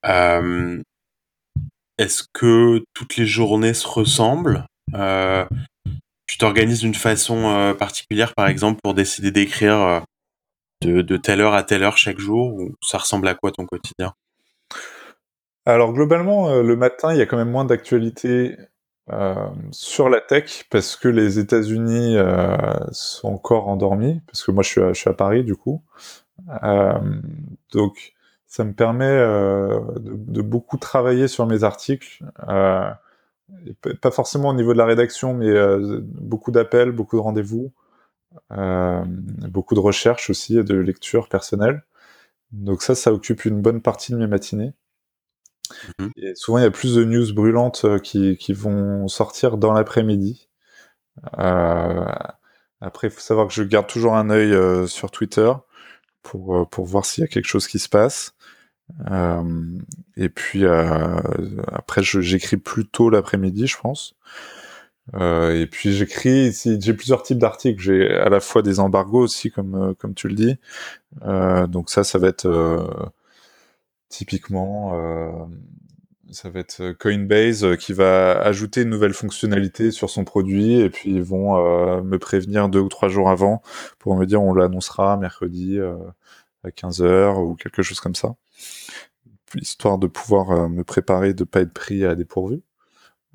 Euh, 0.06 0.82
Est-ce 1.98 2.24
que 2.34 2.84
toutes 2.94 3.18
les 3.18 3.26
journées 3.26 3.74
se 3.74 3.88
ressemblent? 3.88 4.66
Euh, 4.96 5.46
Tu 6.28 6.38
t'organises 6.38 6.80
d'une 6.80 6.96
façon 6.96 7.50
euh, 7.50 7.74
particulière, 7.74 8.34
par 8.34 8.48
exemple, 8.48 8.80
pour 8.82 8.94
décider 8.94 9.32
d'écrire 9.32 10.04
de, 10.82 11.18
telle 11.18 11.42
heure 11.42 11.54
à 11.54 11.64
telle 11.64 11.84
heure 11.84 11.98
chaque 11.98 12.20
jour 12.20 12.54
ou 12.54 12.72
ça 12.82 12.98
ressemble 12.98 13.28
à 13.28 13.36
quoi 13.36 13.52
ton 13.52 13.66
quotidien? 13.66 14.14
Alors 15.66 15.94
globalement, 15.94 16.56
le 16.62 16.76
matin, 16.76 17.14
il 17.14 17.20
y 17.20 17.22
a 17.22 17.28
quand 17.28 17.38
même 17.38 17.52
moins 17.52 17.66
d'actualité 17.66 18.58
sur 19.72 20.10
la 20.10 20.22
tech 20.22 20.66
parce 20.72 20.96
que 20.96 21.08
les 21.08 21.38
États-Unis 21.38 22.16
sont 22.92 23.28
encore 23.28 23.68
endormis, 23.68 24.22
parce 24.26 24.44
que 24.44 24.52
moi 24.52 24.64
je 24.64 24.70
suis 24.70 24.82
à, 24.82 24.94
je 24.94 25.00
suis 25.00 25.10
à 25.10 25.14
Paris 25.14 25.44
du 25.44 25.56
coup. 25.56 25.84
donc 27.74 28.14
ça 28.52 28.66
me 28.66 28.74
permet 28.74 29.18
de, 29.18 29.80
de, 30.00 30.42
beaucoup 30.42 30.78
travailler 30.78 31.30
sur 31.30 31.46
mes 31.48 31.64
articles. 31.64 32.22
pas 32.46 34.12
forcément 34.12 34.50
au 34.50 34.54
niveau 34.54 34.74
de 34.74 34.78
la 34.78 34.86
rédaction, 34.86 35.34
mais 35.34 35.50
beaucoup 36.04 36.52
d'appels, 36.52 36.92
beaucoup 36.92 37.16
de 37.16 37.22
rendez-vous, 37.22 37.72
beaucoup 38.50 39.74
de 39.74 39.80
recherches 39.80 40.30
aussi, 40.30 40.62
de 40.62 40.76
lecture 40.76 41.30
personnelle. 41.30 41.84
Donc 42.52 42.82
ça, 42.82 42.96
ça 42.96 43.14
occupe 43.14 43.46
une 43.46 43.62
bonne 43.62 43.82
partie 43.82 44.12
de 44.12 44.18
mes 44.18 44.28
matinées. 44.28 44.74
Mmh 46.00 46.10
Et 46.18 46.36
souvent, 46.36 46.58
il 46.58 46.64
y 46.64 46.68
a 46.68 46.72
plus 46.72 46.96
de 46.96 47.04
news 47.04 47.34
brûlantes 47.34 47.86
euh, 47.86 48.00
qui, 48.00 48.38
qui 48.38 48.54
vont 48.54 49.08
sortir 49.08 49.58
dans 49.58 49.74
l'après-midi. 49.74 50.50
Euh, 51.40 52.06
après, 52.82 53.08
il 53.08 53.12
faut 53.12 53.22
savoir 53.22 53.48
que 53.48 53.54
je 53.54 53.64
garde 53.64 53.88
toujours 53.88 54.16
un 54.16 54.30
œil 54.30 54.54
euh, 54.54 54.88
sur 54.88 55.12
Twitter 55.12 55.52
pour, 56.24 56.56
euh, 56.56 56.66
pour 56.66 56.86
voir 56.86 57.06
s'il 57.06 57.22
y 57.24 57.26
a 57.26 57.28
quelque 57.28 57.48
chose 57.48 57.68
qui 57.68 57.80
se 57.80 57.90
passe. 57.90 58.34
et 60.18 60.30
puis 60.30 60.66
après, 60.66 62.04
j'écris 62.04 62.58
plus 62.58 62.86
tôt 62.86 63.10
l'après-midi, 63.10 63.68
je 63.68 63.78
pense. 63.78 64.16
et 65.14 65.68
puis 65.72 65.94
j'écris, 65.94 66.52
j'ai 66.54 66.94
plusieurs 66.94 67.24
types 67.24 67.40
d'articles. 67.40 67.82
J'ai 67.82 68.12
à 68.16 68.30
la 68.30 68.40
fois 68.40 68.62
des 68.62 68.80
embargos 68.80 69.22
aussi, 69.22 69.52
comme 69.52 69.96
comme 69.96 70.14
tu 70.14 70.28
le 70.28 70.36
dis. 70.36 70.58
donc 71.72 71.90
ça, 71.90 72.04
ça 72.04 72.20
va 72.20 72.28
être 72.28 72.48
Typiquement, 74.12 74.92
euh, 74.94 75.32
ça 76.32 76.50
va 76.50 76.60
être 76.62 76.82
euh, 76.82 76.94
Coinbase 76.94 77.64
euh, 77.64 77.76
qui 77.76 77.94
va 77.94 78.40
ajouter 78.42 78.82
une 78.82 78.90
nouvelle 78.90 79.14
fonctionnalité 79.14 79.92
sur 79.92 80.10
son 80.10 80.24
produit 80.24 80.80
et 80.80 80.90
puis 80.90 81.12
ils 81.12 81.24
vont 81.24 81.56
me 82.04 82.18
prévenir 82.18 82.70
deux 82.70 82.80
ou 82.80 82.90
trois 82.90 83.10
jours 83.10 83.30
avant 83.30 83.62
pour 84.00 84.16
me 84.16 84.26
dire 84.26 84.42
on 84.42 84.54
l'annoncera 84.54 85.18
mercredi 85.18 85.80
à 86.64 86.70
15h 86.70 87.38
ou 87.40 87.56
quelque 87.56 87.82
chose 87.82 88.00
comme 88.00 88.16
ça. 88.16 88.36
Histoire 89.56 89.98
de 89.98 90.08
pouvoir 90.08 90.70
me 90.70 90.84
préparer, 90.84 91.34
de 91.34 91.44
pas 91.44 91.62
être 91.62 91.74
pris 91.74 92.06
à 92.06 92.16
dépourvu. 92.16 92.62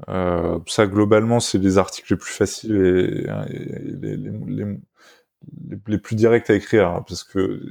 Euh, 0.09 0.59
ça, 0.66 0.86
globalement, 0.86 1.40
c'est 1.40 1.59
les 1.59 1.78
articles 1.78 2.12
les 2.12 2.18
plus 2.18 2.32
faciles 2.32 2.76
et, 2.76 3.26
les, 4.01 4.16
les, 4.16 4.76
les, 5.86 5.99
plus 5.99 6.16
directs 6.16 6.51
à 6.51 6.55
écrire, 6.55 6.88
hein, 6.88 7.05
parce 7.07 7.24
que 7.24 7.62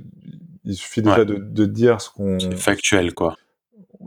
il 0.63 0.76
suffit 0.76 1.01
déjà 1.01 1.26
de, 1.26 1.36
de, 1.36 1.65
dire 1.65 2.01
ce 2.01 2.09
qu'on. 2.09 2.39
factuel, 2.57 3.13
quoi. 3.13 3.38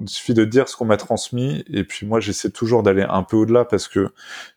Il 0.01 0.09
suffit 0.09 0.35
de 0.35 0.45
dire 0.45 0.69
ce 0.69 0.77
qu'on 0.77 0.85
m'a 0.85 0.97
transmis, 0.97 1.65
et 1.69 1.85
puis 1.85 2.07
moi 2.07 2.21
j'essaie 2.21 2.51
toujours 2.51 2.83
d'aller 2.83 3.05
un 3.09 3.23
peu 3.23 3.37
au-delà 3.37 3.65
parce 3.65 3.89
que 3.89 4.09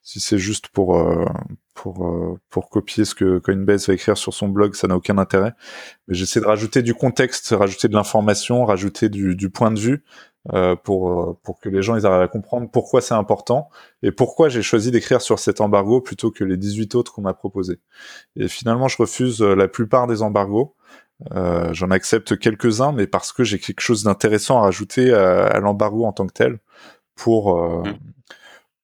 si 0.03 0.19
c'est 0.19 0.37
juste 0.37 0.67
pour 0.67 0.97
euh, 0.97 1.25
pour 1.73 2.05
euh, 2.07 2.39
pour 2.49 2.69
copier 2.69 3.05
ce 3.05 3.15
que 3.15 3.39
Coinbase 3.39 3.87
va 3.87 3.93
écrire 3.93 4.17
sur 4.17 4.33
son 4.33 4.49
blog, 4.49 4.75
ça 4.75 4.87
n'a 4.87 4.95
aucun 4.95 5.17
intérêt. 5.17 5.53
Mais 6.07 6.15
j'essaie 6.15 6.39
de 6.39 6.45
rajouter 6.45 6.81
du 6.81 6.93
contexte, 6.93 7.55
rajouter 7.57 7.87
de 7.87 7.93
l'information, 7.93 8.65
rajouter 8.65 9.09
du, 9.09 9.35
du, 9.35 9.49
point 9.49 9.71
de 9.71 9.79
vue 9.79 10.03
euh, 10.53 10.75
pour 10.75 11.39
pour 11.41 11.59
que 11.59 11.69
les 11.69 11.81
gens 11.81 11.95
ils 11.95 12.05
arrivent 12.05 12.21
à 12.23 12.27
comprendre 12.27 12.69
pourquoi 12.71 13.01
c'est 13.01 13.13
important 13.13 13.69
et 14.03 14.11
pourquoi 14.11 14.49
j'ai 14.49 14.61
choisi 14.61 14.91
d'écrire 14.91 15.21
sur 15.21 15.39
cet 15.39 15.61
embargo 15.61 16.01
plutôt 16.01 16.31
que 16.31 16.43
les 16.43 16.57
18 16.57 16.95
autres 16.95 17.13
qu'on 17.13 17.21
m'a 17.21 17.33
proposés. 17.33 17.79
Et 18.35 18.47
finalement, 18.47 18.87
je 18.87 18.97
refuse 18.97 19.41
la 19.41 19.67
plupart 19.67 20.07
des 20.07 20.21
embargos 20.21 20.75
euh, 21.32 21.74
J'en 21.74 21.91
accepte 21.91 22.38
quelques-uns, 22.38 22.91
mais 22.91 23.07
parce 23.07 23.32
que 23.32 23.43
j'ai 23.43 23.59
quelque 23.59 23.82
chose 23.82 24.03
d'intéressant 24.03 24.59
à 24.59 24.61
rajouter 24.61 25.13
à, 25.13 25.59
l'embargo 25.59 26.05
en 26.05 26.13
tant 26.13 26.28
que 26.28 26.34
tel 26.34 26.59
pour 27.15 27.59
euh, 27.59 27.84
mm. 27.84 27.97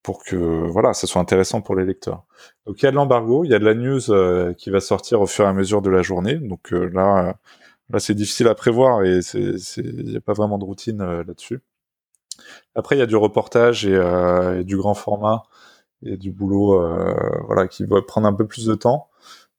pour 0.03 0.23
que 0.23 0.35
voilà, 0.35 0.93
ça 0.93 1.07
soit 1.07 1.21
intéressant 1.21 1.61
pour 1.61 1.75
les 1.75 1.85
lecteurs. 1.85 2.23
Donc 2.65 2.81
il 2.81 2.85
y 2.85 2.88
a 2.88 2.91
de 2.91 2.95
l'embargo, 2.95 3.43
il 3.43 3.51
y 3.51 3.55
a 3.55 3.59
de 3.59 3.65
la 3.65 3.73
news 3.73 4.11
euh, 4.11 4.53
qui 4.53 4.69
va 4.69 4.79
sortir 4.79 5.21
au 5.21 5.27
fur 5.27 5.45
et 5.45 5.47
à 5.47 5.53
mesure 5.53 5.81
de 5.81 5.89
la 5.89 6.01
journée. 6.01 6.35
Donc 6.35 6.73
euh, 6.73 6.89
là, 6.93 7.35
là 7.89 7.99
c'est 7.99 8.13
difficile 8.13 8.47
à 8.47 8.55
prévoir 8.55 9.03
et 9.03 9.19
il 9.35 10.05
n'y 10.05 10.17
a 10.17 10.21
pas 10.21 10.33
vraiment 10.33 10.57
de 10.57 10.65
routine 10.65 11.03
là-dessus. 11.03 11.61
Après, 12.75 12.95
il 12.95 12.99
y 12.99 13.01
a 13.01 13.07
du 13.07 13.15
reportage 13.15 13.88
et, 13.88 13.95
et, 14.59 14.63
du 14.63 14.77
grand 14.77 14.93
format 14.93 15.43
et 16.05 16.17
du 16.17 16.31
boulot, 16.31 16.79
voilà, 17.47 17.67
qui 17.67 17.83
va 17.85 17.99
prendre 18.03 18.27
un 18.27 18.33
peu 18.33 18.45
plus 18.45 18.67
de 18.67 18.75
temps. 18.75 19.09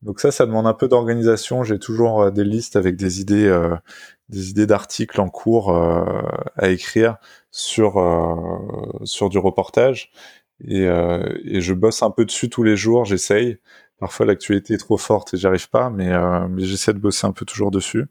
Donc 0.03 0.21
ça, 0.21 0.31
ça 0.31 0.47
demande 0.47 0.67
un 0.67 0.75
peu 0.75 0.89
d'organisation. 0.89 1.65
J'ai 1.65 1.79
toujours 1.79 2.23
euh, 2.23 2.31
des 2.31 2.45
listes 2.45 2.77
avec 2.77 2.97
des 2.97 3.21
idées, 3.21 3.47
euh, 3.47 3.75
des 4.29 4.51
idées 4.51 4.67
d'articles 4.67 5.21
en 5.21 5.29
cours 5.29 5.75
euh, 5.75 6.05
à 6.57 6.69
écrire 6.69 7.17
sur 7.51 7.95
sur 9.05 9.29
du 9.31 9.39
reportage. 9.39 10.11
Et, 10.65 10.83
et, 10.85 11.61
je 11.61 11.75
bosse 11.75 12.03
un 12.03 12.11
peu 12.11 12.25
dessus 12.25 12.49
tous 12.51 12.63
les 12.63 12.77
jours. 12.77 13.05
J'essaye. 13.05 13.59
Parfois 13.99 14.27
l'actualité 14.27 14.75
est 14.75 14.79
trop 14.79 14.97
forte 14.99 15.35
et 15.35 15.37
j'arrive 15.39 15.71
pas, 15.71 15.91
mais 15.91 16.11
mais 16.49 16.65
j'essaie 16.65 16.93
de 16.93 16.99
bosser 16.99 17.27
un 17.27 17.33
peu 17.33 17.45
toujours 17.45 17.71
dessus. 17.71 18.07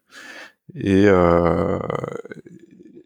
Et 0.76 1.06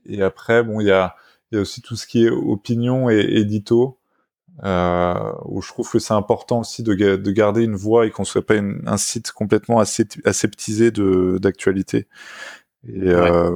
et 0.05 0.21
après, 0.21 0.63
bon, 0.63 0.79
il 0.81 0.87
y 0.87 0.91
a 0.91 1.15
il 1.51 1.55
y 1.55 1.57
a 1.59 1.61
aussi 1.61 1.81
tout 1.81 1.95
ce 1.95 2.07
qui 2.07 2.25
est 2.25 2.29
opinion 2.29 3.09
et 3.09 3.19
édito 3.19 3.97
euh, 4.63 5.33
où 5.45 5.61
je 5.61 5.69
trouve 5.69 5.89
que 5.89 5.99
c'est 5.99 6.13
important 6.13 6.59
aussi 6.59 6.83
de, 6.83 6.93
de, 6.93 7.31
garder 7.31 7.63
une 7.63 7.75
voix 7.75 8.05
et 8.05 8.11
qu'on 8.11 8.23
soit 8.23 8.45
pas 8.45 8.55
un 8.57 8.97
site 8.97 9.31
complètement 9.31 9.79
aseptisé 9.79 10.91
de 10.91 11.39
d'actualité. 11.41 12.07
Et 12.87 13.09
euh, 13.09 13.55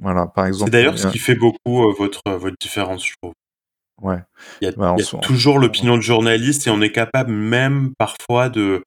voilà, 0.00 0.26
par 0.28 0.46
exemple. 0.46 0.70
C'est 0.70 0.78
d'ailleurs 0.78 0.98
ce 0.98 1.08
qui 1.08 1.18
fait 1.18 1.34
beaucoup 1.34 1.88
euh, 1.88 1.92
votre 1.98 2.20
votre 2.36 2.56
différence, 2.60 3.04
je 3.04 3.14
trouve. 3.20 3.34
Ouais. 4.02 4.22
Il 4.60 4.66
y 4.66 4.68
a, 4.68 4.72
bah, 4.72 4.94
il 4.98 5.04
y 5.04 5.16
a 5.16 5.18
toujours 5.20 5.58
l'opinion 5.58 5.96
de 5.96 6.02
journaliste 6.02 6.66
et 6.66 6.70
on 6.70 6.80
est 6.80 6.92
capable 6.92 7.32
même 7.32 7.92
parfois 7.98 8.48
de 8.48 8.84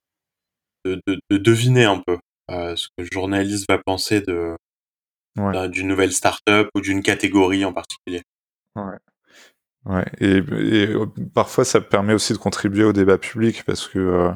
de, 0.85 1.01
de, 1.07 1.19
de 1.29 1.37
deviner 1.37 1.85
un 1.85 2.01
peu 2.05 2.17
ce 2.49 2.87
que 2.87 3.03
le 3.03 3.07
journaliste 3.11 3.65
va 3.69 3.79
penser 3.79 4.21
de 4.21 4.55
ouais. 5.37 5.69
d'une 5.69 5.87
nouvelle 5.87 6.13
start-up 6.13 6.69
ou 6.73 6.81
d'une 6.81 7.01
catégorie 7.01 7.65
en 7.65 7.73
particulier. 7.73 8.21
Ouais. 8.75 8.97
Ouais, 9.89 10.05
et, 10.19 10.37
et, 10.37 10.87
euh, 10.89 11.07
parfois 11.33 11.65
ça 11.65 11.81
permet 11.81 12.13
aussi 12.13 12.33
de 12.33 12.37
contribuer 12.37 12.83
au 12.83 12.93
débat 12.93 13.17
public 13.17 13.63
parce 13.65 13.87
que 13.87 13.97
euh, 13.97 14.31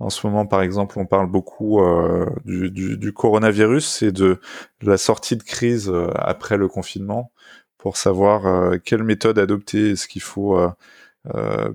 en 0.00 0.10
ce 0.10 0.26
moment, 0.26 0.46
par 0.46 0.62
exemple, 0.62 0.98
on 0.98 1.06
parle 1.06 1.28
beaucoup 1.30 1.80
euh, 1.80 2.26
du, 2.44 2.72
du, 2.72 2.98
du, 2.98 3.12
coronavirus 3.12 4.02
et 4.02 4.10
de, 4.10 4.40
la 4.82 4.98
sortie 4.98 5.36
de 5.36 5.44
crise 5.44 5.88
euh, 5.88 6.08
après 6.16 6.56
le 6.56 6.66
confinement 6.66 7.30
pour 7.78 7.96
savoir 7.96 8.80
quelle 8.80 9.04
méthode 9.04 9.38
adopter. 9.38 9.92
Est-ce 9.92 10.08
qu'il 10.08 10.22
faut 10.22 10.58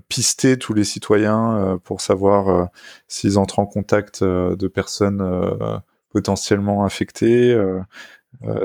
pister 0.10 0.58
tous 0.58 0.74
les 0.74 0.84
citoyens 0.84 1.80
pour 1.86 2.02
savoir 2.02 2.70
s'ils 3.08 3.38
entrent 3.38 3.60
en 3.60 3.66
contact 3.66 4.22
de 4.22 4.68
personnes 4.68 5.24
potentiellement 6.10 6.84
infectés, 6.84 7.58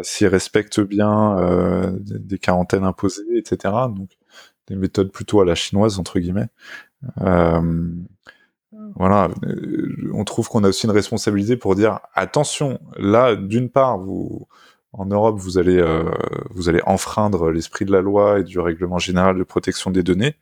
s'ils 0.03 0.27
respectent 0.27 0.81
bien 0.81 1.37
des 2.01 2.39
quarantaines 2.39 2.85
imposées, 2.85 3.39
etc. 3.39 3.75
Donc 3.95 4.11
des 4.69 4.77
méthodes 4.77 5.11
plutôt 5.12 5.41
à 5.41 5.45
la 5.45 5.55
chinoise 5.55 5.99
entre 5.99 6.19
guillemets. 6.19 6.49
voilà, 8.95 9.29
on 10.12 10.25
trouve 10.25 10.49
qu'on 10.49 10.64
a 10.64 10.69
aussi 10.69 10.87
une 10.87 10.93
responsabilité 10.93 11.57
pour 11.57 11.75
dire 11.75 12.01
attention. 12.14 12.81
Là, 12.97 13.37
d'une 13.37 13.71
part, 13.71 13.99
vous 13.99 14.49
en 14.99 15.07
Europe, 15.07 15.39
vous 15.39 15.59
allez, 15.59 15.79
euh, 15.79 16.11
vous 16.51 16.69
allez 16.69 16.81
enfreindre 16.87 17.51
l'esprit 17.51 17.85
de 17.85 17.93
la 17.93 18.01
loi 18.01 18.41
et 18.41 18.45
du 18.45 18.59
règlement 18.59 18.99
général 18.99 19.37
de 19.37 19.45
protection 19.45 19.91
des 19.91 20.03
données. 20.03 20.37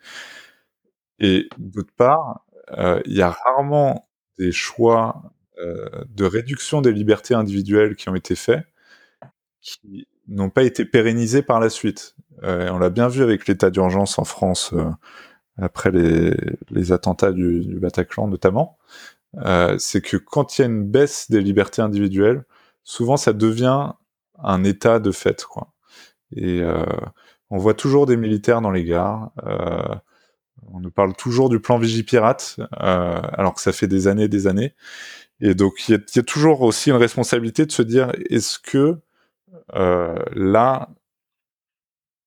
Et 1.18 1.49
d'autre 1.59 1.93
part, 1.97 2.45
euh, 2.79 3.01
il 3.05 3.14
y 3.14 3.22
a 3.22 3.31
rarement 3.31 4.09
des 4.39 4.53
choix 4.53 5.22
euh, 5.59 5.89
de 6.09 6.25
réduction 6.25 6.83
des 6.83 6.93
libertés 6.93 7.35
individuelles 7.35 7.97
qui 7.97 8.09
ont 8.09 8.14
été 8.14 8.37
faits, 8.37 8.64
qui 9.61 10.07
n'ont 10.29 10.51
pas 10.51 10.62
été 10.62 10.85
pérennisés 10.85 11.43
par 11.43 11.61
la 11.61 11.68
suite. 11.68 12.13
On 12.43 12.78
l'a 12.78 12.91
bien 12.91 13.09
vu 13.09 13.22
avec 13.22 13.47
l'état 13.47 13.70
d'urgence 13.70 14.18
en 14.18 14.24
France 14.24 14.74
après 15.57 15.91
les, 15.91 16.35
les, 16.70 16.93
attentats 16.93 17.32
du, 17.32 17.61
du 17.61 17.78
Bataclan 17.78 18.28
notamment. 18.28 18.78
c'est 19.78 20.01
que 20.01 20.16
quand 20.16 20.59
il 20.59 20.62
y 20.62 20.64
a 20.64 20.68
une 20.68 20.85
baisse 20.85 21.30
des 21.30 21.41
libertés 21.41 21.82
individuelles, 21.82 22.45
souvent 22.82 23.16
ça 23.16 23.32
devient 23.32 23.93
un 24.43 24.64
état 24.64 24.99
de 24.99 25.11
fait, 25.11 25.45
quoi. 25.45 25.72
Et 26.37 26.61
euh, 26.62 26.85
on 27.51 27.59
voit 27.59 27.74
toujours 27.74 28.07
des 28.07 28.16
militaires 28.16 28.61
dans 28.61 28.70
les 28.70 28.85
gares. 28.85 29.30
Euh, 29.47 29.95
on 30.72 30.80
nous 30.80 30.91
parle 30.91 31.14
toujours 31.14 31.49
du 31.49 31.61
plan 31.61 31.78
Vigipirate, 31.78 32.57
euh, 32.82 33.20
alors 33.32 33.55
que 33.55 33.61
ça 33.61 33.72
fait 33.72 33.87
des 33.87 34.09
années 34.09 34.24
et 34.24 34.28
des 34.28 34.47
années. 34.47 34.74
Et 35.41 35.55
donc, 35.55 35.89
il 35.89 36.01
y, 36.14 36.18
a 36.18 36.22
toujours 36.22 36.62
aussi 36.62 36.91
une 36.91 36.97
responsabilité 36.97 37.66
de 37.66 37.72
se 37.72 37.82
dire, 37.82 38.12
est-ce 38.30 38.59
que 38.59 38.99
euh, 39.74 40.18
là, 40.35 40.89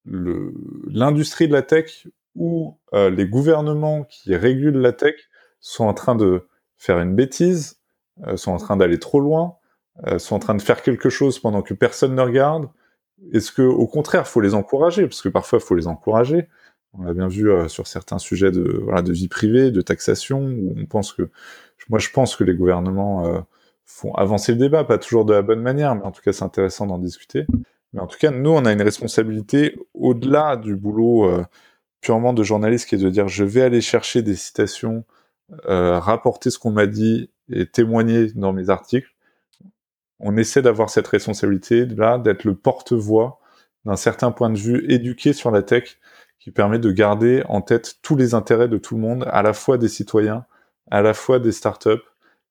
l'industrie 0.07 1.47
de 1.47 1.53
la 1.53 1.61
tech 1.61 2.07
ou 2.35 2.77
euh, 2.93 3.09
les 3.09 3.27
gouvernements 3.27 4.03
qui 4.03 4.35
régulent 4.35 4.77
la 4.77 4.93
tech 4.93 5.15
sont 5.59 5.85
en 5.85 5.93
train 5.93 6.15
de 6.15 6.47
faire 6.77 6.99
une 6.99 7.15
bêtise, 7.15 7.79
euh, 8.25 8.37
sont 8.37 8.51
en 8.51 8.57
train 8.57 8.77
d'aller 8.77 8.99
trop 8.99 9.19
loin, 9.19 9.57
euh, 10.05 10.19
sont 10.19 10.35
en 10.35 10.39
train 10.39 10.55
de 10.55 10.61
faire 10.61 10.81
quelque 10.81 11.09
chose 11.09 11.39
pendant 11.39 11.61
que 11.61 11.73
personne 11.73 12.13
ne 12.15 12.21
regarde 12.21 12.69
Est-ce 13.33 13.51
que, 13.51 13.63
au 13.63 13.87
contraire, 13.87 14.27
faut 14.27 14.41
les 14.41 14.53
encourager? 14.53 15.03
Parce 15.07 15.21
que 15.21 15.29
parfois, 15.29 15.59
faut 15.59 15.75
les 15.75 15.87
encourager. 15.87 16.47
On 16.93 17.03
l'a 17.03 17.13
bien 17.13 17.27
vu 17.27 17.51
euh, 17.51 17.67
sur 17.67 17.87
certains 17.87 18.19
sujets 18.19 18.51
de, 18.51 18.79
voilà, 18.83 19.01
de 19.01 19.11
vie 19.11 19.27
privée, 19.27 19.71
de 19.71 19.81
taxation, 19.81 20.41
où 20.41 20.75
on 20.77 20.85
pense 20.85 21.13
que, 21.13 21.29
moi, 21.89 21.99
je 21.99 22.09
pense 22.09 22.35
que 22.35 22.43
les 22.43 22.53
gouvernements 22.53 23.25
euh, 23.25 23.39
font 23.85 24.13
avancer 24.13 24.51
le 24.51 24.59
débat, 24.59 24.83
pas 24.83 24.97
toujours 24.97 25.25
de 25.25 25.33
la 25.33 25.41
bonne 25.41 25.61
manière, 25.61 25.95
mais 25.95 26.03
en 26.03 26.11
tout 26.11 26.21
cas, 26.21 26.33
c'est 26.33 26.43
intéressant 26.43 26.85
d'en 26.85 26.99
discuter. 26.99 27.45
Mais 27.97 28.03
en 28.03 28.07
tout 28.07 28.19
cas, 28.19 28.29
nous, 28.29 28.51
on 28.51 28.63
a 28.65 28.71
une 28.71 28.81
responsabilité 28.83 29.75
au-delà 29.95 30.55
du 30.55 30.75
boulot 30.75 31.27
purement 31.99 32.31
de 32.31 32.43
journaliste, 32.43 32.87
qui 32.87 32.93
est 32.93 32.99
de 32.99 33.09
dire, 33.09 33.27
je 33.27 33.43
vais 33.43 33.63
aller 33.63 33.81
chercher 33.81 34.21
des 34.21 34.35
citations, 34.35 35.03
rapporter 35.65 36.51
ce 36.51 36.59
qu'on 36.59 36.69
m'a 36.69 36.85
dit 36.85 37.31
et 37.51 37.65
témoigner 37.65 38.31
dans 38.33 38.53
mes 38.53 38.69
articles. 38.69 39.09
On 40.19 40.37
essaie 40.37 40.61
d'avoir 40.61 40.91
cette 40.91 41.07
responsabilité-là, 41.07 42.19
d'être 42.19 42.43
le 42.43 42.53
porte-voix 42.53 43.39
d'un 43.83 43.95
certain 43.95 44.31
point 44.31 44.51
de 44.51 44.59
vue 44.59 44.85
éduqué 44.91 45.33
sur 45.33 45.49
la 45.49 45.63
tech, 45.63 45.97
qui 46.37 46.51
permet 46.51 46.77
de 46.77 46.91
garder 46.91 47.41
en 47.49 47.61
tête 47.61 47.95
tous 48.03 48.15
les 48.15 48.35
intérêts 48.35 48.67
de 48.67 48.77
tout 48.77 48.93
le 48.93 49.01
monde, 49.01 49.25
à 49.31 49.41
la 49.41 49.53
fois 49.53 49.79
des 49.79 49.87
citoyens, 49.87 50.45
à 50.91 51.01
la 51.01 51.15
fois 51.15 51.39
des 51.39 51.51
startups, 51.51 52.03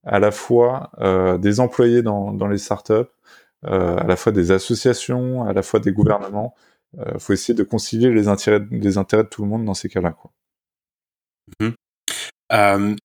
à 0.04 0.18
la 0.18 0.32
fois 0.32 0.90
euh, 0.98 1.38
des 1.38 1.60
employés 1.60 2.02
dans, 2.02 2.48
les 2.48 2.58
startups, 2.58 2.92
euh, 2.92 3.04
à 3.62 4.04
la 4.06 4.16
fois 4.16 4.32
des 4.32 4.50
associations, 4.50 5.44
à 5.44 5.52
la 5.52 5.62
fois 5.62 5.80
des 5.80 5.92
gouvernements. 5.92 6.54
Il 6.94 7.00
euh, 7.00 7.18
faut 7.18 7.32
essayer 7.32 7.54
de 7.54 7.64
concilier 7.64 8.10
les 8.10 8.28
intérêts, 8.28 8.64
les 8.70 8.96
intérêts 8.96 9.24
de 9.24 9.28
tout 9.28 9.42
le 9.42 9.48
monde 9.48 9.64
dans 9.64 9.74
ces 9.74 9.88
cas-là. 9.88 10.16
Mmh 11.60 11.70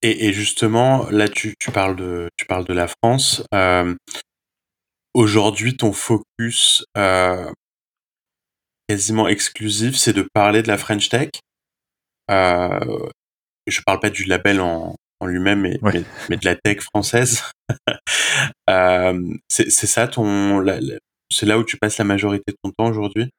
et, 0.03 0.33
justement, 0.33 1.09
là, 1.09 1.27
tu, 1.27 1.55
parles 1.73 1.95
de, 1.95 2.29
tu 2.37 2.45
parles 2.45 2.65
de 2.65 2.73
la 2.73 2.87
France 2.87 3.43
aujourd'hui, 5.13 5.77
ton 5.77 5.93
focus 5.93 6.85
euh, 6.97 7.51
quasiment 8.87 9.27
exclusif, 9.27 9.95
c'est 9.95 10.13
de 10.13 10.27
parler 10.33 10.61
de 10.61 10.67
la 10.67 10.77
French 10.77 11.09
Tech. 11.09 11.29
Euh, 12.29 13.09
je 13.67 13.81
parle 13.85 13.99
pas 13.99 14.09
du 14.09 14.23
label 14.25 14.61
en, 14.61 14.95
lui-même, 15.25 15.61
mais, 15.61 15.79
mais, 16.29 16.37
de 16.37 16.45
la 16.45 16.55
tech 16.55 16.79
française. 16.79 17.43
euh, 18.69 19.33
c'est 19.47 19.69
ça 19.69 20.07
ton, 20.07 20.63
c'est 21.29 21.45
là 21.45 21.57
où 21.57 21.63
tu 21.63 21.77
passes 21.77 21.97
la 21.97 22.05
majorité 22.05 22.51
de 22.51 22.57
ton 22.63 22.71
temps 22.71 22.89
aujourd'hui? 22.89 23.31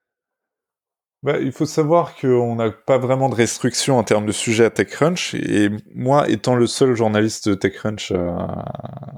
Bah, 1.22 1.38
il 1.38 1.52
faut 1.52 1.66
savoir 1.66 2.16
qu'on 2.16 2.56
n'a 2.56 2.72
pas 2.72 2.98
vraiment 2.98 3.28
de 3.28 3.36
restrictions 3.36 3.96
en 3.96 4.02
termes 4.02 4.26
de 4.26 4.32
sujet 4.32 4.64
à 4.64 4.70
TechCrunch. 4.70 5.34
Et 5.34 5.70
moi, 5.94 6.28
étant 6.28 6.56
le 6.56 6.66
seul 6.66 6.96
journaliste 6.96 7.48
de 7.48 7.54
TechCrunch 7.54 8.10
euh, 8.10 8.28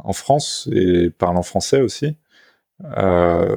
en 0.05 0.13
France 0.13 0.69
et 0.71 1.09
parlant 1.09 1.43
français 1.43 1.81
aussi, 1.81 2.19
euh, 2.99 3.57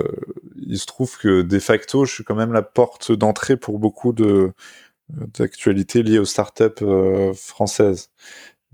il 0.56 0.78
se 0.80 0.86
trouve 0.86 1.18
que 1.18 1.42
de 1.42 1.60
facto, 1.60 2.06
je 2.06 2.14
suis 2.14 2.24
quand 2.24 2.36
même 2.36 2.54
la 2.54 2.62
porte 2.62 3.12
d'entrée 3.12 3.58
pour 3.58 3.80
beaucoup 3.80 4.14
de 4.14 4.54
d'actualités 5.10 6.04
liées 6.04 6.20
aux 6.20 6.26
startups 6.26 6.84
euh, 6.84 7.34
françaises 7.34 8.12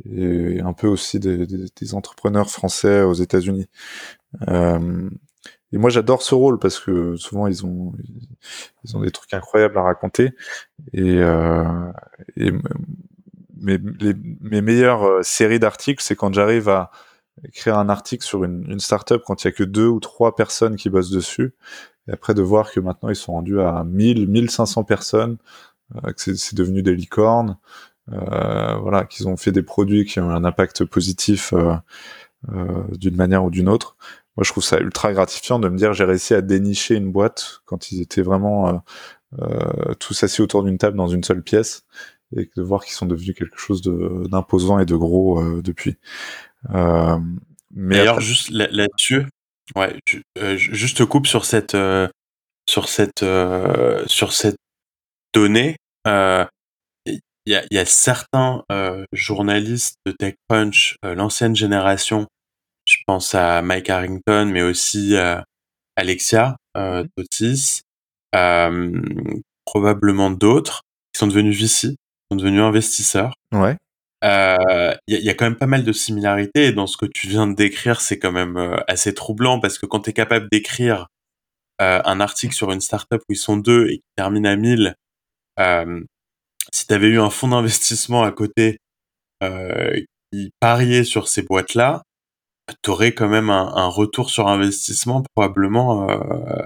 et 0.06 0.60
un 0.62 0.74
peu 0.74 0.88
aussi 0.88 1.20
des, 1.20 1.46
des, 1.48 1.94
entrepreneurs 1.96 2.50
français 2.50 3.02
aux 3.02 3.14
États-Unis. 3.14 3.68
Euh, 4.48 5.10
et 5.72 5.78
moi, 5.78 5.90
j'adore 5.90 6.22
ce 6.22 6.36
rôle 6.36 6.60
parce 6.60 6.80
que 6.80 7.16
souvent 7.16 7.48
ils 7.48 7.66
ont 7.66 7.94
ils 8.84 8.96
ont 8.96 9.02
des 9.02 9.12
trucs 9.12 9.34
incroyables 9.34 9.78
à 9.78 9.82
raconter 9.82 10.34
et, 10.94 11.18
euh, 11.18 11.92
et 12.38 12.52
mes, 13.58 13.80
les, 14.00 14.14
mes 14.42 14.62
meilleures 14.62 15.04
euh, 15.04 15.24
séries 15.24 15.60
d'articles, 15.60 16.04
c'est 16.04 16.16
quand 16.16 16.34
j'arrive 16.34 16.70
à 16.70 16.92
écrire 17.44 17.78
un 17.80 17.90
article 17.90 18.24
sur 18.24 18.44
une, 18.44 18.70
une 18.70 18.80
startup 18.80 19.22
quand 19.26 19.44
il 19.44 19.48
y 19.48 19.50
a 19.50 19.52
que 19.52 19.64
deux 19.64 19.88
ou 19.88 20.00
trois 20.00 20.36
personnes 20.36 20.76
qui 20.76 20.90
bossent 20.90 21.10
dessus. 21.10 21.56
Et 22.08 22.12
après 22.12 22.34
de 22.34 22.42
voir 22.42 22.72
que 22.72 22.80
maintenant 22.80 23.10
ils 23.10 23.16
sont 23.16 23.34
rendus 23.34 23.60
à 23.62 23.84
1000, 23.84 24.28
1500 24.28 24.84
personnes, 24.84 25.38
euh, 25.96 26.12
que 26.12 26.36
c'est 26.36 26.56
devenu 26.56 26.84
des 26.84 26.96
licornes, 26.96 27.58
voilà, 28.08 29.06
qu'ils 29.06 29.28
ont 29.28 29.38
fait 29.38 29.52
des 29.52 29.64
produits 29.64 30.06
qui 30.06 30.20
ont 30.20 30.30
un 30.30 30.44
impact 30.44 30.86
positif 30.86 31.54
euh, 31.54 31.74
euh, 32.52 32.84
d'une 32.98 33.16
manière 33.16 33.44
ou 33.46 33.50
d'une 33.50 33.70
autre. 33.70 33.96
Moi, 34.36 34.44
je 34.44 34.52
trouve 34.52 34.64
ça 34.64 34.80
ultra 34.80 35.14
gratifiant 35.14 35.60
de 35.60 35.70
me 35.70 35.78
dire 35.78 35.94
j'ai 35.94 36.04
réussi 36.04 36.34
à 36.34 36.42
dénicher 36.42 36.96
une 36.96 37.12
boîte 37.12 37.62
quand 37.66 37.92
ils 37.92 38.02
étaient 38.02 38.24
vraiment 38.24 38.68
euh, 38.68 38.74
euh, 39.42 39.94
tous 40.00 40.24
assis 40.24 40.42
autour 40.42 40.64
d'une 40.64 40.78
table 40.78 40.98
dans 40.98 41.08
une 41.08 41.24
seule 41.24 41.44
pièce 41.44 41.86
et 42.36 42.50
de 42.56 42.62
voir 42.64 42.84
qu'ils 42.84 42.96
sont 42.96 43.06
devenus 43.06 43.36
quelque 43.36 43.58
chose 43.58 43.82
d'imposant 43.82 44.80
et 44.80 44.86
de 44.86 44.96
gros 44.96 45.62
depuis. 45.62 45.98
Euh, 46.74 47.20
mais 47.72 47.98
D'ailleurs, 47.98 48.22
juste 48.22 48.50
là-dessus, 48.50 49.26
ouais, 49.76 50.00
euh, 50.38 50.58
juste 50.58 50.98
te 50.98 51.04
coupe 51.04 51.28
sur 51.28 51.46
cette, 51.46 51.76
euh, 51.76 52.08
sur 52.68 52.90
cette, 52.90 53.26
sur 54.08 54.34
cette 54.34 54.58
donnée. 55.34 55.76
Il 57.46 57.54
y, 57.54 57.56
a, 57.56 57.64
y 57.72 57.78
a 57.78 57.86
certains 57.86 58.64
journalistes 59.12 59.98
de 60.06 60.14
TechCrunch, 60.14 60.96
l'ancienne 61.04 61.56
génération, 61.56 62.28
je 62.86 62.98
pense 63.06 63.36
à 63.36 63.62
Mike 63.62 63.90
Harrington, 63.90 64.50
mais 64.52 64.62
aussi 64.62 65.16
Alexia 65.96 66.56
euh, 66.78 67.06
Totis, 67.16 67.82
probablement 69.66 70.32
d'autres, 70.32 70.84
qui 71.14 71.20
sont 71.20 71.28
devenus 71.28 71.60
VC, 71.60 71.90
qui 71.90 71.98
sont 72.32 72.38
devenus 72.38 72.62
investisseurs. 72.62 73.34
Ouais. 73.52 73.78
Il 74.24 74.30
euh, 74.30 74.94
y, 75.10 75.16
y, 75.16 75.30
a 75.30 75.34
quand 75.34 75.46
même 75.46 75.58
pas 75.58 75.68
mal 75.68 75.84
de 75.84 75.92
similarités 75.92 76.68
et 76.68 76.72
dans 76.72 76.88
ce 76.88 76.96
que 76.96 77.06
tu 77.06 77.28
viens 77.28 77.46
de 77.46 77.56
décrire, 77.56 78.00
c'est 78.00 78.20
quand 78.20 78.32
même 78.32 78.56
euh, 78.56 78.78
assez 78.88 79.14
troublant 79.14 79.60
parce 79.60 79.78
que 79.78 79.86
quand 79.86 80.00
tu 80.00 80.12
es 80.12 80.14
capable 80.14 80.48
d'écrire 80.50 81.08
euh, 81.82 82.02
un 82.06 82.22
article 82.22 82.54
sur 82.54 82.72
une 82.72 82.80
startup 82.80 83.22
où 83.28 83.34
ils 83.34 83.38
sont 83.38 83.58
deux 83.58 83.88
et 83.88 83.98
qui 83.98 84.04
termine 84.16 84.46
à 84.46 84.56
1000, 84.56 84.96
euh, 85.60 86.02
si 86.72 86.88
tu 86.88 86.94
avais 86.94 87.08
eu 87.08 87.20
un 87.20 87.30
fonds 87.30 87.50
d'investissement 87.50 88.24
à 88.24 88.32
côté 88.32 88.78
qui 90.32 90.52
pariait 90.62 91.04
sur 91.04 91.28
ces 91.28 91.42
boîtes-là, 91.42 92.04
tu 92.82 92.90
aurais 92.90 93.14
quand 93.14 93.28
même 93.28 93.50
un, 93.50 93.88
retour 93.88 94.30
sur 94.30 94.48
investissement 94.48 95.22
probablement 95.36 96.08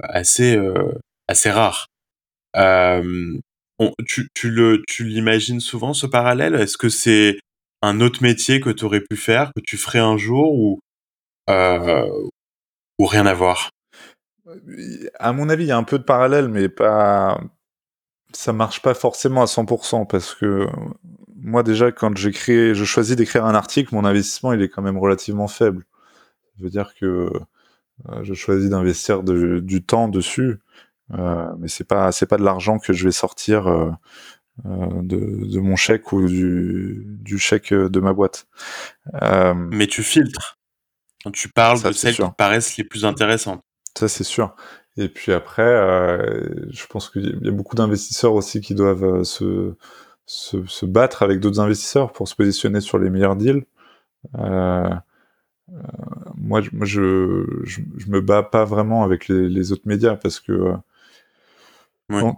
assez, 0.04 0.56
assez 1.26 1.50
rare. 1.50 1.88
tu, 4.06 4.28
tu, 4.34 4.50
le, 4.50 4.82
tu 4.86 5.04
l'imagines 5.04 5.60
souvent 5.60 5.92
ce 5.92 6.06
parallèle? 6.06 6.54
Est-ce 6.54 6.78
que 6.78 6.88
c'est 6.88 7.38
un 7.82 8.00
autre 8.00 8.22
métier 8.22 8.60
que 8.60 8.70
tu 8.70 8.84
aurais 8.84 9.00
pu 9.00 9.16
faire, 9.16 9.52
que 9.54 9.60
tu 9.60 9.76
ferais 9.76 9.98
un 9.98 10.16
jour 10.16 10.52
ou, 10.52 10.80
euh, 11.48 12.28
ou 12.98 13.06
rien 13.06 13.26
à 13.26 13.34
voir? 13.34 13.70
À 15.18 15.32
mon 15.32 15.48
avis, 15.48 15.64
il 15.64 15.68
y 15.68 15.72
a 15.72 15.76
un 15.76 15.84
peu 15.84 15.98
de 15.98 16.04
parallèle, 16.04 16.48
mais 16.48 16.68
pas. 16.68 17.40
Ça 18.34 18.52
marche 18.52 18.82
pas 18.82 18.94
forcément 18.94 19.42
à 19.42 19.46
100% 19.46 20.06
parce 20.06 20.34
que 20.34 20.66
moi, 21.40 21.62
déjà, 21.62 21.92
quand 21.92 22.16
j'écris, 22.16 22.74
je 22.74 22.84
choisis 22.84 23.16
d'écrire 23.16 23.46
un 23.46 23.54
article, 23.54 23.94
mon 23.94 24.04
investissement, 24.04 24.52
il 24.52 24.62
est 24.62 24.68
quand 24.68 24.82
même 24.82 24.98
relativement 24.98 25.48
faible. 25.48 25.86
Ça 26.56 26.64
veut 26.64 26.70
dire 26.70 26.92
que 27.00 27.30
je 28.22 28.34
choisis 28.34 28.70
d'investir 28.70 29.22
du 29.22 29.82
temps 29.82 30.08
dessus, 30.08 30.58
mais 31.10 31.68
c'est 31.68 31.84
pas 31.84 32.12
c'est 32.12 32.26
pas 32.26 32.36
de 32.36 32.44
l'argent 32.44 32.78
que 32.78 32.92
je 32.92 33.04
vais 33.04 33.12
sortir 33.12 33.96
de, 34.64 35.46
de, 35.46 35.60
mon 35.60 35.76
chèque 35.76 36.12
ou 36.12 36.26
du, 36.26 37.04
du 37.06 37.38
chèque 37.38 37.72
de 37.72 38.00
ma 38.00 38.12
boîte. 38.12 38.46
mais 39.22 39.86
tu 39.86 40.02
filtres. 40.02 40.58
Tu 41.32 41.48
parles 41.48 41.82
de 41.82 41.92
celles 41.92 42.14
qui 42.14 42.22
paraissent 42.36 42.76
les 42.76 42.84
plus 42.84 43.04
intéressantes. 43.04 43.62
Ça 43.96 44.08
c'est 44.08 44.24
sûr. 44.24 44.54
Et 44.98 45.08
puis 45.08 45.32
après, 45.32 45.62
euh, 45.62 46.66
je 46.70 46.86
pense 46.86 47.08
qu'il 47.08 47.38
y 47.40 47.48
a 47.48 47.52
beaucoup 47.52 47.76
d'investisseurs 47.76 48.34
aussi 48.34 48.60
qui 48.60 48.74
doivent 48.74 49.04
euh, 49.04 49.24
se, 49.24 49.74
se, 50.26 50.66
se, 50.66 50.86
battre 50.86 51.22
avec 51.22 51.38
d'autres 51.38 51.60
investisseurs 51.60 52.12
pour 52.12 52.26
se 52.26 52.34
positionner 52.34 52.80
sur 52.80 52.98
les 52.98 53.08
meilleurs 53.08 53.36
deals. 53.36 53.64
Euh, 54.38 54.90
moi, 56.34 56.62
moi 56.72 56.84
je, 56.84 57.46
je, 57.62 57.80
je, 57.96 58.10
me 58.10 58.20
bats 58.20 58.42
pas 58.42 58.64
vraiment 58.64 59.04
avec 59.04 59.28
les, 59.28 59.48
les 59.48 59.70
autres 59.70 59.86
médias 59.86 60.16
parce 60.16 60.40
que 60.40 60.74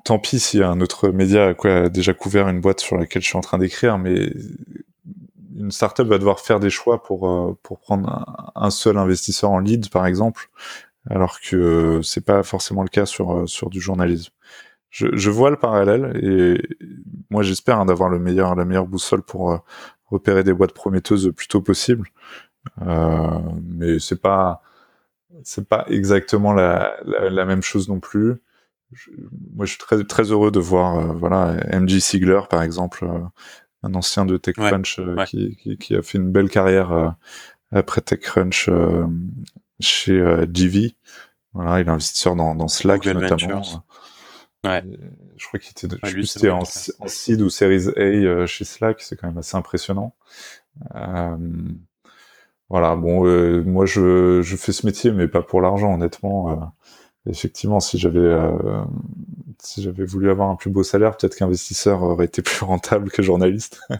tant, 0.04 0.18
pis 0.18 0.38
s'il 0.38 0.60
y 0.60 0.62
a 0.62 0.68
un 0.68 0.82
autre 0.82 1.08
média 1.08 1.54
qui 1.54 1.66
a 1.66 1.88
déjà 1.88 2.12
couvert 2.12 2.46
une 2.48 2.60
boîte 2.60 2.80
sur 2.80 2.98
laquelle 2.98 3.22
je 3.22 3.28
suis 3.28 3.38
en 3.38 3.42
train 3.42 3.56
d'écrire, 3.56 3.96
mais 3.96 4.34
une 5.56 5.70
startup 5.70 6.06
va 6.06 6.18
devoir 6.18 6.40
faire 6.40 6.60
des 6.60 6.70
choix 6.70 7.02
pour, 7.02 7.56
pour 7.62 7.80
prendre 7.80 8.10
un, 8.54 8.66
un 8.66 8.70
seul 8.70 8.98
investisseur 8.98 9.50
en 9.50 9.60
lead, 9.60 9.88
par 9.88 10.04
exemple 10.04 10.50
alors 11.08 11.40
que 11.40 12.00
c'est 12.02 12.24
pas 12.24 12.42
forcément 12.42 12.82
le 12.82 12.88
cas 12.88 13.06
sur 13.06 13.32
euh, 13.32 13.46
sur 13.46 13.70
du 13.70 13.80
journalisme. 13.80 14.32
Je, 14.90 15.06
je 15.12 15.30
vois 15.30 15.50
le 15.50 15.56
parallèle 15.56 16.18
et 16.22 16.60
moi 17.30 17.42
j'espère 17.42 17.78
hein, 17.78 17.86
d'avoir 17.86 18.08
le 18.08 18.18
meilleur 18.18 18.54
la 18.54 18.64
meilleure 18.64 18.86
boussole 18.86 19.22
pour 19.22 19.52
euh, 19.52 19.58
repérer 20.06 20.42
des 20.42 20.52
boîtes 20.52 20.72
prometteuses 20.72 21.26
le 21.26 21.32
plus 21.32 21.48
tôt 21.48 21.62
possible. 21.62 22.08
Euh, 22.82 23.38
mais 23.62 23.98
c'est 23.98 24.20
pas 24.20 24.62
c'est 25.44 25.66
pas 25.68 25.86
exactement 25.88 26.52
la, 26.52 26.96
la, 27.04 27.44
même 27.46 27.62
chose 27.62 27.88
non 27.88 28.00
plus. 28.00 28.34
moi, 29.54 29.64
je 29.64 29.70
suis 29.70 29.78
très 29.78 30.02
très 30.04 30.24
heureux 30.24 30.50
de 30.50 30.58
voir 30.58 30.98
euh, 30.98 31.12
voilà 31.14 31.56
MJ 31.72 32.00
Sigler 32.00 32.40
par 32.50 32.62
exemple, 32.62 33.08
un 33.82 33.94
ancien 33.94 34.26
de 34.26 34.36
TechCrunch 34.36 35.00
Qui, 35.26 35.56
qui, 35.56 35.78
qui, 35.78 35.94
a 35.94 36.02
fait 36.02 36.18
une 36.18 36.32
belle 36.32 36.50
carrière 36.50 37.14
après 37.70 38.00
TechCrunch 38.00 38.68
chez 39.80 40.12
euh, 40.12 40.46
GV. 40.52 40.94
Voilà, 41.52 41.80
il 41.80 41.86
est 41.86 41.90
investisseur 41.90 42.36
dans, 42.36 42.54
dans 42.54 42.68
Slack 42.68 43.04
notamment. 43.06 43.62
Ouais. 44.62 44.82
je 45.38 45.46
crois 45.46 45.58
qu'il 45.58 45.70
était, 45.70 45.88
je 46.04 46.48
en, 46.50 46.58
en, 46.58 47.08
seed 47.08 47.40
ou 47.40 47.48
series 47.48 47.88
A 47.96 48.00
euh, 48.00 48.46
chez 48.46 48.64
Slack, 48.64 49.00
c'est 49.00 49.16
quand 49.16 49.28
même 49.28 49.38
assez 49.38 49.56
impressionnant. 49.56 50.14
Euh, 50.94 51.36
voilà, 52.68 52.94
bon, 52.94 53.26
euh, 53.26 53.62
moi 53.64 53.86
je, 53.86 54.42
je 54.42 54.56
fais 54.56 54.72
ce 54.72 54.86
métier, 54.86 55.12
mais 55.12 55.28
pas 55.28 55.42
pour 55.42 55.60
l'argent, 55.60 55.94
honnêtement. 55.94 56.50
Euh, 56.50 57.30
effectivement, 57.30 57.80
si 57.80 57.98
j'avais 57.98 58.36
si 59.62 59.82
j'avais 59.82 60.04
voulu 60.04 60.30
avoir 60.30 60.50
un 60.50 60.56
plus 60.56 60.70
beau 60.70 60.82
salaire, 60.82 61.16
peut-être 61.16 61.36
qu'investisseur 61.36 62.02
aurait 62.02 62.26
été 62.26 62.42
plus 62.42 62.64
rentable 62.64 63.10
que 63.10 63.22
journaliste. 63.22 63.80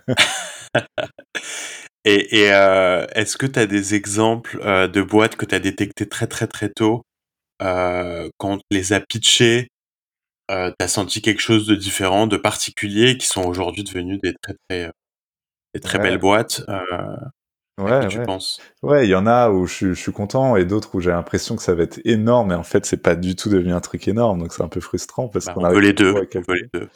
Et, 2.04 2.40
et 2.40 2.52
euh, 2.52 3.06
est-ce 3.14 3.36
que 3.36 3.46
tu 3.46 3.58
as 3.58 3.66
des 3.66 3.94
exemples 3.94 4.60
euh, 4.62 4.88
de 4.88 5.02
boîtes 5.02 5.36
que 5.36 5.44
tu 5.44 5.54
as 5.54 5.60
détectées 5.60 6.08
très 6.08 6.26
très 6.26 6.46
très 6.46 6.70
tôt 6.70 7.02
euh, 7.62 8.28
quand 8.38 8.58
tu 8.58 8.64
les 8.70 8.92
as 8.92 9.00
pitchées 9.00 9.68
euh, 10.50 10.70
Tu 10.78 10.84
as 10.84 10.88
senti 10.88 11.20
quelque 11.20 11.42
chose 11.42 11.66
de 11.66 11.74
différent, 11.74 12.26
de 12.26 12.38
particulier, 12.38 13.18
qui 13.18 13.26
sont 13.26 13.44
aujourd'hui 13.44 13.84
devenus 13.84 14.18
des 14.22 14.34
très 14.42 14.54
très, 14.68 14.90
des 15.74 15.80
très 15.80 15.98
belles 15.98 16.18
boîtes 16.18 16.62
Ouais, 17.80 18.06
tu 18.08 18.18
ouais. 18.18 18.24
penses? 18.26 18.60
Ouais, 18.82 19.06
il 19.06 19.10
y 19.10 19.14
en 19.14 19.26
a 19.26 19.50
où 19.50 19.66
je, 19.66 19.92
je 19.92 20.00
suis 20.00 20.12
content 20.12 20.56
et 20.56 20.64
d'autres 20.64 20.94
où 20.94 21.00
j'ai 21.00 21.10
l'impression 21.10 21.56
que 21.56 21.62
ça 21.62 21.74
va 21.74 21.82
être 21.82 22.00
énorme 22.04 22.52
et 22.52 22.54
en 22.54 22.62
fait 22.62 22.84
c'est 22.84 23.02
pas 23.02 23.16
du 23.16 23.36
tout 23.36 23.48
devenu 23.48 23.72
un 23.72 23.80
truc 23.80 24.06
énorme 24.06 24.40
donc 24.40 24.52
c'est 24.52 24.62
un 24.62 24.68
peu 24.68 24.80
frustrant 24.80 25.28
parce 25.28 25.46
bah, 25.46 25.54
qu'on 25.54 25.64
a 25.64 25.72
les 25.72 25.92
deux. 25.92 26.12
On 26.12 26.40
veut 26.40 26.54
les 26.54 26.68
deux. 26.74 26.88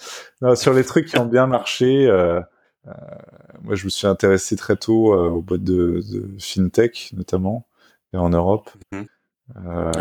Non, 0.43 0.55
sur 0.55 0.75
les 0.75 0.85
trucs 0.85 1.07
qui 1.07 1.19
ont 1.19 1.25
bien 1.25 1.47
marché, 1.47 2.07
euh, 2.07 2.41
euh, 2.41 2.43
moi, 3.63 3.75
je 3.75 3.85
me 3.85 3.91
suis 3.91 4.07
intéressé 4.07 4.57
très 4.57 4.77
tôt 4.77 5.15
euh, 5.15 5.29
aux 5.29 5.43
boîtes 5.43 5.65
de, 5.65 6.03
de, 6.11 6.31
fintech, 6.39 7.13
notamment, 7.17 7.67
et 8.13 8.17
en 8.17 8.31
Europe. 8.31 8.71
Mmh. 8.93 9.03
Euh, 9.57 9.93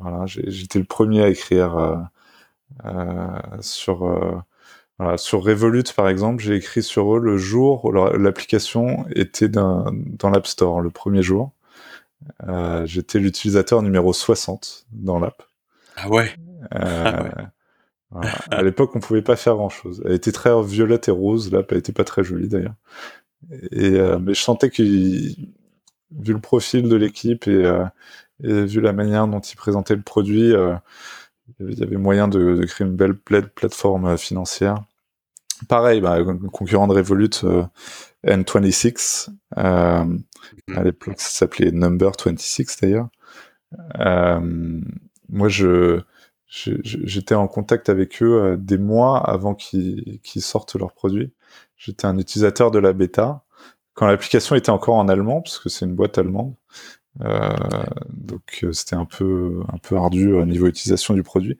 voilà, 0.00 0.26
j'étais 0.26 0.78
le 0.78 0.84
premier 0.84 1.22
à 1.22 1.28
écrire 1.28 2.08
sur 3.60 4.44
voilà, 4.98 5.16
sur 5.16 5.44
Revolut, 5.44 5.84
par 5.96 6.08
exemple, 6.08 6.42
j'ai 6.42 6.56
écrit 6.56 6.82
sur 6.82 7.16
eux 7.16 7.20
le 7.20 7.36
jour 7.36 7.84
où 7.84 7.92
l'application 7.92 9.06
était 9.14 9.48
dans 9.48 9.92
l'App 10.24 10.46
Store, 10.46 10.80
le 10.80 10.90
premier 10.90 11.22
jour. 11.22 11.52
Euh, 12.48 12.86
J'étais 12.86 13.18
l'utilisateur 13.18 13.82
numéro 13.82 14.12
60 14.12 14.86
dans 14.92 15.18
l'app. 15.18 15.42
Ah 15.96 16.08
ouais. 16.08 16.34
Euh, 16.74 17.04
ah 17.04 17.22
ouais. 17.22 17.30
À 18.50 18.62
l'époque, 18.62 18.96
on 18.96 19.00
pouvait 19.00 19.22
pas 19.22 19.36
faire 19.36 19.56
grand 19.56 19.68
chose. 19.68 20.02
Elle 20.06 20.12
était 20.12 20.32
très 20.32 20.50
violette 20.62 21.08
et 21.08 21.10
rose, 21.10 21.52
là, 21.52 21.62
elle 21.68 21.78
était 21.78 21.92
pas 21.92 22.04
très 22.04 22.24
jolie 22.24 22.48
d'ailleurs. 22.48 22.74
Et 23.70 23.90
euh, 23.90 24.18
mais 24.18 24.34
je 24.34 24.40
sentais 24.40 24.70
que, 24.70 24.82
vu 24.82 26.32
le 26.32 26.40
profil 26.40 26.88
de 26.88 26.96
l'équipe 26.96 27.46
et, 27.46 27.64
euh, 27.64 27.84
vu 28.40 28.80
la 28.80 28.92
manière 28.92 29.28
dont 29.28 29.40
ils 29.40 29.56
présentaient 29.56 29.96
le 29.96 30.02
produit, 30.02 30.52
euh, 30.52 30.74
il 31.60 31.78
y 31.78 31.82
avait 31.82 31.96
moyen 31.96 32.28
de, 32.28 32.56
de, 32.56 32.64
créer 32.64 32.86
une 32.86 32.96
belle 32.96 33.14
plateforme 33.14 34.06
euh, 34.06 34.16
financière. 34.16 34.84
Pareil, 35.68 36.00
bah, 36.00 36.18
concurrent 36.52 36.86
de 36.86 36.94
Revolut, 36.94 37.30
euh, 37.44 37.64
N26. 38.24 39.30
Euh. 39.56 40.04
À 40.76 40.84
l'époque, 40.84 41.14
ça 41.18 41.30
s'appelait 41.30 41.72
Number 41.72 42.12
26 42.24 42.76
d'ailleurs. 42.80 43.08
moi, 45.28 45.48
je 45.48 46.00
j'étais 46.48 47.34
en 47.34 47.48
contact 47.48 47.88
avec 47.88 48.22
eux 48.22 48.42
euh, 48.42 48.56
des 48.56 48.78
mois 48.78 49.18
avant 49.18 49.54
qu'ils 49.54 50.20
sortent 50.42 50.76
leurs 50.76 50.92
produits. 50.92 51.32
J'étais 51.76 52.06
un 52.06 52.18
utilisateur 52.18 52.70
de 52.70 52.78
la 52.78 52.92
bêta 52.92 53.44
quand 53.98 54.06
l'application 54.06 54.54
était 54.54 54.70
encore 54.70 54.94
en 54.94 55.08
allemand, 55.08 55.42
parce 55.42 55.58
que 55.58 55.68
c'est 55.68 55.84
une 55.84 55.96
boîte 55.96 56.18
allemande. 56.18 56.54
Euh, 57.20 57.50
donc 58.10 58.60
euh, 58.62 58.72
c'était 58.72 58.94
un 58.94 59.06
peu 59.06 59.60
un 59.72 59.78
peu 59.78 59.96
ardu 59.96 60.32
au 60.32 60.44
niveau 60.44 60.68
utilisation 60.68 61.14
du 61.14 61.24
produit. 61.24 61.58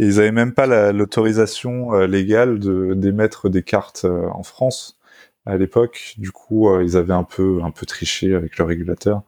Et 0.00 0.06
ils 0.06 0.18
avaient 0.18 0.32
même 0.32 0.52
pas 0.52 0.92
l'autorisation 0.92 1.94
euh, 1.94 2.06
légale 2.08 2.58
de 2.58 2.94
d'émettre 2.94 3.48
des 3.48 3.62
cartes 3.62 4.04
en 4.04 4.42
France 4.42 4.98
à 5.46 5.56
l'époque. 5.56 6.14
Du 6.18 6.32
coup, 6.32 6.68
ils 6.80 6.96
avaient 6.96 7.14
un 7.14 7.24
peu 7.24 7.60
un 7.62 7.70
peu 7.70 7.86
triché 7.86 8.34
avec 8.34 8.58
le 8.58 8.64
régulateur 8.64 9.22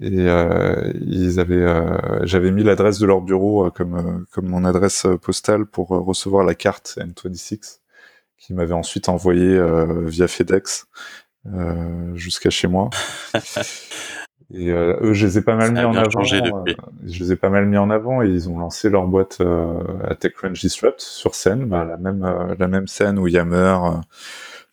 et 0.00 0.28
euh, 0.28 0.92
ils 1.00 1.40
avaient, 1.40 1.54
euh, 1.56 2.24
j'avais 2.24 2.50
mis 2.50 2.62
l'adresse 2.62 2.98
de 2.98 3.06
leur 3.06 3.20
bureau 3.20 3.66
euh, 3.66 3.70
comme 3.70 3.96
euh, 3.96 4.26
comme 4.32 4.46
mon 4.46 4.64
adresse 4.64 5.06
postale 5.22 5.66
pour 5.66 5.88
recevoir 5.88 6.44
la 6.44 6.54
carte 6.54 6.98
N26 7.00 7.80
qui 8.36 8.54
m'avait 8.54 8.74
ensuite 8.74 9.08
envoyé 9.08 9.60
via 10.06 10.28
FedEx 10.28 10.86
jusqu'à 12.14 12.50
chez 12.50 12.68
moi. 12.68 12.90
Et 14.54 14.70
eux, 14.70 15.12
je 15.12 15.26
les 15.26 15.38
ai 15.38 15.42
pas 15.42 15.56
mal 15.56 15.72
mis 15.72 15.80
en 15.80 15.94
avant. 15.94 16.22
je 16.22 17.18
les 17.18 17.32
ai 17.32 17.36
pas 17.36 17.50
mal 17.50 17.66
mis 17.66 17.76
en 17.76 17.90
avant 17.90 18.22
et 18.22 18.28
ils 18.28 18.48
ont 18.48 18.58
lancé 18.58 18.88
leur 18.88 19.06
boîte 19.06 19.42
à 19.42 20.14
TechCrunch 20.14 20.58
Disrupt 20.60 21.00
sur 21.00 21.34
scène, 21.34 21.66
bah, 21.66 21.84
la 21.84 21.98
même 21.98 22.56
la 22.58 22.68
même 22.68 22.86
scène 22.86 23.18
où 23.18 23.26
Yammer, 23.26 23.76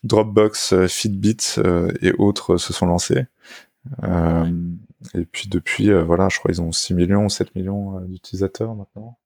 Dropbox, 0.06 0.88
Fitbit 0.88 1.60
et 2.02 2.14
autres 2.18 2.56
se 2.56 2.72
sont 2.72 2.86
lancés. 2.86 3.26
Euh, 4.04 4.52
et 5.14 5.26
puis 5.26 5.48
depuis, 5.50 5.92
euh, 5.92 6.04
voilà, 6.04 6.30
je 6.30 6.40
crois 6.40 6.52
qu'ils 6.52 6.62
ont 6.62 6.72
6 6.72 6.94
millions, 6.94 7.30
7 7.30 7.56
millions 7.56 7.98
euh, 7.98 8.06
d'utilisateurs 8.06 8.76
maintenant. 8.76 9.18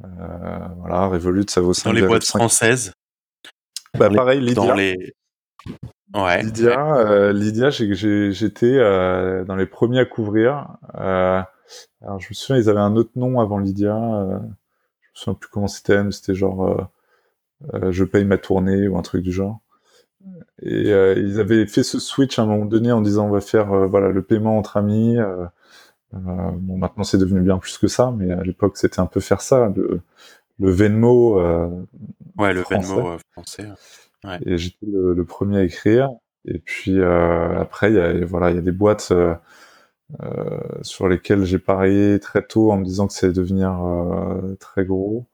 voilà, 0.00 1.06
Revolut, 1.06 1.44
ça 1.48 1.60
vaut 1.60 1.74
5 1.74 1.90
Dans 1.90 1.92
les 1.92 2.06
boîtes 2.06 2.24
françaises 2.24 2.92
bah, 3.96 4.10
pareil, 4.10 4.40
Lydia. 4.40 4.54
Dans 4.54 4.74
les... 4.74 5.14
Ouais. 6.14 6.42
Lydia, 6.42 6.96
euh, 6.96 7.32
Lydia 7.32 7.70
j'étais 7.70 8.76
euh, 8.78 9.44
dans 9.44 9.56
les 9.56 9.66
premiers 9.66 10.00
à 10.00 10.04
couvrir. 10.04 10.76
Euh, 10.94 11.42
alors 12.02 12.20
je 12.20 12.28
me 12.30 12.34
souviens, 12.34 12.62
ils 12.62 12.70
avaient 12.70 12.80
un 12.80 12.96
autre 12.96 13.12
nom 13.16 13.40
avant 13.40 13.58
Lydia. 13.58 13.96
Euh, 13.96 14.38
je 14.38 15.08
me 15.08 15.14
souviens 15.14 15.34
plus 15.34 15.50
comment 15.50 15.68
c'était, 15.68 16.02
mais 16.02 16.12
c'était 16.12 16.34
genre 16.34 16.90
je 17.90 18.04
paye 18.04 18.24
ma 18.24 18.38
tournée 18.38 18.88
ou 18.88 18.96
un 18.96 19.02
truc 19.02 19.22
du 19.22 19.32
genre. 19.32 19.60
Et 20.62 20.92
euh, 20.92 21.14
ils 21.16 21.40
avaient 21.40 21.66
fait 21.66 21.82
ce 21.82 21.98
switch 21.98 22.38
à 22.38 22.42
un 22.42 22.46
moment 22.46 22.64
donné 22.64 22.92
en 22.92 23.00
disant 23.00 23.26
on 23.26 23.30
va 23.30 23.40
faire 23.40 23.72
euh, 23.72 23.86
voilà 23.86 24.08
le 24.08 24.22
paiement 24.22 24.58
entre 24.58 24.76
amis. 24.76 25.16
Euh, 25.18 25.46
bon, 26.12 26.78
maintenant 26.78 27.04
c'est 27.04 27.18
devenu 27.18 27.40
bien 27.40 27.58
plus 27.58 27.78
que 27.78 27.86
ça, 27.88 28.12
mais 28.16 28.32
à 28.32 28.42
l'époque 28.42 28.76
c'était 28.76 29.00
un 29.00 29.06
peu 29.06 29.20
faire 29.20 29.40
ça, 29.40 29.72
le, 29.74 30.00
le 30.58 30.70
Venmo. 30.70 31.40
ouais, 32.38 32.52
le 32.52 32.62
français. 32.62 32.94
Venmo 32.94 33.18
français. 33.32 33.68
Ouais. 34.24 34.38
Et 34.46 34.58
j'étais 34.58 34.86
le, 34.86 35.14
le, 35.14 35.24
premier 35.24 35.58
à 35.58 35.62
écrire. 35.62 36.10
Et 36.44 36.58
puis 36.58 37.00
après, 37.02 37.90
il 37.90 37.96
y 37.96 38.00
a 38.00 38.24
voilà, 38.24 38.50
il 38.50 38.56
y 38.56 38.58
a 38.58 38.62
des 38.62 38.72
boîtes. 38.72 39.12
Sur 40.80 41.06
lesquelles 41.06 41.44
j'ai 41.44 41.58
parié 41.58 42.18
très 42.18 42.42
tôt 42.42 42.72
en 42.72 42.78
me 42.78 42.84
disant 42.84 43.06
que 43.06 43.12
ça 43.12 43.26
allait 43.26 43.34
devenir 43.34 43.78
très 44.58 44.84
gros. 44.84 45.26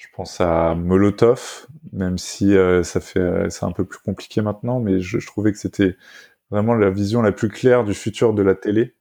Euh, 0.00 0.08
je 0.08 0.08
pense 0.14 0.40
à 0.40 0.74
Molotov, 0.74 1.66
même 1.92 2.18
si 2.18 2.56
euh, 2.56 2.82
ça 2.82 3.00
fait 3.00 3.50
c'est 3.50 3.64
un 3.64 3.72
peu 3.72 3.84
plus 3.84 4.00
compliqué 4.00 4.42
maintenant, 4.42 4.80
mais 4.80 5.00
je, 5.00 5.18
je 5.18 5.26
trouvais 5.26 5.52
que 5.52 5.58
c'était 5.58 5.96
vraiment 6.50 6.74
la 6.74 6.90
vision 6.90 7.22
la 7.22 7.32
plus 7.32 7.48
claire 7.48 7.84
du 7.84 7.94
futur 7.94 8.34
de 8.34 8.42
la 8.42 8.54
télé. 8.54 8.94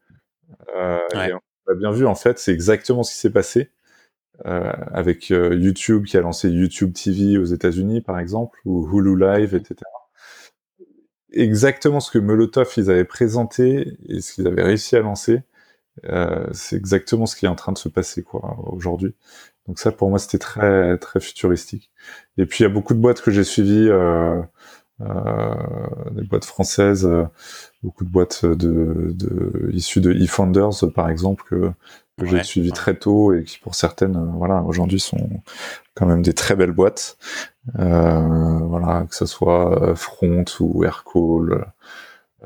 Euh, 0.76 1.00
Ouais. 1.16 1.30
et 1.30 1.34
on 1.34 1.40
a 1.72 1.76
bien 1.76 1.92
vu, 1.92 2.06
en 2.06 2.16
fait, 2.16 2.40
c'est 2.40 2.54
exactement 2.54 3.04
ce 3.04 3.14
qui 3.14 3.20
s'est 3.20 3.32
passé 3.32 3.72
euh, 4.46 4.74
avec 4.92 5.32
euh, 5.32 5.56
YouTube 5.56 6.06
qui 6.06 6.18
a 6.18 6.22
lancé 6.22 6.50
YouTube 6.50 6.94
TV 6.94 7.38
aux 7.38 7.46
États-Unis, 7.46 8.02
par 8.02 8.20
exemple, 8.20 8.60
ou 8.66 8.88
Hulu 8.92 9.18
Live, 9.20 9.56
etc. 9.56 9.76
Exactement 11.32 12.00
ce 12.00 12.12
que 12.12 12.18
Molotov 12.20 12.74
ils 12.78 12.90
avaient 12.90 13.06
présenté 13.06 13.94
et 14.08 14.22
ce 14.22 14.34
qu'ils 14.34 14.48
avaient 14.48 14.64
réussi 14.64 14.96
à 14.96 15.02
lancer, 15.02 15.44
euh, 16.06 16.48
c'est 16.54 16.78
exactement 16.78 17.26
ce 17.28 17.36
qui 17.36 17.46
est 17.46 17.50
en 17.50 17.56
train 17.56 17.74
de 17.74 17.78
se 17.78 17.90
passer 17.90 18.24
quoi 18.24 18.58
aujourd'hui. 18.68 19.16
Donc 19.70 19.78
ça, 19.78 19.92
pour 19.92 20.10
moi, 20.10 20.18
c'était 20.18 20.40
très 20.40 20.98
très 20.98 21.20
futuristique. 21.20 21.92
Et 22.40 22.48
puis 22.48 22.64
il 22.64 22.64
y 22.64 22.66
a 22.66 22.74
beaucoup 22.74 22.96
de 22.96 23.00
boîtes 23.00 23.22
que 23.22 23.30
j'ai 23.30 23.44
suivies, 23.44 23.88
euh, 23.88 24.42
euh, 25.02 25.54
des 26.10 26.24
boîtes 26.24 26.44
françaises, 26.44 27.06
euh, 27.06 27.26
beaucoup 27.84 28.04
de 28.04 28.10
boîtes 28.10 28.48
de, 28.48 29.12
de 29.14 29.70
issues 29.72 30.02
de 30.02 30.12
eFounders 30.12 30.92
par 30.96 31.08
exemple 31.08 31.44
que, 31.48 31.72
que 32.20 32.26
j'ai 32.26 32.44
suivies 32.44 32.70
ouais. 32.70 32.76
très 32.76 32.96
tôt 32.98 33.32
et 33.36 33.44
qui 33.44 33.60
pour 33.60 33.76
certaines, 33.76 34.16
euh, 34.16 34.32
voilà, 34.34 34.64
aujourd'hui 34.64 35.00
sont 35.00 35.30
quand 35.94 36.08
même 36.08 36.24
des 36.24 36.34
très 36.34 36.56
belles 36.56 36.72
boîtes. 36.72 37.20
Euh, 37.78 38.58
voilà, 38.64 39.06
que 39.08 39.16
ce 39.16 39.28
soit 39.28 39.84
euh, 39.84 39.94
Front 39.94 40.46
ou 40.62 40.84
Aircall, 40.84 41.68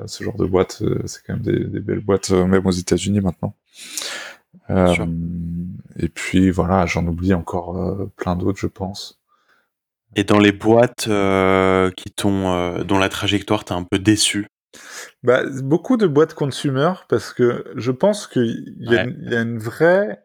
ce 0.07 0.26
genre 0.26 0.36
de 0.36 0.45
boîtes, 0.45 0.84
c'est 1.05 1.21
quand 1.26 1.36
même 1.36 1.43
des, 1.43 1.63
des 1.63 1.80
belles 1.80 2.03
boîtes, 2.03 2.32
même 2.32 2.67
aux 2.67 2.71
États-Unis 2.71 3.21
maintenant. 3.21 3.55
Euh, 4.70 4.95
et 5.97 6.09
puis 6.09 6.49
voilà, 6.51 6.86
j'en 6.86 7.05
oublie 7.05 7.34
encore 7.34 7.78
euh, 7.78 8.11
plein 8.16 8.36
d'autres, 8.36 8.59
je 8.59 8.68
pense. 8.68 9.20
Et 10.16 10.24
dans 10.24 10.39
les 10.39 10.51
boîtes 10.51 11.07
euh, 11.07 11.91
qui 11.91 12.11
t'ont, 12.11 12.51
euh, 12.53 12.84
dont 12.84 12.99
la 12.99 13.09
trajectoire 13.09 13.66
t'a 13.66 13.76
un 13.76 13.84
peu 13.84 13.99
déçu? 13.99 14.47
Bah, 15.24 15.41
beaucoup 15.64 15.97
de 15.97 16.07
boîtes 16.07 16.34
consumer 16.34 16.93
parce 17.09 17.34
que 17.34 17.66
je 17.76 17.91
pense 17.91 18.28
qu'il 18.28 18.76
y, 18.80 18.95
a 18.95 19.03
Ouais. 19.03 19.09
une- 19.09 19.18
il 19.24 19.32
y 19.32 19.36
a 19.36 19.41
une 19.41 19.57
vraie, 19.59 20.24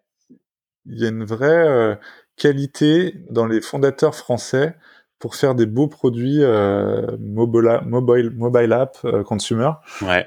il 0.86 0.99
y 0.99 1.05
a 1.05 1.09
une 1.09 1.24
vraie 1.24 1.68
euh, 1.68 1.95
qualité 2.36 3.14
dans 3.30 3.47
les 3.47 3.61
fondateurs 3.61 4.14
français 4.14 4.76
pour 5.18 5.34
faire 5.34 5.55
des 5.55 5.66
beaux 5.66 5.89
produits 5.89 6.43
euh, 6.43 7.16
mobile, 7.18 7.80
mobile, 7.84 8.30
mobile 8.30 8.72
app 8.72 8.99
euh, 9.05 9.24
consumer. 9.24 9.70
Ouais. 10.03 10.26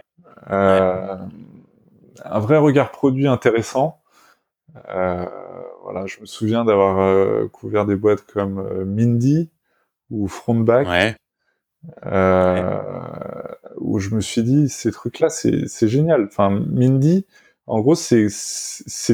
Euh, 0.49 1.17
un 2.25 2.39
vrai 2.39 2.57
regard 2.57 2.91
produit 2.91 3.27
intéressant. 3.27 4.00
Euh, 4.89 5.25
voilà, 5.83 6.05
je 6.05 6.19
me 6.21 6.25
souviens 6.25 6.63
d'avoir 6.65 6.99
euh, 6.99 7.47
couvert 7.47 7.85
des 7.85 7.95
boîtes 7.95 8.21
comme 8.25 8.59
euh, 8.59 8.85
Mindy 8.85 9.49
ou 10.09 10.27
Frontback, 10.27 10.87
Ouais. 10.87 11.15
euh, 12.05 12.79
où 13.77 13.99
je 13.99 14.13
me 14.15 14.21
suis 14.21 14.43
dit 14.43 14.69
ces 14.69 14.91
trucs-là, 14.91 15.29
c'est 15.29 15.67
c'est 15.67 15.87
génial. 15.87 16.25
Enfin, 16.25 16.49
Mindy, 16.49 17.25
en 17.67 17.79
gros, 17.81 17.95
c'est 17.95 18.27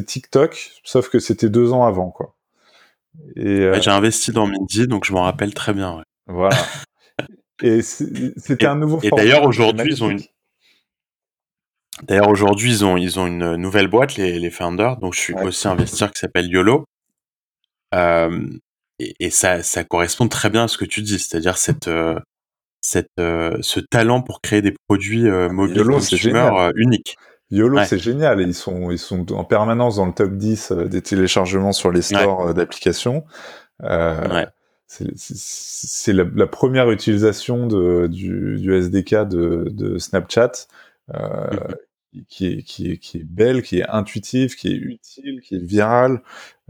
TikTok, 0.05 0.72
sauf 0.84 1.10
que 1.10 1.20
c'était 1.20 1.49
deux 1.49 1.74
ans 1.74 1.84
avant, 1.86 2.10
quoi. 2.12 2.36
Et 3.36 3.62
euh, 3.62 3.72
Ouais, 3.74 3.82
J'ai 3.82 3.91
investi 3.91 4.32
dans 4.32 4.47
Mindy, 4.47 4.88
donc 4.88 5.05
je 5.05 5.14
m'en 5.14 5.24
rappelle 5.24 5.53
très 5.53 5.74
bien. 5.74 5.97
ouais. 5.97 6.03
voilà. 6.28 6.55
Et 7.64 7.82
c'était 7.82 8.68
un 8.68 8.76
nouveau 8.76 8.99
et 9.01 9.10
d'ailleurs, 9.10 9.43
aujourd'hui, 9.43 9.88
ils 9.91 10.03
ont 10.03 10.08
magnifique. 10.10 10.32
D'ailleurs, 12.04 12.30
aujourd'hui, 12.30 12.70
ils 12.72 12.86
ont, 12.86 12.98
ils 12.98 13.20
ont 13.20 13.28
une 13.28 13.56
nouvelle 13.56 13.88
boîte, 13.88 14.16
les, 14.16 14.39
les 14.39 14.50
Founders, 14.52 14.98
donc 14.98 15.14
je 15.14 15.20
suis 15.20 15.34
Ouais. 15.34 15.45
aussi 15.45 15.68
investisseur 15.68 16.12
qui 16.12 16.20
s'appelle 16.20 16.48
YOLO. 16.50 16.86
Euh, 17.95 18.48
et 19.00 19.14
et 19.20 19.30
ça, 19.30 19.64
ça 19.64 19.84
correspond 19.84 20.28
très 20.28 20.50
bien 20.50 20.66
à 20.66 20.68
ce 20.68 20.78
que 20.78 20.86
tu 20.86 21.02
dis, 21.02 21.20
c'est-à-dire 21.20 21.58
cette, 21.58 21.88
euh, 21.88 22.20
cette, 22.82 23.10
euh, 23.20 23.58
ce 23.62 23.80
talent 23.80 24.22
pour 24.22 24.41
créer 24.41 24.62
des 24.62 24.76
produits 24.88 25.28
euh, 25.28 25.50
mobiles 25.50 25.78
YOLO, 25.78 26.00
c'est 26.00 26.16
consumer 26.16 26.34
génial. 26.34 26.54
euh, 26.56 26.72
uniques. 26.76 27.18
YOLO, 27.50 27.78
Ouais. 27.78 27.86
c'est 27.86 27.98
génial. 28.00 28.41
Ils 28.41 28.54
sont, 28.54 28.91
ils 28.91 29.00
sont 29.00 29.32
en 29.34 29.43
permanence 29.45 29.95
dans 29.98 30.06
le 30.06 30.14
top 30.14 30.32
10 30.34 30.72
euh, 30.72 30.86
des 30.86 31.02
téléchargements 31.02 31.72
sur 31.72 31.91
les 31.91 32.02
stores 32.02 32.54
d'applications. 32.54 33.24
C'est 34.88 36.14
la, 36.14 36.24
la 36.36 36.48
première 36.48 36.89
utilisation 36.91 37.68
de, 37.68 38.08
du, 38.08 38.58
du 38.60 38.74
SDK 38.76 39.28
de, 39.28 39.66
de 39.70 39.98
Snapchat 39.98 40.52
euh, 41.14 41.48
Mhm. 41.52 41.76
Qui, 42.30 42.47
est, 42.47 42.64
qui, 42.64 42.91
est, 42.91 42.97
qui 42.97 43.18
est 43.18 43.24
belle, 43.24 43.62
qui 43.64 43.80
est 43.80 43.88
intuitive, 43.89 44.55
qui 44.55 44.70
est 44.70 44.76
utile, 44.76 45.41
qui 45.41 45.55
est 45.55 45.64
virale, 45.64 46.22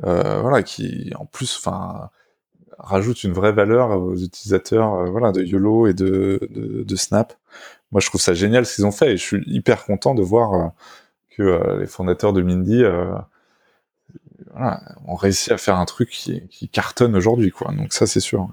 euh, 0.06 0.40
voilà, 0.42 0.64
qui 0.64 1.12
en 1.16 1.26
plus, 1.26 1.58
enfin, 1.58 2.10
rajoute 2.80 3.24
une 3.24 3.34
vraie 3.34 3.52
valeur 3.52 3.90
aux 4.02 4.16
utilisateurs, 4.16 4.94
euh, 4.96 5.10
voilà, 5.10 5.32
de 5.32 5.44
YOLO 5.44 5.88
et 5.88 5.94
de, 5.94 6.40
de, 6.52 6.84
de 6.84 6.96
Snap. 6.96 7.34
Moi, 7.92 8.02
je 8.02 8.08
trouve 8.08 8.22
ça 8.22 8.34
génial 8.34 8.66
ce 8.66 8.76
qu'ils 8.76 8.86
ont 8.86 8.92
fait 8.92 9.14
et 9.14 9.18
je 9.18 9.24
suis 9.24 9.44
hyper 9.48 9.86
content 9.86 10.14
de 10.16 10.22
voir 10.22 10.54
euh, 10.54 10.68
que 11.30 11.44
euh, 11.44 11.80
les 11.80 11.88
fondateurs 11.88 12.34
de 12.34 12.42
Mindy 12.42 12.84
voilà, 14.52 14.82
ont 15.06 15.16
réussi 15.16 15.52
à 15.54 15.58
faire 15.58 15.78
un 15.78 15.86
truc 15.86 16.10
qui, 16.10 16.48
qui 16.50 16.70
cartonne 16.70 17.16
aujourd'hui, 17.16 17.52
quoi. 17.52 17.72
Donc 17.74 17.94
ça, 17.94 18.06
c'est 18.08 18.20
sûr. 18.20 18.50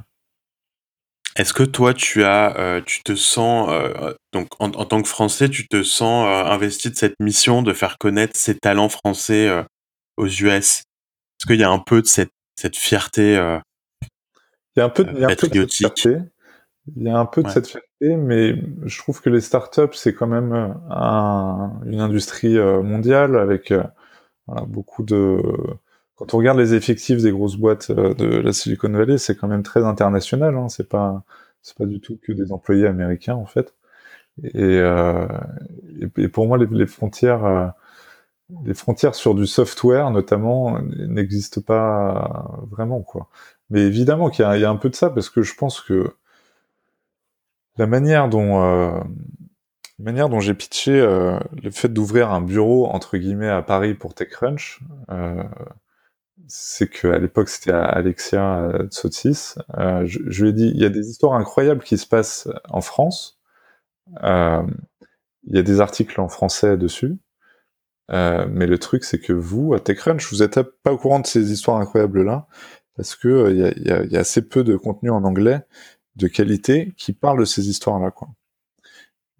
Est-ce 1.36 1.52
que 1.52 1.64
toi, 1.64 1.94
tu 1.94 2.22
as, 2.22 2.56
euh, 2.58 2.80
tu 2.80 3.02
te 3.02 3.14
sens, 3.16 3.68
euh, 3.70 4.14
donc 4.32 4.48
en, 4.60 4.66
en 4.70 4.84
tant 4.84 5.02
que 5.02 5.08
Français, 5.08 5.48
tu 5.48 5.66
te 5.66 5.82
sens 5.82 6.26
euh, 6.28 6.48
investi 6.50 6.90
de 6.90 6.94
cette 6.96 7.18
mission 7.18 7.62
de 7.62 7.72
faire 7.72 7.98
connaître 7.98 8.36
ces 8.36 8.56
talents 8.56 8.88
français 8.88 9.48
euh, 9.48 9.62
aux 10.16 10.28
US 10.28 10.82
Est-ce 11.40 11.46
qu'il 11.46 11.58
y 11.60 11.64
a 11.64 11.70
un 11.70 11.80
peu 11.80 12.02
de 12.02 12.06
cette, 12.06 12.30
cette 12.56 12.76
fierté 12.76 13.36
euh, 13.36 13.58
Il 14.76 14.80
y 14.80 14.82
a 14.82 14.86
un 14.86 14.88
peu, 14.88 15.04
de- 15.04 15.12
il 15.12 15.20
y 15.20 15.24
a 15.24 15.28
un 15.28 15.32
peu 15.32 15.48
de 15.48 15.54
cette 15.54 15.72
patriotique? 15.72 16.08
fierté. 16.08 16.18
Il 16.96 17.04
y 17.04 17.10
a 17.10 17.18
un 17.18 17.26
peu 17.26 17.42
de 17.42 17.48
Ouais. 17.48 17.54
cette 17.54 17.68
fierté, 17.68 18.16
mais 18.16 18.56
je 18.84 18.98
trouve 18.98 19.20
que 19.22 19.30
les 19.30 19.40
startups, 19.42 19.94
c'est 19.94 20.14
quand 20.14 20.26
même 20.28 20.52
un- 20.90 21.80
une 21.86 22.00
industrie 22.00 22.56
mondiale 22.58 23.36
avec 23.38 23.72
voilà, 24.46 24.62
beaucoup 24.66 25.02
de. 25.04 25.40
Quand 26.16 26.34
on 26.34 26.38
regarde 26.38 26.58
les 26.58 26.74
effectifs 26.74 27.22
des 27.22 27.32
grosses 27.32 27.56
boîtes 27.56 27.90
euh, 27.90 28.14
de 28.14 28.26
la 28.26 28.52
Silicon 28.52 28.90
Valley, 28.90 29.18
c'est 29.18 29.36
quand 29.36 29.48
même 29.48 29.62
très 29.62 29.84
international. 29.84 30.56
Hein. 30.56 30.68
C'est 30.68 30.88
pas, 30.88 31.24
c'est 31.62 31.76
pas 31.76 31.86
du 31.86 32.00
tout 32.00 32.18
que 32.22 32.32
des 32.32 32.52
employés 32.52 32.86
américains 32.86 33.34
en 33.34 33.46
fait. 33.46 33.74
Et, 34.44 34.50
euh, 34.56 35.26
et, 36.18 36.28
pour 36.28 36.46
moi, 36.48 36.58
les, 36.58 36.86
frontières, 36.86 37.44
euh, 37.44 37.66
les 38.64 38.74
frontières 38.74 39.14
sur 39.14 39.34
du 39.34 39.46
software 39.46 40.10
notamment 40.10 40.78
n'existent 40.82 41.62
pas 41.62 42.50
vraiment 42.70 43.02
quoi. 43.02 43.28
Mais 43.70 43.82
évidemment 43.82 44.30
qu'il 44.30 44.44
y, 44.44 44.48
a- 44.48 44.56
il 44.56 44.62
y 44.62 44.64
a 44.64 44.70
un 44.70 44.76
peu 44.76 44.90
de 44.90 44.94
ça 44.96 45.10
parce 45.10 45.30
que 45.30 45.42
je 45.42 45.54
pense 45.54 45.80
que 45.80 46.14
la 47.76 47.86
manière 47.86 48.28
dont 48.28 48.62
euh, 48.62 49.00
la 49.98 50.04
manière 50.04 50.28
dont 50.28 50.40
j'ai 50.40 50.54
pitché 50.54 50.92
euh, 51.00 51.38
le 51.62 51.70
fait 51.70 51.88
d'ouvrir 51.88 52.30
un 52.32 52.40
bureau 52.40 52.86
entre 52.86 53.16
guillemets 53.16 53.48
à 53.48 53.62
Paris 53.62 53.94
pour 53.94 54.14
TechCrunch, 54.14 54.80
euh, 55.10 55.42
c'est 56.48 56.88
que 56.88 57.08
à 57.08 57.18
l'époque 57.18 57.48
c'était 57.48 57.72
Alexia 57.72 58.60
euh, 58.60 58.86
Tsotsis. 58.88 59.56
Euh, 59.78 60.04
je, 60.06 60.20
je 60.26 60.42
lui 60.44 60.50
ai 60.50 60.52
dit 60.52 60.70
il 60.74 60.80
y 60.80 60.84
a 60.84 60.90
des 60.90 61.08
histoires 61.08 61.34
incroyables 61.34 61.82
qui 61.82 61.98
se 61.98 62.06
passent 62.06 62.48
en 62.68 62.80
France. 62.80 63.38
Euh, 64.22 64.62
il 65.46 65.56
y 65.56 65.58
a 65.58 65.62
des 65.62 65.80
articles 65.80 66.20
en 66.20 66.28
français 66.28 66.76
dessus. 66.76 67.18
Euh, 68.10 68.46
mais 68.50 68.66
le 68.66 68.78
truc, 68.78 69.04
c'est 69.04 69.18
que 69.18 69.32
vous, 69.32 69.74
à 69.74 69.80
TechCrunch, 69.80 70.30
vous 70.30 70.42
êtes 70.42 70.60
pas 70.82 70.92
au 70.92 70.98
courant 70.98 71.20
de 71.20 71.26
ces 71.26 71.52
histoires 71.52 71.78
incroyables-là, 71.78 72.46
parce 72.96 73.16
que 73.16 73.28
euh, 73.28 73.50
il 73.50 73.58
y, 73.58 73.90
a, 73.90 74.04
y, 74.04 74.10
y, 74.12 74.16
a, 74.16 74.20
assez 74.20 74.46
peu 74.46 74.62
de 74.64 74.76
contenu 74.76 75.10
en 75.10 75.24
anglais 75.24 75.60
de 76.16 76.28
qualité 76.28 76.94
qui 76.96 77.12
parle 77.12 77.40
de 77.40 77.44
ces 77.44 77.68
histoires-là, 77.68 78.10
quoi. 78.10 78.28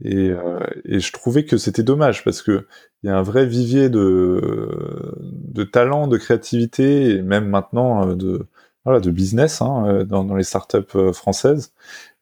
Et, 0.03 0.31
euh, 0.31 0.59
et, 0.85 1.01
je 1.01 1.13
trouvais 1.13 1.45
que 1.45 1.57
c'était 1.57 1.83
dommage 1.85 2.25
parce 2.25 2.43
que 2.43 2.67
il 3.03 3.09
y 3.09 3.11
a 3.11 3.17
un 3.17 3.23
vrai 3.23 3.47
vivier 3.47 3.89
de, 3.89 5.11
de 5.23 5.65
talent, 5.65 6.09
de 6.09 6.17
créativité 6.19 7.11
et 7.17 7.23
même 7.23 7.49
maintenant 7.49 8.09
euh, 8.09 8.15
de 8.17 8.47
voilà 8.85 9.01
de 9.01 9.11
business 9.11 9.63
hein, 9.63 10.05
dans, 10.05 10.25
dans, 10.25 10.35
les 10.35 10.43
startups 10.45 11.13
françaises. 11.13 11.73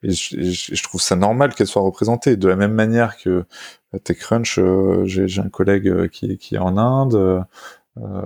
Et 0.03 0.11
je, 0.13 0.37
je 0.41 0.83
trouve 0.83 1.01
ça 1.01 1.17
normal 1.17 1.55
qu'elles 1.55 1.67
soient 1.67 1.83
représentées 1.83 2.37
de 2.37 2.49
la 2.49 2.57
même 2.57 2.75
manière 2.75 3.17
que 3.17 3.45
TechCrunch. 3.99 4.59
Euh, 4.59 5.05
J'ai 5.05 5.41
un 5.41 5.49
collègue 5.49 6.09
qui, 6.09 6.39
qui 6.39 6.55
est 6.57 6.59
en 6.59 6.77
Inde. 6.77 7.45
Euh, 7.99 8.23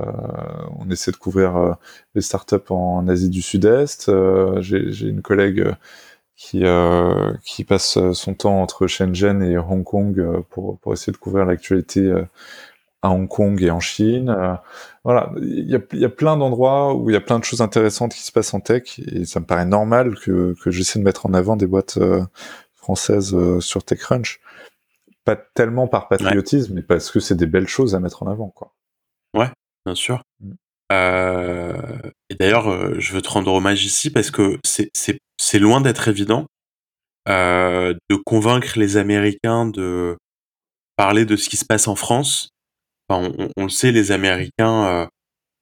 on 0.78 0.88
essaie 0.90 1.10
de 1.10 1.16
couvrir 1.16 1.76
les 2.14 2.20
startups 2.20 2.70
en 2.70 3.08
Asie 3.08 3.30
du 3.30 3.42
Sud-Est. 3.42 4.08
Euh, 4.08 4.60
J'ai 4.60 5.08
une 5.08 5.22
collègue 5.22 5.64
qui, 6.36 6.64
euh, 6.64 7.32
qui 7.44 7.64
passe 7.64 7.98
son 8.12 8.34
temps 8.34 8.60
entre 8.60 8.86
Shenzhen 8.86 9.42
et 9.42 9.56
Hong 9.56 9.84
Kong 9.84 10.18
euh, 10.18 10.42
pour, 10.50 10.78
pour 10.78 10.92
essayer 10.92 11.12
de 11.12 11.16
couvrir 11.16 11.46
l'actualité 11.46 12.00
euh, 12.00 12.24
à 13.02 13.10
Hong 13.10 13.28
Kong 13.28 13.62
et 13.62 13.70
en 13.70 13.80
Chine. 13.80 14.28
Euh, 14.28 14.54
voilà, 15.02 15.32
il 15.40 15.68
y 15.70 15.74
a, 15.74 15.80
y 15.92 16.04
a 16.04 16.10
plein 16.10 16.36
d'endroits 16.36 16.94
où 16.94 17.08
il 17.08 17.14
y 17.14 17.16
a 17.16 17.20
plein 17.20 17.38
de 17.38 17.44
choses 17.44 17.62
intéressantes 17.62 18.12
qui 18.12 18.22
se 18.22 18.32
passent 18.32 18.52
en 18.52 18.60
tech 18.60 18.98
et 18.98 19.24
ça 19.24 19.40
me 19.40 19.46
paraît 19.46 19.64
normal 19.64 20.16
que, 20.16 20.54
que 20.62 20.70
j'essaie 20.70 20.98
de 20.98 21.04
mettre 21.04 21.26
en 21.26 21.32
avant 21.32 21.56
des 21.56 21.66
boîtes 21.66 21.96
euh, 21.96 22.22
françaises 22.74 23.34
euh, 23.34 23.60
sur 23.60 23.82
TechCrunch. 23.82 24.40
Pas 25.24 25.36
tellement 25.36 25.88
par 25.88 26.08
patriotisme, 26.08 26.72
ouais. 26.72 26.76
mais 26.76 26.82
parce 26.82 27.10
que 27.10 27.18
c'est 27.18 27.34
des 27.34 27.46
belles 27.46 27.66
choses 27.66 27.94
à 27.94 28.00
mettre 28.00 28.22
en 28.22 28.28
avant. 28.28 28.48
Quoi. 28.48 28.74
Ouais, 29.34 29.48
bien 29.84 29.94
sûr. 29.94 30.22
Mm. 30.40 30.52
Euh, 30.92 31.74
et 32.30 32.36
d'ailleurs, 32.36 32.70
euh, 32.70 32.94
je 32.98 33.12
veux 33.12 33.22
te 33.22 33.28
rendre 33.28 33.52
hommage 33.52 33.84
ici 33.84 34.10
parce 34.10 34.30
que 34.30 34.58
c'est 34.62 35.18
loin 35.58 35.80
d'être 35.80 36.08
évident 36.08 36.46
de 37.26 38.14
convaincre 38.24 38.78
les 38.78 38.96
Américains 38.96 39.66
de 39.66 40.16
parler 40.96 41.24
de 41.24 41.36
ce 41.36 41.48
qui 41.48 41.56
se 41.56 41.64
passe 41.64 41.88
en 41.88 41.96
France. 41.96 42.50
Enfin, 43.08 43.32
on, 43.56 43.64
le 43.64 43.68
sait, 43.68 43.92
les 43.92 44.12
Américains, 44.12 45.08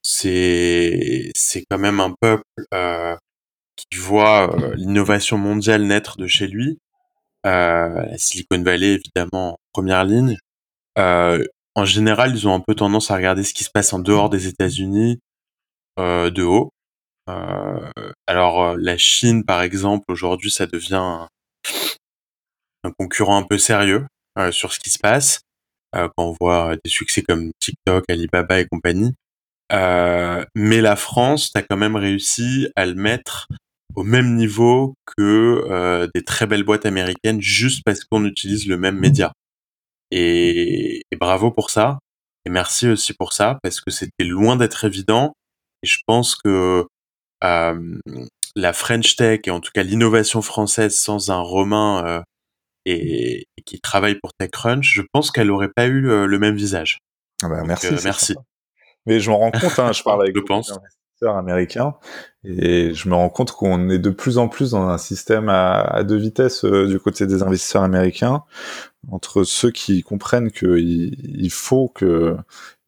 c'est 0.03 1.31
c'est 1.35 1.65
quand 1.71 1.79
même 1.79 2.01
un 2.01 2.15
peuple 2.21 2.45
qui 3.77 3.99
voit 3.99 4.57
l'innovation 4.77 5.39
mondiale 5.39 5.85
naître 5.85 6.17
de 6.17 6.27
chez 6.27 6.47
lui. 6.47 6.79
la 7.45 8.17
Silicon 8.19 8.63
Valley, 8.63 8.95
évidemment, 8.95 9.55
en 9.55 9.57
première 9.73 10.05
ligne. 10.05 10.37
en 10.97 11.85
général, 11.85 12.33
ils 12.37 12.49
ont 12.49 12.55
un 12.55 12.61
peu 12.61 12.75
tendance 12.75 13.11
à 13.11 13.17
regarder 13.17 13.45
ce 13.45 13.55
qui 13.55 13.65
se 13.65 13.71
passe 13.71 13.93
en 13.93 13.99
dehors 13.99 14.31
des 14.31 14.47
États-Unis 14.49 15.21
de 15.99 16.43
haut. 16.43 16.71
Alors, 17.27 18.77
la 18.77 18.97
Chine, 18.99 19.45
par 19.45 19.63
exemple, 19.63 20.05
aujourd'hui, 20.09 20.51
ça 20.51 20.67
devient 20.67 21.27
un, 22.85 22.91
concurrent 22.99 23.39
un 23.39 23.43
peu 23.45 23.59
sérieux 23.59 24.07
sur 24.51 24.73
ce 24.73 24.81
qui 24.81 24.91
se 24.91 24.99
passe. 24.99 25.41
quand 25.93 26.13
on 26.19 26.37
voit 26.39 26.77
des 26.85 26.91
succès 26.91 27.23
comme 27.23 27.51
TikTok, 27.61 28.05
Alibaba 28.09 28.61
et 28.61 28.67
compagnie. 28.67 29.15
Euh, 29.73 30.45
mais 30.55 30.81
la 30.81 30.97
France, 30.97 31.51
t'as 31.53 31.63
quand 31.63 31.77
même 31.77 31.97
réussi 31.97 32.69
à 32.77 32.87
le 32.87 32.95
mettre 32.95 33.49
au 33.95 34.03
même 34.03 34.35
niveau 34.37 34.95
que 35.17 35.65
euh, 35.71 36.09
des 36.15 36.23
très 36.23 36.47
belles 36.47 36.65
boîtes 36.65 36.87
américaines 36.87 37.41
juste 37.41 37.83
parce 37.85 38.05
qu'on 38.05 38.25
utilise 38.25 38.67
le 38.67 38.77
même 38.77 38.99
média. 38.99 39.33
Et, 40.11 41.03
bravo 41.19 41.51
pour 41.51 41.71
ça. 41.71 41.99
Et 42.45 42.51
merci 42.51 42.89
aussi 42.89 43.15
pour 43.15 43.33
ça 43.33 43.59
parce 43.63 43.81
que 43.81 43.91
c'était 43.91 44.25
loin 44.25 44.57
d'être 44.57 44.85
évident. 44.85 45.33
Et 45.83 45.87
je 45.87 45.99
pense 46.07 46.35
que 46.37 46.49
euh, 46.49 46.85
la 47.43 48.73
French 48.73 49.17
Tech 49.17 49.41
et 49.45 49.51
en 49.51 49.61
tout 49.61 49.71
cas 49.75 49.83
l'innovation 49.83 50.43
française 50.43 50.95
sans 50.95 51.31
un 51.31 51.41
Romain 51.41 52.05
euh, 52.07 52.23
et, 52.87 53.47
qui 53.65 53.81
travaille 53.81 54.17
pour 54.17 54.33
TechCrunch, 54.35 54.85
je 54.95 55.03
pense 55.13 55.31
qu'elle 55.31 55.49
n'aurait 55.49 55.73
pas 55.75 55.87
eu 55.87 56.01
le, 56.01 56.39
même 56.39 56.55
visage. 56.55 56.99
Ah 57.43 57.49
bah, 57.49 57.63
merci. 57.65 57.89
merci. 58.05 58.37
Mais 59.07 59.21
je 59.21 59.31
me 59.31 59.37
rends 59.37 59.51
compte, 59.51 59.79
hein, 59.79 59.93
je 59.93 60.03
parle 60.03 60.23
avec 60.23 60.35
des 60.35 60.41
investisseurs 60.51 61.37
américains, 61.37 61.95
et 62.45 62.93
je 62.93 63.09
me 63.09 63.15
rends 63.15 63.31
compte 63.31 63.53
qu'on 63.53 63.89
est 63.89 63.99
de 63.99 64.11
plus 64.11 64.39
en 64.39 64.49
plus 64.49 64.73
dans 64.73 64.89
un 64.89 64.99
système 64.99 65.49
à, 65.49 65.81
à 65.81 66.05
deux 66.05 66.17
vitesses 66.17 66.65
euh, 66.65 66.87
du 66.87 66.99
côté 66.99 67.27
des 67.27 67.43
investisseurs 67.43 67.83
américains, 67.83 68.43
entre 69.11 69.45
ceux 69.45 69.71
qui 69.71 70.03
comprennent 70.03 70.51
qu'il 70.51 71.17
il 71.19 71.51
faut 71.51 71.89
que 71.89 72.37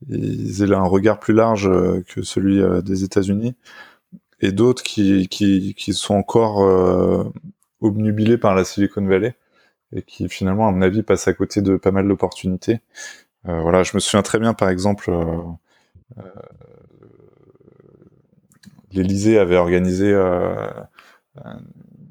ils 0.09 0.63
aient 0.63 0.75
un 0.75 0.83
regard 0.83 1.19
plus 1.19 1.35
large 1.35 1.69
euh, 1.69 2.03
que 2.09 2.23
celui 2.23 2.61
euh, 2.61 2.83
des 2.83 3.05
États-Unis, 3.05 3.55
et 4.41 4.53
d'autres 4.53 4.83
qui, 4.83 5.29
qui, 5.29 5.75
qui, 5.75 5.95
sont 5.95 6.15
encore 6.15 6.63
euh, 6.63 7.25
obnubilés 7.81 8.39
par 8.39 8.55
la 8.55 8.65
Silicon 8.65 9.05
Valley 9.07 9.37
et 9.93 10.03
qui 10.03 10.29
finalement, 10.29 10.69
à 10.69 10.73
mon 10.73 10.83
avis, 10.83 11.03
passent 11.03 11.29
à 11.29 11.33
côté 11.33 11.63
de 11.63 11.77
pas 11.77 11.91
mal 11.91 12.09
d'opportunités. 12.09 12.81
Euh, 13.49 13.61
voilà, 13.61 13.83
je 13.83 13.93
me 13.95 14.01
souviens 14.01 14.23
très 14.23 14.39
bien, 14.39 14.55
par 14.55 14.69
exemple, 14.69 15.11
euh, 16.19 16.23
L'Élysée 18.93 19.39
avait 19.39 19.57
organisé 19.57 20.11
euh, 20.11 20.55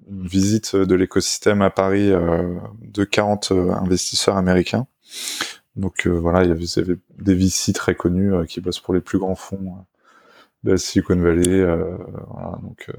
une 0.07 0.27
visite 0.27 0.75
de 0.75 0.95
l'écosystème 0.95 1.61
à 1.61 1.69
Paris 1.69 2.11
euh, 2.11 2.59
de 2.81 3.03
40 3.03 3.51
investisseurs 3.51 4.37
américains. 4.37 4.85
Donc 5.75 6.07
voilà, 6.07 6.43
il 6.43 6.49
y, 6.49 6.51
avait, 6.51 6.97
des 7.17 7.35
VC 7.35 7.73
très 7.73 7.95
connus 7.95 8.31
qui 8.47 8.61
bossent 8.61 8.79
pour 8.79 8.93
les 8.93 9.01
plus 9.01 9.17
grands 9.17 9.35
fonds 9.35 9.85
la 10.71 10.77
Silicon 10.77 11.17
Valley. 11.17 11.63
voilà, 12.27 12.59
donc 12.61 12.91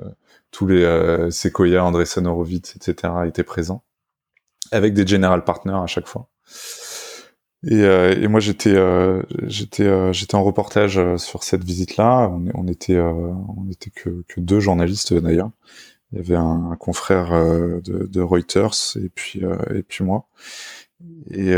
tous 0.51 0.67
les 0.67 1.31
Sequoia, 1.31 1.85
Andreessen 1.85 2.27
Horowitz, 2.27 2.77
etc. 2.77 3.13
étaient 3.27 3.45
présents, 3.45 3.83
avec 4.73 4.95
des 4.95 5.07
general 5.07 5.45
partners 5.45 5.83
à 5.83 5.87
chaque 5.87 6.07
fois. 6.07 6.29
Et, 7.65 7.83
euh, 7.83 8.15
et 8.21 8.29
moi 8.29 8.39
j'étais 8.39 8.75
euh, 8.75 9.23
j'étais 9.45 9.85
euh, 9.85 10.13
j'étais 10.13 10.37
en 10.37 10.45
reportage 10.45 11.01
sur 11.17 11.43
cette 11.43 11.65
visite-là. 11.65 12.29
On, 12.31 12.45
on, 12.55 12.69
était 12.69 12.99
on 12.99 13.67
était 13.71 13.91
que, 13.91 14.25
que 14.29 14.41
deux 14.41 14.61
journalistes 14.61 15.15
d'ailleurs. 15.15 15.51
Il 16.13 16.19
y 16.19 16.21
avait 16.21 16.37
un, 16.37 16.71
un 16.71 16.77
confrère 16.77 17.33
de, 17.33 18.07
de, 18.07 18.21
Reuters 18.21 18.97
et 18.97 19.09
puis 19.09 19.43
et 19.75 19.83
puis 19.83 20.05
moi. 20.05 20.29
Et, 21.31 21.55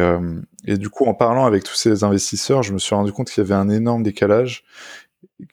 et 0.64 0.78
du 0.78 0.88
coup 0.88 1.04
en 1.04 1.14
parlant 1.14 1.44
avec 1.44 1.64
tous 1.64 1.74
ces 1.74 2.02
investisseurs, 2.02 2.62
je 2.62 2.72
me 2.72 2.78
suis 2.78 2.94
rendu 2.94 3.12
compte 3.12 3.28
qu'il 3.30 3.42
y 3.42 3.46
avait 3.46 3.54
un 3.54 3.68
énorme 3.68 4.02
décalage. 4.02 4.64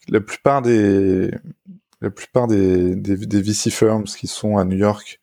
La 0.10 0.22
plupart 0.22 0.62
des 0.62 1.32
la 2.02 2.10
plupart 2.12 2.48
des, 2.48 2.96
des, 2.96 3.18
des 3.18 3.42
VC 3.42 3.72
firms 3.72 4.04
qui 4.04 4.28
sont 4.28 4.58
à 4.58 4.66
New 4.66 4.78
York 4.78 5.20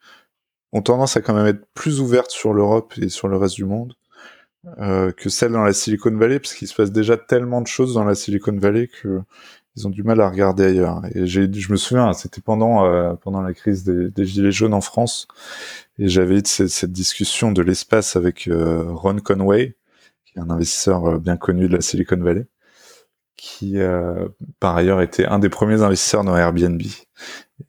ont 0.73 0.83
tendance 0.83 1.17
à 1.17 1.21
quand 1.21 1.35
même 1.35 1.47
être 1.47 1.67
plus 1.75 2.01
ouvertes 2.01 2.31
sur 2.31 2.55
l'Europe 2.55 2.95
et 3.01 3.09
sur 3.09 3.29
le 3.29 3.37
reste 3.37 3.57
du 3.57 3.65
monde 3.65 3.95
euh, 4.79 5.11
que 5.13 5.29
celle 5.29 5.53
dans 5.53 5.65
la 5.65 5.73
Silicon 5.73 6.17
Valley, 6.17 6.39
parce 6.39 6.55
qu'il 6.55 6.69
se 6.69 6.75
passe 6.75 6.93
déjà 6.93 7.17
tellement 7.17 7.61
de 7.63 7.67
choses 7.67 7.95
dans 7.95 8.05
la 8.05 8.15
Silicon 8.15 8.57
Valley 8.57 8.89
que 8.89 9.21
ils 9.75 9.87
ont 9.87 9.91
du 9.91 10.03
mal 10.03 10.21
à 10.21 10.29
regarder 10.29 10.65
ailleurs. 10.65 11.03
Et 11.15 11.27
je 11.27 11.73
me 11.73 11.77
souviens, 11.77 12.13
c'était 12.13 12.43
pendant 12.43 12.85
euh, 12.85 13.15
pendant 13.15 13.41
la 13.41 13.55
crise 13.55 13.85
des, 13.85 14.11
des, 14.11 14.25
gilets 14.25 14.53
jaunes 14.53 14.75
en 14.75 14.81
France, 14.81 15.27
et 15.99 16.09
j'avais 16.09 16.37
eu 16.39 16.43
cette, 16.45 16.69
cette, 16.69 16.93
discussion 16.93 17.53
de 17.53 17.63
l'espace 17.63 18.17
avec 18.17 18.49
euh, 18.49 18.85
Ron 18.93 19.17
Conway, 19.17 19.75
qui 20.27 20.39
est 20.39 20.43
un 20.43 20.51
investisseur 20.51 21.19
bien 21.21 21.37
connu 21.37 21.69
de 21.69 21.75
la 21.77 21.81
Silicon 21.83 22.19
Valley, 22.19 22.47
qui 23.37 23.79
par 24.61 24.77
ailleurs 24.77 25.01
était 25.01 25.27
un 25.27 25.39
des 25.39 25.49
premiers 25.49 25.83
investisseurs 25.83 26.25
dans 26.25 26.37
Airbnb. 26.37 26.83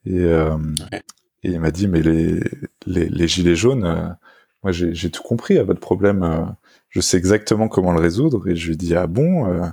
Et, 0.05 0.23
et 0.25 1.49
il 1.51 1.59
m'a 1.59 1.71
dit, 1.71 1.87
mais 1.87 2.01
les 2.01 2.39
les, 2.85 3.09
les 3.09 3.27
gilets 3.27 3.55
jaunes, 3.55 4.17
moi 4.61 4.71
j'ai 4.71 5.11
tout 5.11 5.23
compris 5.23 5.57
à 5.57 5.63
votre 5.63 5.79
problème 5.79 6.55
je 6.93 7.01
sais 7.01 7.17
exactement 7.17 7.67
comment 7.67 7.91
le 7.91 7.99
résoudre. 7.99 8.47
Et 8.47 8.55
je 8.55 8.67
lui 8.67 8.73
ai 8.73 8.77
dit, 8.77 8.95
ah 8.95 9.07
bon, 9.07 9.47
euh, 9.47 9.65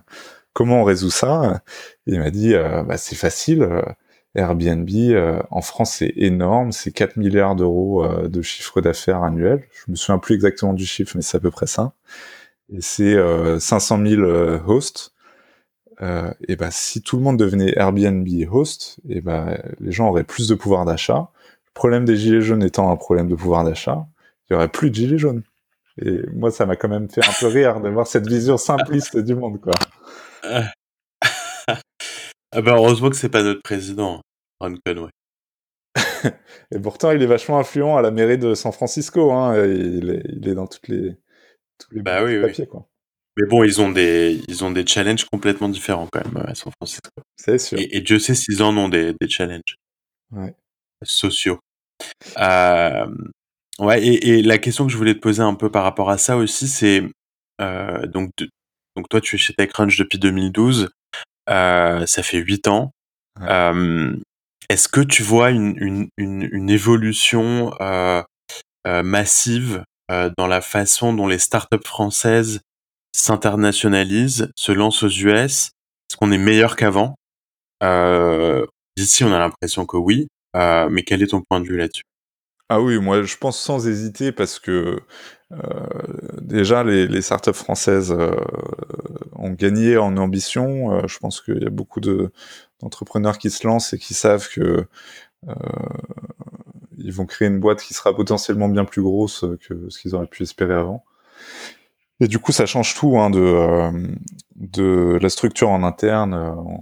comment 0.54 0.80
on 0.80 0.84
résout 0.84 1.10
ça? 1.10 1.62
Et 2.06 2.14
Il 2.14 2.18
m'a 2.18 2.30
dit, 2.30 2.54
euh, 2.54 2.82
bah, 2.82 2.96
c'est 2.96 3.16
facile. 3.16 3.62
Euh, 3.62 3.82
Airbnb, 4.34 4.88
en 5.50 5.60
France, 5.60 5.96
c'est 5.98 6.12
énorme. 6.16 6.72
C'est 6.72 6.92
4 6.92 7.16
milliards 7.16 7.56
d'euros 7.56 8.06
de 8.28 8.42
chiffre 8.42 8.80
d'affaires 8.80 9.24
annuel. 9.24 9.64
Je 9.72 9.90
me 9.90 9.96
souviens 9.96 10.18
plus 10.18 10.36
exactement 10.36 10.72
du 10.72 10.86
chiffre, 10.86 11.12
mais 11.16 11.22
c'est 11.22 11.36
à 11.36 11.40
peu 11.40 11.50
près 11.50 11.66
ça. 11.66 11.94
Et 12.72 12.80
c'est 12.80 13.16
500 13.58 14.06
000 14.06 14.22
hosts. 14.68 15.14
Et 16.00 16.56
ben, 16.56 16.70
si 16.70 17.02
tout 17.02 17.16
le 17.16 17.22
monde 17.22 17.38
devenait 17.38 17.74
Airbnb 17.76 18.26
host, 18.50 19.00
et 19.08 19.20
ben, 19.20 19.58
les 19.80 19.92
gens 19.92 20.08
auraient 20.08 20.24
plus 20.24 20.48
de 20.48 20.54
pouvoir 20.54 20.84
d'achat. 20.84 21.28
Le 21.66 21.72
problème 21.74 22.04
des 22.04 22.16
gilets 22.16 22.40
jaunes 22.40 22.62
étant 22.62 22.90
un 22.90 22.96
problème 22.96 23.28
de 23.28 23.34
pouvoir 23.34 23.64
d'achat, 23.64 24.06
il 24.48 24.54
y 24.54 24.56
aurait 24.56 24.68
plus 24.68 24.90
de 24.90 24.94
gilets 24.94 25.18
jaunes. 25.18 25.42
Et 26.02 26.20
moi, 26.32 26.50
ça 26.50 26.66
m'a 26.66 26.76
quand 26.76 26.88
même 26.88 27.10
fait 27.10 27.24
un 27.24 27.32
peu 27.38 27.46
rire 27.46 27.80
de 27.80 27.88
voir 27.88 28.06
cette 28.06 28.26
vision 28.26 28.56
simpliste 28.56 29.18
du 29.18 29.34
monde, 29.34 29.60
quoi. 29.60 29.74
ah 30.42 30.72
ben 32.62 32.74
heureusement 32.74 33.10
que 33.10 33.16
c'est 33.16 33.28
pas 33.28 33.42
notre 33.42 33.62
président, 33.62 34.22
Ron 34.60 34.74
Conway. 34.84 35.10
Et 36.72 36.78
pourtant, 36.78 37.10
il 37.10 37.22
est 37.22 37.26
vachement 37.26 37.58
influent 37.58 37.96
à 37.96 38.02
la 38.02 38.10
mairie 38.10 38.38
de 38.38 38.54
San 38.54 38.72
Francisco. 38.72 39.32
Hein. 39.32 39.66
Il, 39.66 40.10
est, 40.10 40.22
il, 40.28 40.48
est, 40.48 40.54
dans 40.54 40.66
toutes 40.66 40.88
les, 40.88 41.16
tous 41.78 41.94
les 41.94 42.02
bah 42.02 42.24
oui, 42.24 42.40
papiers, 42.40 42.66
quoi. 42.66 42.86
Mais 43.36 43.46
bon, 43.46 43.64
ils 43.64 43.80
ont 43.80 43.90
des, 43.90 44.40
ils 44.48 44.64
ont 44.64 44.70
des 44.70 44.86
challenges 44.86 45.24
complètement 45.24 45.68
différents 45.68 46.08
quand 46.10 46.24
même 46.24 46.44
à 46.46 46.54
San 46.54 46.72
Francisco. 46.72 47.10
C'est 47.36 47.58
sûr. 47.58 47.78
Et, 47.78 47.96
et, 47.96 48.00
Dieu 48.00 48.18
sait 48.18 48.34
s'ils 48.34 48.62
en 48.62 48.76
ont 48.76 48.88
des, 48.88 49.14
des 49.20 49.28
challenges 49.28 49.76
ouais. 50.32 50.54
sociaux. 51.04 51.60
Euh, 52.38 53.06
Ouais, 53.80 54.04
et, 54.04 54.28
et, 54.28 54.42
la 54.42 54.58
question 54.58 54.84
que 54.86 54.92
je 54.92 54.96
voulais 54.98 55.14
te 55.14 55.20
poser 55.20 55.42
un 55.42 55.54
peu 55.54 55.70
par 55.70 55.84
rapport 55.84 56.10
à 56.10 56.18
ça 56.18 56.36
aussi, 56.36 56.68
c'est 56.68 57.02
euh, 57.62 58.06
donc, 58.06 58.30
donc 58.94 59.08
toi 59.08 59.22
tu 59.22 59.36
es 59.36 59.38
chez 59.38 59.54
TechCrunch 59.54 59.96
depuis 59.96 60.18
2012, 60.18 60.90
euh, 61.48 62.04
ça 62.04 62.22
fait 62.22 62.38
huit 62.38 62.68
ans. 62.68 62.92
Euh, 63.40 64.14
Est-ce 64.68 64.86
que 64.88 65.00
tu 65.00 65.22
vois 65.22 65.50
une, 65.50 65.74
une, 65.78 66.08
une, 66.18 66.48
une 66.52 66.68
évolution 66.68 67.72
euh, 67.80 68.22
euh, 68.86 69.02
massive 69.02 69.82
euh, 70.10 70.30
dans 70.36 70.46
la 70.46 70.60
façon 70.60 71.14
dont 71.14 71.26
les 71.26 71.38
startups 71.38 71.86
françaises 71.86 72.60
s'internationalisent, 73.12 74.50
se 74.56 74.72
lancent 74.72 75.02
aux 75.02 75.08
US 75.08 75.70
Est-ce 76.08 76.16
qu'on 76.16 76.32
est 76.32 76.38
meilleur 76.38 76.76
qu'avant? 76.76 77.16
D'ici, 78.96 79.24
on 79.24 79.32
a 79.32 79.38
l'impression 79.38 79.86
que 79.86 79.96
oui, 79.96 80.28
mais 80.54 81.02
quel 81.04 81.22
est 81.22 81.28
ton 81.28 81.42
point 81.42 81.60
de 81.60 81.66
vue 81.66 81.76
là-dessus? 81.76 82.02
Ah 82.72 82.80
oui, 82.80 83.00
moi 83.00 83.24
je 83.24 83.36
pense 83.36 83.60
sans 83.60 83.88
hésiter 83.88 84.30
parce 84.30 84.60
que 84.60 85.00
euh, 85.52 85.88
déjà 86.40 86.84
les, 86.84 87.20
startups 87.20 87.52
françaises 87.52 88.12
euh, 88.12 88.30
ont 89.32 89.50
gagné 89.50 89.96
en 89.96 90.16
ambition. 90.16 90.92
Euh, 90.92 91.08
je 91.08 91.18
pense 91.18 91.40
qu'il 91.40 91.60
y 91.60 91.66
a 91.66 91.70
beaucoup 91.70 91.98
de, 91.98 92.30
d'entrepreneurs 92.80 93.38
qui 93.38 93.50
se 93.50 93.66
lancent 93.66 93.92
et 93.92 93.98
qui 93.98 94.14
savent 94.14 94.48
que 94.48 94.86
euh, 95.48 95.54
ils 96.98 97.12
vont 97.12 97.26
créer 97.26 97.48
une 97.48 97.58
boîte 97.58 97.82
qui 97.82 97.92
sera 97.92 98.14
potentiellement 98.14 98.68
bien 98.68 98.84
plus 98.84 99.02
grosse 99.02 99.44
que 99.66 99.88
ce 99.90 99.98
qu'ils 99.98 100.14
auraient 100.14 100.28
pu 100.28 100.44
espérer 100.44 100.74
avant. 100.74 101.04
Et 102.20 102.28
du 102.28 102.38
coup, 102.38 102.52
ça 102.52 102.66
change 102.66 102.94
tout 102.94 103.18
hein, 103.18 103.30
de, 103.30 103.40
euh, 103.40 103.90
de 104.56 105.18
la 105.20 105.28
structure 105.30 105.70
en 105.70 105.82
interne. 105.82 106.34
On, 106.34 106.78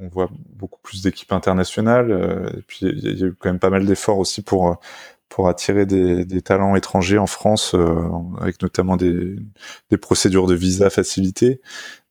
on 0.00 0.08
voit 0.08 0.28
beaucoup 0.56 0.80
plus 0.82 1.02
d'équipes 1.02 1.32
internationales. 1.32 2.10
Euh, 2.10 2.50
et 2.58 2.62
puis 2.66 2.80
il 2.82 3.18
y, 3.18 3.22
a 3.22 3.26
eu 3.26 3.34
quand 3.38 3.48
même 3.48 3.60
pas 3.60 3.70
mal 3.70 3.86
d'efforts 3.86 4.18
aussi 4.18 4.42
pour 4.42 4.68
euh, 4.68 4.74
pour 5.28 5.48
attirer 5.48 5.86
des, 5.86 6.24
des, 6.24 6.42
talents 6.42 6.74
étrangers 6.74 7.18
en 7.18 7.28
France, 7.28 7.76
avec 8.40 8.60
notamment 8.62 8.96
des, 8.96 9.36
des, 9.88 9.96
procédures 9.96 10.48
de 10.48 10.56
visa 10.56 10.90
facilitées. 10.90 11.60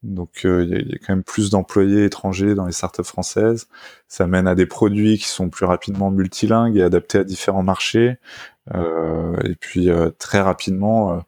Donc 0.04 0.46
il 0.46 0.86
y, 0.88 0.92
y, 0.92 0.96
a 0.96 0.98
quand 1.00 1.10
même 1.16 1.24
plus 1.24 1.50
d'employés 1.50 2.06
étrangers 2.06 2.56
dans 2.56 2.66
les 2.66 2.72
startups 2.72 3.04
françaises. 3.04 3.68
Ça 4.08 4.26
mène 4.26 4.48
à 4.48 4.56
des 4.56 4.66
produits 4.66 5.18
qui 5.18 5.28
sont 5.28 5.50
plus 5.50 5.66
rapidement 5.66 6.12
multilingues 6.12 6.78
et 6.78 6.82
adaptés 6.82 7.18
à 7.18 7.24
différents 7.26 7.62
marchés. 7.62 8.16
et 8.74 9.56
puis 9.60 9.90
très 10.18 10.40
rapidement 10.40 11.22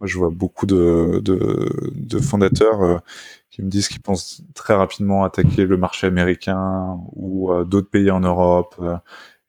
moi, 0.00 0.06
je 0.06 0.16
vois 0.18 0.30
beaucoup 0.30 0.66
de, 0.66 1.20
de, 1.24 1.92
de 1.94 2.18
fondateurs 2.18 2.82
euh, 2.82 2.98
qui 3.50 3.62
me 3.62 3.68
disent 3.68 3.88
qu'ils 3.88 4.02
pensent 4.02 4.42
très 4.54 4.74
rapidement 4.74 5.24
attaquer 5.24 5.64
le 5.66 5.76
marché 5.76 6.06
américain 6.06 6.98
ou 7.14 7.52
euh, 7.52 7.64
d'autres 7.64 7.90
pays 7.90 8.10
en 8.10 8.20
Europe 8.20 8.76
euh, 8.80 8.96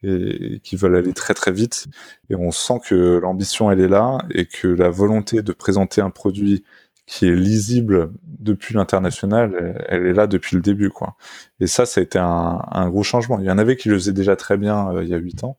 et, 0.04 0.60
qui 0.62 0.76
veulent 0.76 0.96
aller 0.96 1.14
très 1.14 1.36
très 1.36 1.52
vite. 1.52 1.88
Et 2.30 2.36
on 2.36 2.52
sent 2.52 2.80
que 2.86 3.20
l'ambition, 3.20 3.70
elle 3.72 3.80
est 3.80 3.88
là 3.88 4.20
et 4.32 4.46
que 4.48 4.68
la 4.68 4.90
volonté 4.90 5.44
de 5.44 5.54
présenter 5.54 6.02
un 6.02 6.10
produit 6.10 6.64
qui 7.06 7.28
est 7.28 7.36
lisible 7.36 8.12
depuis 8.24 8.76
l'international, 8.76 9.84
elle, 9.88 10.06
est 10.06 10.14
là 10.14 10.28
depuis 10.28 10.56
le 10.56 10.62
début, 10.62 10.92
quoi. 10.92 11.16
Et 11.60 11.66
ça, 11.66 11.88
ça 11.88 12.02
a 12.02 12.04
été 12.04 12.20
un, 12.20 12.62
un 12.72 12.90
gros 12.90 13.02
changement. 13.04 13.40
Il 13.40 13.46
y 13.46 13.52
en 13.52 13.58
avait 13.58 13.76
qui 13.78 13.90
le 13.90 13.96
faisaient 13.96 14.14
déjà 14.14 14.36
très 14.36 14.58
bien 14.58 14.94
il 15.02 15.10
y 15.10 15.16
a 15.16 15.18
huit 15.18 15.44
ans, 15.44 15.58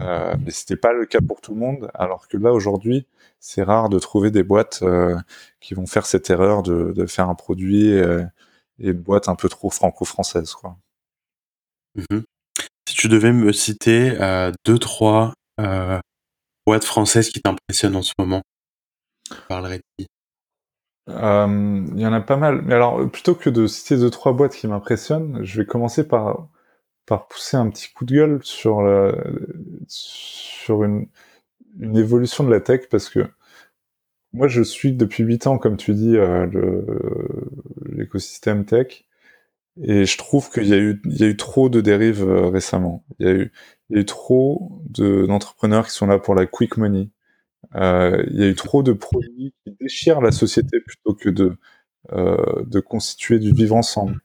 euh, 0.00 0.34
mais 0.44 0.50
c'était 0.50 0.76
pas 0.76 0.92
le 0.92 1.06
cas 1.06 1.20
pour 1.26 1.40
tout 1.40 1.54
le 1.54 1.60
monde. 1.60 1.90
Alors 1.94 2.28
que 2.28 2.36
là, 2.36 2.52
aujourd'hui, 2.52 3.06
c'est 3.40 3.62
rare 3.62 3.88
de 3.88 3.98
trouver 3.98 4.30
des 4.30 4.42
boîtes 4.42 4.80
euh, 4.82 5.16
qui 5.60 5.74
vont 5.74 5.86
faire 5.86 6.06
cette 6.06 6.30
erreur 6.30 6.62
de, 6.62 6.92
de 6.92 7.06
faire 7.06 7.28
un 7.28 7.34
produit 7.34 7.92
euh, 7.92 8.24
et 8.78 8.88
une 8.90 9.00
boîte 9.00 9.28
un 9.28 9.36
peu 9.36 9.48
trop 9.48 9.70
franco-française, 9.70 10.52
quoi. 10.52 10.76
Mmh 11.94 12.20
si 12.88 12.94
tu 12.94 13.08
devais 13.08 13.32
me 13.32 13.52
citer 13.52 14.16
euh, 14.20 14.52
deux, 14.64 14.78
trois 14.78 15.34
boîtes 16.64 16.84
françaises 16.84 17.30
qui 17.30 17.40
t'impressionnent 17.42 17.96
en 17.96 18.02
ce 18.02 18.12
moment, 18.16 18.42
parlerais 19.48 19.80
Il 21.08 22.00
y 22.00 22.06
en 22.06 22.12
a 22.12 22.20
pas 22.20 22.36
mal. 22.36 22.62
Mais 22.62 22.74
alors, 22.74 23.10
plutôt 23.10 23.34
que 23.34 23.50
de 23.50 23.66
citer 23.66 23.96
deux, 23.96 24.10
trois 24.10 24.32
boîtes 24.32 24.54
qui 24.54 24.68
m'impressionnent, 24.68 25.40
je 25.42 25.60
vais 25.60 25.66
commencer 25.66 26.06
par 26.06 26.46
par 27.06 27.28
pousser 27.28 27.56
un 27.56 27.70
petit 27.70 27.88
coup 27.92 28.04
de 28.04 28.14
gueule 28.14 28.40
sur 28.42 28.82
la, 28.82 29.14
sur 29.86 30.84
une, 30.84 31.08
évolution 31.94 32.44
de 32.44 32.50
la 32.50 32.60
tech 32.60 32.88
parce 32.90 33.10
que 33.10 33.26
moi 34.32 34.48
je 34.48 34.62
suis 34.62 34.92
depuis 34.92 35.24
8 35.24 35.46
ans 35.46 35.58
comme 35.58 35.76
tu 35.76 35.94
dis 35.94 36.16
euh, 36.16 36.46
l'écosystème 37.86 38.64
tech 38.64 39.04
et 39.82 40.06
je 40.06 40.18
trouve 40.18 40.50
qu'il 40.50 40.66
y 40.66 40.74
a 40.74 40.78
eu 40.78 41.00
il 41.04 41.18
y 41.20 41.24
a 41.24 41.26
eu 41.28 41.36
trop 41.36 41.68
de 41.68 41.80
dérives 41.82 42.26
euh, 42.26 42.48
récemment. 42.48 43.04
Il 43.18 43.26
y 43.26 43.30
a 43.30 43.32
eu 43.34 43.52
il 43.90 43.96
y 43.96 43.98
a 43.98 44.02
eu 44.02 44.06
trop 44.06 44.80
de 44.88 45.26
d'entrepreneurs 45.26 45.86
qui 45.86 45.92
sont 45.92 46.06
là 46.06 46.18
pour 46.18 46.34
la 46.34 46.46
quick 46.46 46.78
money. 46.78 47.10
Euh, 47.76 48.24
il 48.30 48.40
y 48.40 48.44
a 48.44 48.48
eu 48.48 48.54
trop 48.54 48.82
de 48.82 48.92
produits 48.92 49.54
qui 49.64 49.76
déchirent 49.80 50.20
la 50.22 50.32
société 50.32 50.80
plutôt 50.80 51.14
que 51.14 51.30
de 51.30 51.56
de 52.12 52.80
constituer 52.80 53.40
du 53.40 53.52
vivre 53.52 53.74
ensemble 53.74 54.20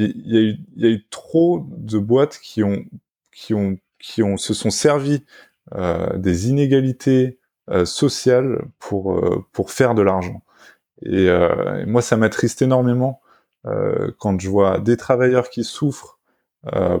y, 0.00 0.36
a 0.36 0.40
eu, 0.40 0.56
il 0.76 0.82
y 0.82 0.86
a 0.86 0.90
eu 0.90 1.06
trop 1.10 1.66
de 1.70 1.98
boîtes 1.98 2.38
qui 2.42 2.62
ont, 2.62 2.84
qui 3.32 3.54
ont, 3.54 3.76
qui 3.98 4.22
ont, 4.22 4.36
se 4.36 4.54
sont 4.54 4.70
servis 4.70 5.24
euh, 5.74 6.18
des 6.18 6.50
inégalités 6.50 7.38
euh, 7.70 7.84
sociales 7.84 8.64
pour, 8.78 9.16
euh, 9.16 9.44
pour 9.52 9.70
faire 9.70 9.94
de 9.94 10.02
l'argent. 10.02 10.42
Et, 11.02 11.28
moi, 11.86 12.00
ça 12.00 12.16
m'attriste 12.16 12.62
énormément 12.62 13.20
quand 14.18 14.40
je 14.40 14.48
vois 14.48 14.78
des 14.78 14.96
travailleurs 14.96 15.50
qui 15.50 15.64
souffrent 15.64 16.20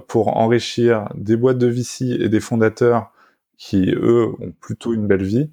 pour 0.08 0.36
enrichir 0.36 1.08
des 1.14 1.36
boîtes 1.36 1.58
de 1.58 1.68
VC 1.68 2.06
et 2.20 2.28
des 2.28 2.40
fondateurs 2.40 3.12
qui, 3.58 3.92
eux, 3.94 4.26
ont 4.40 4.50
plutôt 4.60 4.92
une 4.92 5.06
belle 5.06 5.22
vie. 5.22 5.52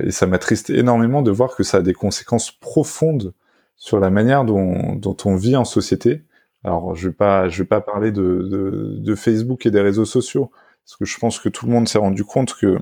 et 0.00 0.12
ça 0.12 0.28
m'attriste 0.28 0.70
énormément 0.70 1.22
de 1.22 1.32
voir 1.32 1.56
que 1.56 1.64
ça 1.64 1.78
a 1.78 1.82
des 1.82 1.92
conséquences 1.92 2.52
profondes 2.52 3.34
sur 3.76 4.00
la 4.00 4.10
manière 4.10 4.44
dont, 4.44 4.94
dont 4.94 5.16
on 5.24 5.36
vit 5.36 5.56
en 5.56 5.64
société. 5.64 6.22
Alors, 6.64 6.94
je 6.94 7.08
vais 7.08 7.14
pas, 7.14 7.48
je 7.48 7.62
vais 7.62 7.68
pas 7.68 7.80
parler 7.80 8.10
de, 8.10 8.46
de, 8.50 8.96
de, 8.98 9.14
Facebook 9.14 9.66
et 9.66 9.70
des 9.70 9.80
réseaux 9.80 10.06
sociaux, 10.06 10.50
parce 10.84 10.96
que 10.96 11.04
je 11.04 11.18
pense 11.18 11.38
que 11.38 11.48
tout 11.50 11.66
le 11.66 11.72
monde 11.72 11.88
s'est 11.88 11.98
rendu 11.98 12.24
compte 12.24 12.54
que 12.54 12.78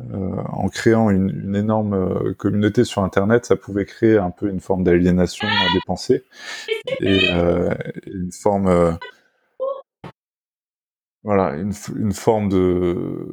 euh, 0.00 0.42
en 0.48 0.68
créant 0.68 1.10
une, 1.10 1.30
une, 1.30 1.54
énorme 1.54 1.94
euh, 1.94 2.34
communauté 2.34 2.82
sur 2.82 3.04
Internet, 3.04 3.44
ça 3.46 3.54
pouvait 3.54 3.84
créer 3.84 4.18
un 4.18 4.32
peu 4.32 4.48
une 4.48 4.58
forme 4.60 4.82
d'aliénation 4.82 5.46
des 5.72 5.80
pensées 5.86 6.24
et 7.00 7.30
euh, 7.30 7.72
une 8.06 8.32
forme 8.32 8.66
euh, 8.66 8.92
voilà, 11.22 11.54
une, 11.56 11.72
une 11.96 12.12
forme 12.12 12.48
de, 12.48 13.28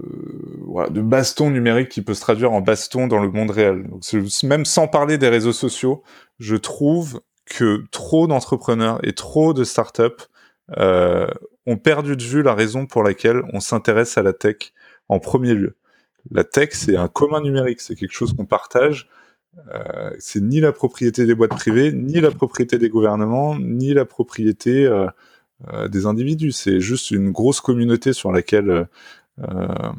voilà, 0.74 0.90
de 0.90 1.02
baston 1.02 1.52
numérique 1.52 1.90
qui 1.90 2.02
peut 2.02 2.16
se 2.16 2.22
traduire 2.22 2.52
en 2.52 2.60
baston 2.60 3.06
dans 3.06 3.20
le 3.20 3.30
monde 3.30 3.52
réel. 3.52 3.88
Donc, 3.88 4.02
même 4.42 4.66
sans 4.66 4.88
parler 4.88 5.20
des 5.20 5.30
réseaux 5.30 5.54
sociaux, 5.54 6.02
je 6.40 6.56
trouve 6.56 7.22
que 7.46 7.84
trop 7.92 8.26
d'entrepreneurs 8.26 9.00
et 9.06 9.14
trop 9.14 9.54
de 9.54 9.64
startups 9.64 10.28
euh, 10.80 11.28
ont 11.68 11.78
perdu 11.78 12.18
de 12.18 12.24
vue 12.24 12.42
la 12.42 12.56
raison 12.56 12.88
pour 12.88 13.04
laquelle 13.04 13.44
on 13.54 13.60
s'intéresse 13.60 14.18
à 14.18 14.24
la 14.24 14.34
tech 14.34 14.74
en 15.10 15.20
premier 15.20 15.54
lieu. 15.54 15.76
La 16.32 16.44
tech, 16.44 16.70
c'est 16.72 16.98
un 16.98 17.08
commun 17.08 17.42
numérique, 17.42 17.80
c'est 17.80 17.94
quelque 17.96 18.16
chose 18.16 18.34
qu'on 18.34 18.46
partage. 18.46 19.08
Euh, 19.76 20.10
c'est 20.18 20.42
ni 20.42 20.60
la 20.60 20.72
propriété 20.72 21.28
des 21.28 21.36
boîtes 21.36 21.52
privées, 21.52 21.92
ni 21.92 22.20
la 22.20 22.32
propriété 22.32 22.80
des 22.80 22.90
gouvernements, 22.90 23.60
ni 23.60 23.94
la 23.94 24.06
propriété 24.06 24.88
euh, 24.88 25.06
euh, 25.72 25.88
des 25.88 26.08
individus. 26.08 26.52
C'est 26.52 26.80
juste 26.80 27.12
une 27.12 27.30
grosse 27.30 27.62
communauté 27.62 28.12
sur 28.12 28.32
laquelle 28.32 28.88
euh, 29.40 29.92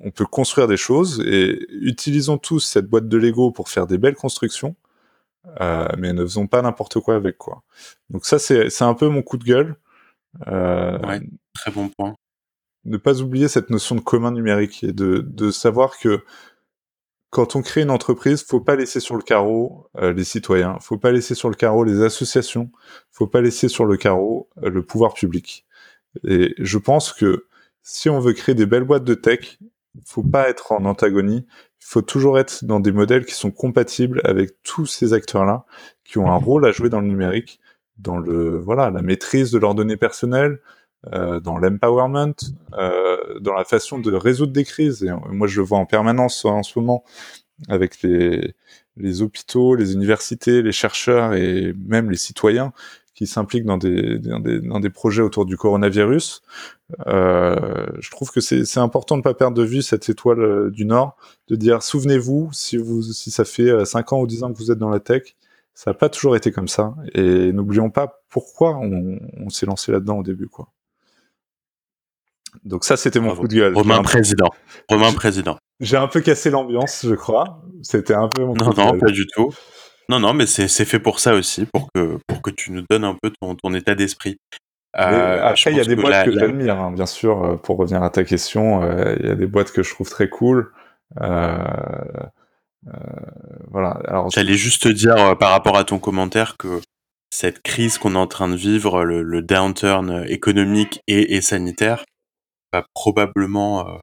on 0.00 0.10
peut 0.10 0.26
construire 0.26 0.68
des 0.68 0.76
choses 0.76 1.20
et 1.26 1.66
utilisons 1.70 2.38
tous 2.38 2.60
cette 2.60 2.86
boîte 2.86 3.08
de 3.08 3.16
Lego 3.16 3.50
pour 3.50 3.68
faire 3.68 3.86
des 3.86 3.98
belles 3.98 4.14
constructions, 4.14 4.76
euh, 5.60 5.88
mais 5.98 6.12
ne 6.12 6.22
faisons 6.22 6.46
pas 6.46 6.62
n'importe 6.62 7.00
quoi 7.00 7.16
avec 7.16 7.38
quoi. 7.38 7.62
Donc 8.10 8.26
ça 8.26 8.38
c'est 8.38 8.82
un 8.82 8.94
peu 8.94 9.08
mon 9.08 9.22
coup 9.22 9.38
de 9.38 9.44
gueule. 9.44 9.76
ouais, 10.46 11.20
très 11.54 11.70
bon 11.70 11.88
point. 11.88 12.14
Ne 12.84 12.96
pas 12.96 13.20
oublier 13.20 13.48
cette 13.48 13.70
notion 13.70 13.96
de 13.96 14.00
commun 14.00 14.30
numérique 14.30 14.84
et 14.84 14.92
de, 14.92 15.18
de 15.18 15.50
savoir 15.50 15.98
que 15.98 16.22
quand 17.30 17.56
on 17.56 17.62
crée 17.62 17.82
une 17.82 17.90
entreprise, 17.90 18.42
faut 18.42 18.60
pas 18.60 18.76
laisser 18.76 19.00
sur 19.00 19.16
le 19.16 19.22
carreau 19.22 19.90
euh, 19.98 20.12
les 20.12 20.24
citoyens, 20.24 20.78
faut 20.80 20.96
pas 20.96 21.12
laisser 21.12 21.34
sur 21.34 21.50
le 21.50 21.54
carreau 21.54 21.84
les 21.84 22.02
associations, 22.02 22.70
faut 23.12 23.26
pas 23.26 23.40
laisser 23.40 23.68
sur 23.68 23.84
le 23.84 23.96
carreau 23.96 24.48
euh, 24.62 24.70
le 24.70 24.82
pouvoir 24.82 25.14
public. 25.14 25.66
Et 26.24 26.54
je 26.58 26.78
pense 26.78 27.12
que 27.12 27.46
si 27.82 28.08
on 28.08 28.18
veut 28.18 28.32
créer 28.32 28.54
des 28.54 28.66
belles 28.66 28.84
boîtes 28.84 29.04
de 29.04 29.14
tech, 29.14 29.58
faut 30.04 30.22
pas 30.22 30.48
être 30.48 30.72
en 30.72 30.84
antagonie, 30.84 31.46
il 31.80 31.86
faut 31.86 32.02
toujours 32.02 32.38
être 32.38 32.64
dans 32.64 32.80
des 32.80 32.92
modèles 32.92 33.24
qui 33.24 33.34
sont 33.34 33.50
compatibles 33.50 34.20
avec 34.24 34.62
tous 34.62 34.86
ces 34.86 35.12
acteurs-là, 35.12 35.64
qui 36.04 36.18
ont 36.18 36.30
un 36.30 36.36
rôle 36.36 36.66
à 36.66 36.72
jouer 36.72 36.88
dans 36.88 37.00
le 37.00 37.06
numérique, 37.06 37.60
dans 37.98 38.18
le 38.18 38.58
voilà 38.58 38.90
la 38.90 39.02
maîtrise 39.02 39.50
de 39.50 39.58
leurs 39.58 39.74
données 39.74 39.96
personnelles, 39.96 40.60
euh, 41.12 41.40
dans 41.40 41.58
l'empowerment, 41.58 42.34
euh, 42.74 43.38
dans 43.40 43.54
la 43.54 43.64
façon 43.64 43.98
de 43.98 44.12
résoudre 44.12 44.52
des 44.52 44.64
crises. 44.64 45.04
Et 45.04 45.10
moi, 45.30 45.46
je 45.46 45.60
le 45.60 45.66
vois 45.66 45.78
en 45.78 45.86
permanence 45.86 46.44
en 46.44 46.62
ce 46.62 46.78
moment 46.78 47.04
avec 47.68 48.02
les, 48.02 48.54
les 48.96 49.22
hôpitaux, 49.22 49.74
les 49.74 49.94
universités, 49.94 50.62
les 50.62 50.72
chercheurs 50.72 51.34
et 51.34 51.72
même 51.86 52.10
les 52.10 52.16
citoyens 52.16 52.72
qui 53.18 53.26
s'impliquent 53.26 53.64
dans 53.64 53.78
des, 53.78 54.20
dans, 54.20 54.38
des, 54.38 54.60
dans 54.60 54.78
des 54.78 54.90
projets 54.90 55.22
autour 55.22 55.44
du 55.44 55.56
coronavirus. 55.56 56.40
Euh, 57.08 57.84
je 57.98 58.10
trouve 58.12 58.30
que 58.30 58.40
c'est 58.40 58.78
important 58.78 59.16
de 59.16 59.20
ne 59.20 59.24
pas 59.24 59.34
perdre 59.34 59.56
de 59.56 59.64
vue 59.64 59.82
cette 59.82 60.08
étoile 60.08 60.40
euh, 60.40 60.70
du 60.70 60.84
Nord, 60.84 61.16
de 61.48 61.56
dire 61.56 61.82
souvenez-vous, 61.82 62.50
si, 62.52 62.76
vous, 62.76 63.02
si 63.02 63.32
ça 63.32 63.44
fait 63.44 63.84
5 63.84 64.12
ans 64.12 64.20
ou 64.20 64.28
10 64.28 64.44
ans 64.44 64.52
que 64.52 64.58
vous 64.58 64.70
êtes 64.70 64.78
dans 64.78 64.88
la 64.88 65.00
tech, 65.00 65.34
ça 65.74 65.90
n'a 65.90 65.94
pas 65.94 66.08
toujours 66.08 66.36
été 66.36 66.52
comme 66.52 66.68
ça. 66.68 66.94
Et 67.12 67.52
n'oublions 67.52 67.90
pas 67.90 68.22
pourquoi 68.28 68.76
on, 68.76 69.18
on 69.36 69.48
s'est 69.50 69.66
lancé 69.66 69.90
là-dedans 69.90 70.18
au 70.18 70.22
début. 70.22 70.46
quoi. 70.46 70.68
Donc 72.62 72.84
ça, 72.84 72.96
c'était 72.96 73.18
mon 73.18 73.34
coup 73.34 73.48
de 73.48 73.54
gueule. 73.56 73.74
Romain 73.74 74.00
président. 74.02 74.50
Romain 74.88 75.12
président. 75.12 75.58
J'ai 75.80 75.96
un 75.96 76.06
peu 76.06 76.20
cassé 76.20 76.50
l'ambiance, 76.50 77.04
je 77.04 77.14
crois. 77.16 77.64
C'était 77.82 78.14
un 78.14 78.28
peu 78.28 78.44
mon 78.44 78.54
Non, 78.54 78.72
non, 78.76 78.96
pas 78.96 79.10
du 79.10 79.26
tout. 79.26 79.50
Non, 80.10 80.20
non, 80.20 80.32
mais 80.32 80.46
c'est 80.46 80.84
fait 80.84 81.00
pour 81.00 81.20
ça 81.20 81.34
aussi, 81.34 81.66
pour 81.66 81.88
que, 81.94 82.18
pour 82.26 82.40
que 82.40 82.50
tu 82.50 82.72
nous 82.72 82.82
donnes 82.88 83.04
un 83.04 83.16
peu 83.20 83.30
ton, 83.40 83.54
ton 83.54 83.74
état 83.74 83.94
d'esprit. 83.94 84.38
Euh, 84.96 85.42
après, 85.42 85.70
il 85.70 85.76
y 85.76 85.80
a 85.80 85.84
des 85.84 85.96
boîtes 85.96 86.24
que 86.24 86.32
j'admire, 86.32 86.80
hein, 86.80 86.92
bien 86.92 87.04
sûr, 87.06 87.44
euh, 87.44 87.56
pour 87.56 87.76
revenir 87.76 88.02
à 88.02 88.08
ta 88.08 88.24
question. 88.24 88.82
Euh, 88.82 89.16
il 89.20 89.26
y 89.26 89.30
a 89.30 89.34
des 89.34 89.46
boîtes 89.46 89.70
que 89.70 89.82
je 89.82 89.90
trouve 89.90 90.08
très 90.08 90.30
cool. 90.30 90.72
Euh, 91.20 91.58
voilà. 93.70 94.00
Alors, 94.06 94.30
J'allais 94.30 94.54
juste 94.54 94.82
te 94.82 94.88
dire, 94.88 95.36
par 95.38 95.50
rapport 95.50 95.76
à 95.76 95.84
ton 95.84 95.98
commentaire, 95.98 96.56
que 96.58 96.80
cette 97.30 97.60
crise 97.62 97.98
qu'on 97.98 98.14
est 98.14 98.18
en 98.18 98.26
train 98.26 98.48
de 98.48 98.56
vivre, 98.56 99.04
le, 99.04 99.22
le 99.22 99.42
downturn 99.42 100.24
économique 100.26 101.02
et, 101.06 101.36
et 101.36 101.42
sanitaire, 101.42 102.04
va 102.72 102.86
probablement 102.94 104.00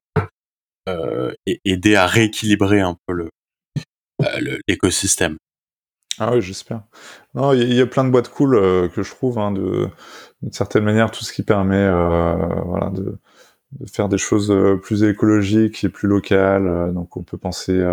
aider 1.65 1.95
à 1.95 2.05
rééquilibrer 2.05 2.81
un 2.81 2.95
peu 3.07 3.13
le 3.13 3.29
l'écosystème. 4.67 5.37
Ah 6.19 6.31
oui, 6.33 6.41
j'espère. 6.41 6.81
Non, 7.33 7.53
il 7.53 7.73
y, 7.73 7.81
a 7.81 7.85
plein 7.85 8.03
de 8.05 8.09
boîtes 8.09 8.29
cool 8.29 8.55
que 8.93 9.03
je 9.03 9.11
trouve, 9.11 9.37
hein, 9.39 9.51
de 9.51 9.89
d'une 10.41 10.51
certaine 10.51 10.83
manière, 10.83 11.11
tout 11.11 11.23
ce 11.23 11.33
qui 11.33 11.43
permet, 11.43 11.89
voilà, 11.89 12.89
de 12.91 13.17
de 13.71 13.89
faire 13.89 14.07
des 14.07 14.17
choses 14.17 14.53
plus 14.83 15.03
écologiques 15.03 15.83
et 15.83 15.89
plus 15.89 16.07
locales. 16.07 16.93
Donc 16.93 17.17
on 17.17 17.23
peut 17.23 17.37
penser 17.37 17.83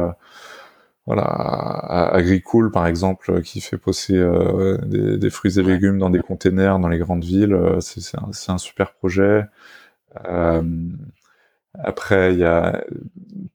voilà, 1.07 1.23
à 1.23 2.15
Agricool 2.15 2.71
par 2.71 2.87
exemple, 2.87 3.43
qui 3.43 3.61
fait 3.61 3.79
pousser 3.79 4.23
des, 4.85 5.19
des, 5.19 5.31
fruits 5.31 5.59
et 5.59 5.63
légumes 5.63 5.99
dans 5.99 6.11
des 6.11 6.21
containers 6.21 6.79
dans 6.79 6.89
les 6.89 6.99
grandes 6.99 7.25
villes. 7.25 7.59
C'est 7.81 8.17
un, 8.17 8.31
un, 8.55 8.59
super 8.59 8.93
projet. 8.93 9.47
Euh, 10.27 10.63
après, 11.75 12.35
il 12.35 12.41
y 12.41 12.45
a 12.45 12.85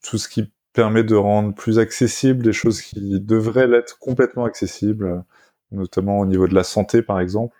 tout 0.01 0.17
ce 0.17 0.27
qui 0.27 0.51
permet 0.77 1.03
de 1.03 1.15
rendre 1.15 1.55
plus 1.55 1.79
accessible 1.79 2.43
des 2.43 2.53
choses 2.53 2.83
qui 2.83 3.19
devraient 3.19 3.65
l'être 3.65 3.97
complètement 3.97 4.45
accessibles, 4.45 5.23
notamment 5.71 6.19
au 6.19 6.25
niveau 6.27 6.47
de 6.47 6.53
la 6.53 6.63
santé, 6.63 7.01
par 7.01 7.19
exemple. 7.19 7.57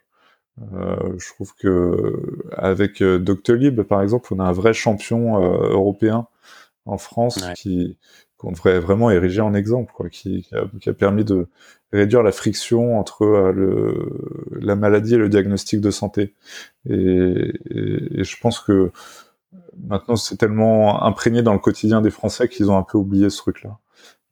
Euh, 0.62 1.18
je 1.18 1.34
trouve 1.34 1.56
que 1.56 2.22
avec 2.56 3.02
euh, 3.02 3.18
Doctolib, 3.18 3.82
par 3.82 4.04
exemple, 4.04 4.32
on 4.36 4.40
a 4.40 4.44
un 4.44 4.52
vrai 4.52 4.74
champion 4.74 5.42
euh, 5.42 5.72
européen 5.72 6.28
en 6.86 7.00
France 7.00 7.44
qui 7.56 7.98
qu'on 8.38 8.52
devrait 8.52 8.80
vraiment 8.80 9.10
ériger 9.10 9.42
en 9.42 9.56
exemple, 9.56 9.92
quoi, 9.96 10.10
qui, 10.10 10.44
qui, 10.44 10.54
a, 10.54 10.66
qui, 10.80 10.90
a, 10.90 10.94
permis 10.94 11.26
de 11.26 11.48
réduire 11.92 12.22
la 12.22 12.32
friction 12.32 13.00
entre 13.00 13.24
euh, 13.24 13.52
le, 13.52 14.60
la 14.62 14.76
maladie 14.76 15.16
et 15.16 15.18
le 15.18 15.28
diagnostic 15.28 15.82
de 15.82 15.90
santé. 15.90 16.36
Et, 16.88 16.94
et, 16.94 18.20
et 18.20 18.24
je 18.24 18.38
pense 18.40 18.60
que 18.60 18.92
maintenant 19.78 20.16
c'est 20.16 20.38
tellement 20.38 21.04
imprégné 21.04 21.42
dans 21.42 21.54
le 21.54 21.60
quotidien 21.60 22.02
des 22.02 22.12
Français 22.12 22.50
qu'ils 22.50 22.72
ont 22.72 22.78
un 22.78 22.84
peu 22.84 22.98
oublié 22.98 23.30
ce 23.30 23.38
truc-là. 23.38 23.80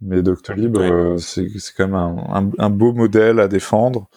Mais 0.01 0.21
Doctolib, 0.21 0.77
euh, 0.77 1.17
c'est 1.17 1.47
quand 1.75 1.87
même 1.87 1.95
un, 1.95 2.51
un, 2.57 2.69
beau 2.69 2.93
modèle 2.93 3.39
à 3.39 3.47
défendre. 3.47 4.09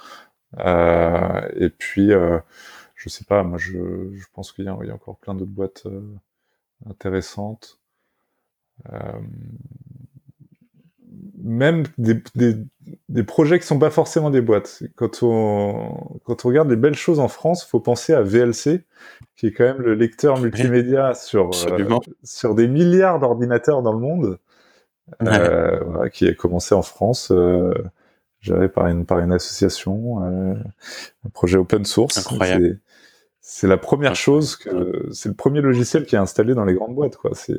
Euh, 0.58 1.48
et 1.56 1.70
puis, 1.70 2.12
euh, 2.12 2.38
je 2.94 3.08
sais 3.08 3.24
pas, 3.24 3.42
moi 3.42 3.58
je, 3.58 4.12
je 4.12 4.26
pense 4.32 4.52
qu'il 4.52 4.64
y, 4.64 4.66
y, 4.66 4.90
a 4.90 4.94
encore 4.94 5.18
plein 5.18 5.34
d'autres 5.34 5.50
boîtes 5.50 5.84
euh, 5.86 6.02
intéressantes. 6.86 7.78
Euh, 8.92 9.20
même 11.42 11.84
des, 11.96 12.22
des, 12.34 12.54
des, 13.08 13.22
projets 13.22 13.58
qui 13.58 13.66
sont 13.66 13.78
pas 13.78 13.90
forcément 13.90 14.30
des 14.30 14.40
boîtes. 14.40 14.82
Quand 14.96 15.22
on, 15.22 16.18
quand 16.24 16.44
on 16.44 16.48
regarde 16.48 16.68
les 16.70 16.76
belles 16.76 16.94
choses 16.94 17.20
en 17.20 17.28
France, 17.28 17.64
faut 17.64 17.80
penser 17.80 18.14
à 18.14 18.22
VLC, 18.22 18.84
qui 19.36 19.46
est 19.46 19.52
quand 19.52 19.64
même 19.64 19.80
le 19.80 19.94
lecteur 19.94 20.40
multimédia 20.40 21.14
sur, 21.14 21.50
euh, 21.68 21.98
sur 22.22 22.54
des 22.54 22.68
milliards 22.68 23.18
d'ordinateurs 23.18 23.82
dans 23.82 23.92
le 23.92 23.98
monde, 23.98 24.38
euh, 25.22 25.80
voilà, 25.84 26.10
qui 26.10 26.28
a 26.28 26.34
commencé 26.34 26.74
en 26.74 26.82
France, 26.82 27.30
euh, 27.30 27.72
géré 28.40 28.68
par 28.68 28.86
une, 28.86 29.06
par 29.06 29.20
une 29.20 29.32
association, 29.32 30.22
un 30.22 31.30
projet 31.32 31.58
open 31.58 31.84
source. 31.84 32.18
C'est 33.40 33.66
la 33.66 33.78
première 33.78 34.14
chose 34.14 34.56
que, 34.56 35.08
c'est 35.10 35.30
le 35.30 35.34
premier 35.34 35.62
logiciel 35.62 36.04
qui 36.04 36.16
est 36.16 36.18
installé 36.18 36.54
dans 36.54 36.66
les 36.66 36.74
grandes 36.74 36.94
boîtes, 36.94 37.16
quoi. 37.16 37.30
C'est, 37.34 37.58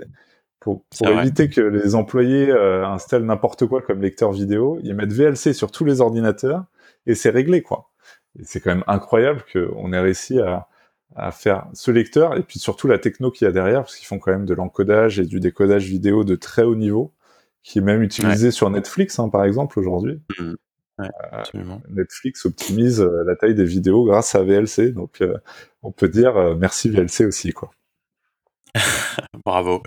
pour, 0.60 0.84
pour 0.86 1.08
éviter 1.08 1.50
que 1.50 1.62
les 1.62 1.96
employés 1.96 2.50
euh, 2.50 2.86
installent 2.86 3.26
n'importe 3.26 3.66
quoi 3.66 3.82
comme 3.82 4.02
lecteur 4.02 4.32
vidéo, 4.32 4.80
ils 4.84 4.94
mettent 4.94 5.14
VLC 5.14 5.54
sur 5.54 5.72
tous 5.72 5.86
les 5.86 6.02
ordinateurs 6.02 6.66
et 7.08 7.16
c'est 7.16 7.30
réglé 7.30 7.62
quoi. 7.62 7.90
C'est 8.44 8.60
quand 8.60 8.70
même 8.70 8.84
incroyable 8.88 9.44
qu'on 9.52 9.92
ait 9.94 10.00
réussi 10.00 10.40
à, 10.40 10.68
à, 11.16 11.32
faire 11.32 11.68
ce 11.74 11.92
lecteur 11.92 12.38
et 12.38 12.44
puis 12.44 12.60
surtout 12.60 12.88
la 12.88 13.00
techno 13.00 13.32
qu'il 13.32 13.46
y 13.46 13.50
a 13.50 13.52
derrière 13.52 13.82
parce 13.82 13.96
qu'ils 13.96 14.08
font 14.08 14.20
quand 14.20 14.32
même 14.32 14.46
de 14.46 14.54
l'encodage 14.54 15.20
et 15.20 15.26
du 15.26 15.40
décodage 15.40 15.86
vidéo 15.86 16.24
de 16.24 16.36
très 16.36 16.64
haut 16.64 16.76
niveau 16.76 17.14
qui 17.64 17.80
est 17.80 17.82
même 17.82 18.04
utilisé 18.04 18.48
ouais. 18.48 18.52
sur 18.52 18.70
Netflix 18.70 19.20
hein, 19.20 19.30
par 19.30 19.46
exemple 19.46 19.80
aujourd'hui. 19.80 20.22
Mmh. 20.40 20.54
Ouais, 21.00 21.08
euh, 21.34 21.76
Netflix 21.90 22.46
optimise 22.46 23.00
euh, 23.00 23.24
la 23.26 23.38
taille 23.38 23.56
des 23.56 23.64
vidéos 23.64 24.04
grâce 24.04 24.36
à 24.36 24.44
VLC 24.44 24.92
donc 24.92 25.22
euh, 25.22 25.38
on 25.82 25.92
peut 25.94 26.10
dire 26.10 26.36
euh, 26.36 26.56
merci 26.56 26.90
VLC 26.90 27.26
aussi 27.26 27.54
quoi. 27.54 27.72
Bravo. 29.46 29.82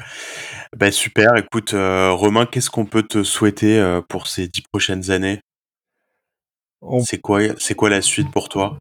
Ben 0.77 0.91
super. 0.91 1.37
Écoute, 1.37 1.75
euh, 1.75 2.13
Romain, 2.13 2.47
qu'est-ce 2.47 2.71
qu'on 2.71 2.85
peut 2.87 3.03
te 3.03 3.23
souhaiter 3.23 3.79
euh, 3.79 4.01
pour 4.01 4.27
ces 4.27 4.49
dix 4.49 4.63
prochaines 4.63 5.11
années? 5.11 5.41
On- 6.81 7.01
C'est 7.01 7.19
quoi, 7.21 7.41
c'est 7.59 7.75
quoi 7.75 7.91
la 7.91 8.03
suite 8.03 8.31
pour 8.31 8.49
toi? 8.49 8.77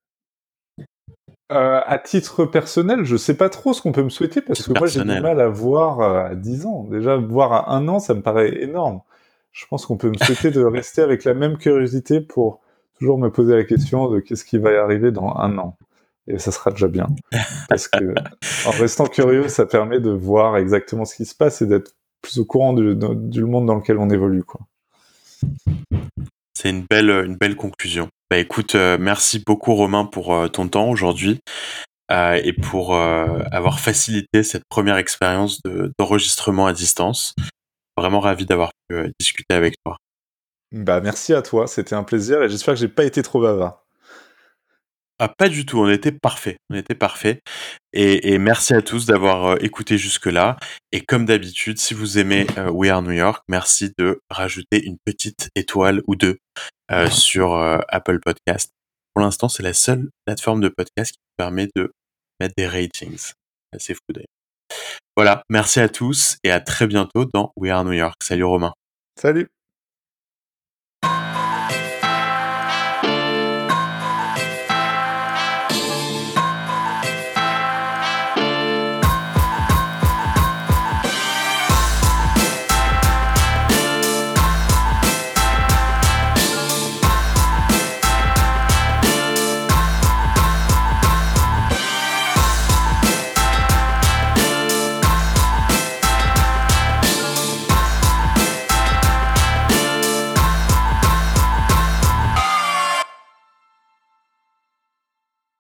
Euh, 1.51 1.81
à 1.85 1.99
titre 1.99 2.45
personnel, 2.45 3.03
je 3.03 3.17
sais 3.17 3.35
pas 3.35 3.49
trop 3.49 3.73
ce 3.73 3.81
qu'on 3.81 3.91
peut 3.91 4.03
me 4.03 4.09
souhaiter 4.09 4.41
parce 4.41 4.59
Titre 4.59 4.73
que 4.73 4.79
moi 4.79 4.87
j'ai 4.87 5.01
du 5.01 5.05
personnel. 5.05 5.21
mal 5.21 5.41
à 5.41 5.49
voir 5.49 5.99
à 6.01 6.35
10 6.35 6.65
ans. 6.65 6.85
Déjà, 6.89 7.17
voir 7.17 7.51
à 7.51 7.73
un 7.75 7.87
an, 7.89 7.99
ça 7.99 8.13
me 8.13 8.21
paraît 8.21 8.61
énorme. 8.63 9.01
Je 9.51 9.65
pense 9.65 9.85
qu'on 9.85 9.97
peut 9.97 10.09
me 10.09 10.17
souhaiter 10.17 10.49
de 10.49 10.63
rester 10.63 11.01
avec 11.01 11.25
la 11.25 11.33
même 11.33 11.57
curiosité 11.57 12.21
pour 12.21 12.61
toujours 12.97 13.17
me 13.17 13.29
poser 13.29 13.53
la 13.55 13.65
question 13.65 14.09
de 14.09 14.21
qu'est-ce 14.21 14.45
qui 14.45 14.57
va 14.57 14.71
y 14.71 14.77
arriver 14.77 15.11
dans 15.11 15.35
un 15.35 15.57
an. 15.57 15.77
Et 16.33 16.39
ça 16.39 16.51
sera 16.51 16.71
déjà 16.71 16.87
bien. 16.87 17.07
Parce 17.67 17.89
que 17.89 18.13
en 18.65 18.71
restant 18.71 19.05
curieux, 19.05 19.49
ça 19.49 19.65
permet 19.65 19.99
de 19.99 20.11
voir 20.11 20.55
exactement 20.55 21.03
ce 21.03 21.15
qui 21.15 21.25
se 21.25 21.35
passe 21.35 21.61
et 21.61 21.65
d'être 21.65 21.91
plus 22.21 22.39
au 22.39 22.45
courant 22.45 22.71
du, 22.73 22.95
du 22.95 23.43
monde 23.43 23.65
dans 23.65 23.75
lequel 23.75 23.97
on 23.97 24.09
évolue. 24.09 24.43
Quoi. 24.43 24.61
C'est 26.55 26.69
une 26.69 26.85
belle, 26.89 27.09
une 27.09 27.35
belle 27.35 27.57
conclusion. 27.57 28.07
Bah 28.29 28.37
écoute, 28.37 28.75
euh, 28.75 28.97
merci 28.97 29.43
beaucoup 29.45 29.75
Romain 29.75 30.05
pour 30.05 30.33
euh, 30.33 30.47
ton 30.47 30.69
temps 30.69 30.89
aujourd'hui 30.89 31.39
euh, 32.11 32.39
et 32.41 32.53
pour 32.53 32.95
euh, 32.95 33.43
avoir 33.51 33.79
facilité 33.81 34.43
cette 34.43 34.63
première 34.69 34.97
expérience 34.97 35.61
de- 35.63 35.91
d'enregistrement 35.99 36.65
à 36.65 36.71
distance. 36.73 37.33
Vraiment 37.97 38.21
ravi 38.21 38.45
d'avoir 38.45 38.71
pu 38.87 38.95
euh, 38.95 39.09
discuter 39.19 39.53
avec 39.53 39.75
toi. 39.83 39.97
Bah, 40.71 41.01
merci 41.01 41.33
à 41.33 41.41
toi, 41.41 41.67
c'était 41.67 41.95
un 41.95 42.03
plaisir 42.03 42.41
et 42.41 42.47
j'espère 42.47 42.75
que 42.75 42.79
j'ai 42.79 42.87
pas 42.87 43.03
été 43.03 43.21
trop 43.21 43.41
bavard. 43.41 43.80
Ah, 45.23 45.29
pas 45.29 45.49
du 45.49 45.67
tout, 45.67 45.77
on 45.77 45.87
était 45.87 46.11
parfait, 46.11 46.57
on 46.71 46.75
était 46.75 46.95
parfait. 46.95 47.41
Et, 47.93 48.39
merci 48.39 48.73
à 48.73 48.81
tous 48.81 49.05
d'avoir 49.05 49.45
euh, 49.45 49.55
écouté 49.61 49.99
jusque-là. 49.99 50.57
Et 50.91 51.01
comme 51.01 51.25
d'habitude, 51.25 51.77
si 51.77 51.93
vous 51.93 52.17
aimez 52.17 52.47
euh, 52.57 52.71
We 52.71 52.89
Are 52.89 53.03
New 53.03 53.11
York, 53.11 53.43
merci 53.47 53.93
de 53.99 54.19
rajouter 54.31 54.83
une 54.83 54.97
petite 55.05 55.49
étoile 55.53 56.01
ou 56.07 56.15
deux 56.15 56.39
euh, 56.91 57.07
sur 57.11 57.53
Apple 57.53 58.19
Podcast. 58.19 58.71
Pour 59.13 59.23
l'instant, 59.23 59.47
c'est 59.47 59.61
la 59.61 59.75
seule 59.75 60.09
plateforme 60.25 60.59
de 60.59 60.69
podcast 60.69 61.11
qui 61.11 61.19
permet 61.37 61.67
de 61.75 61.91
mettre 62.39 62.55
des 62.57 62.65
ratings. 62.65 63.33
C'est 63.77 63.93
fou. 63.93 64.01
Voilà, 65.15 65.43
merci 65.51 65.81
à 65.81 65.87
tous 65.87 66.37
et 66.43 66.49
à 66.49 66.59
très 66.61 66.87
bientôt 66.87 67.25
dans 67.31 67.51
We 67.57 67.71
Are 67.71 67.85
New 67.85 67.93
York. 67.93 68.15
Salut 68.23 68.45
Romain. 68.45 68.73
Salut 69.19 69.49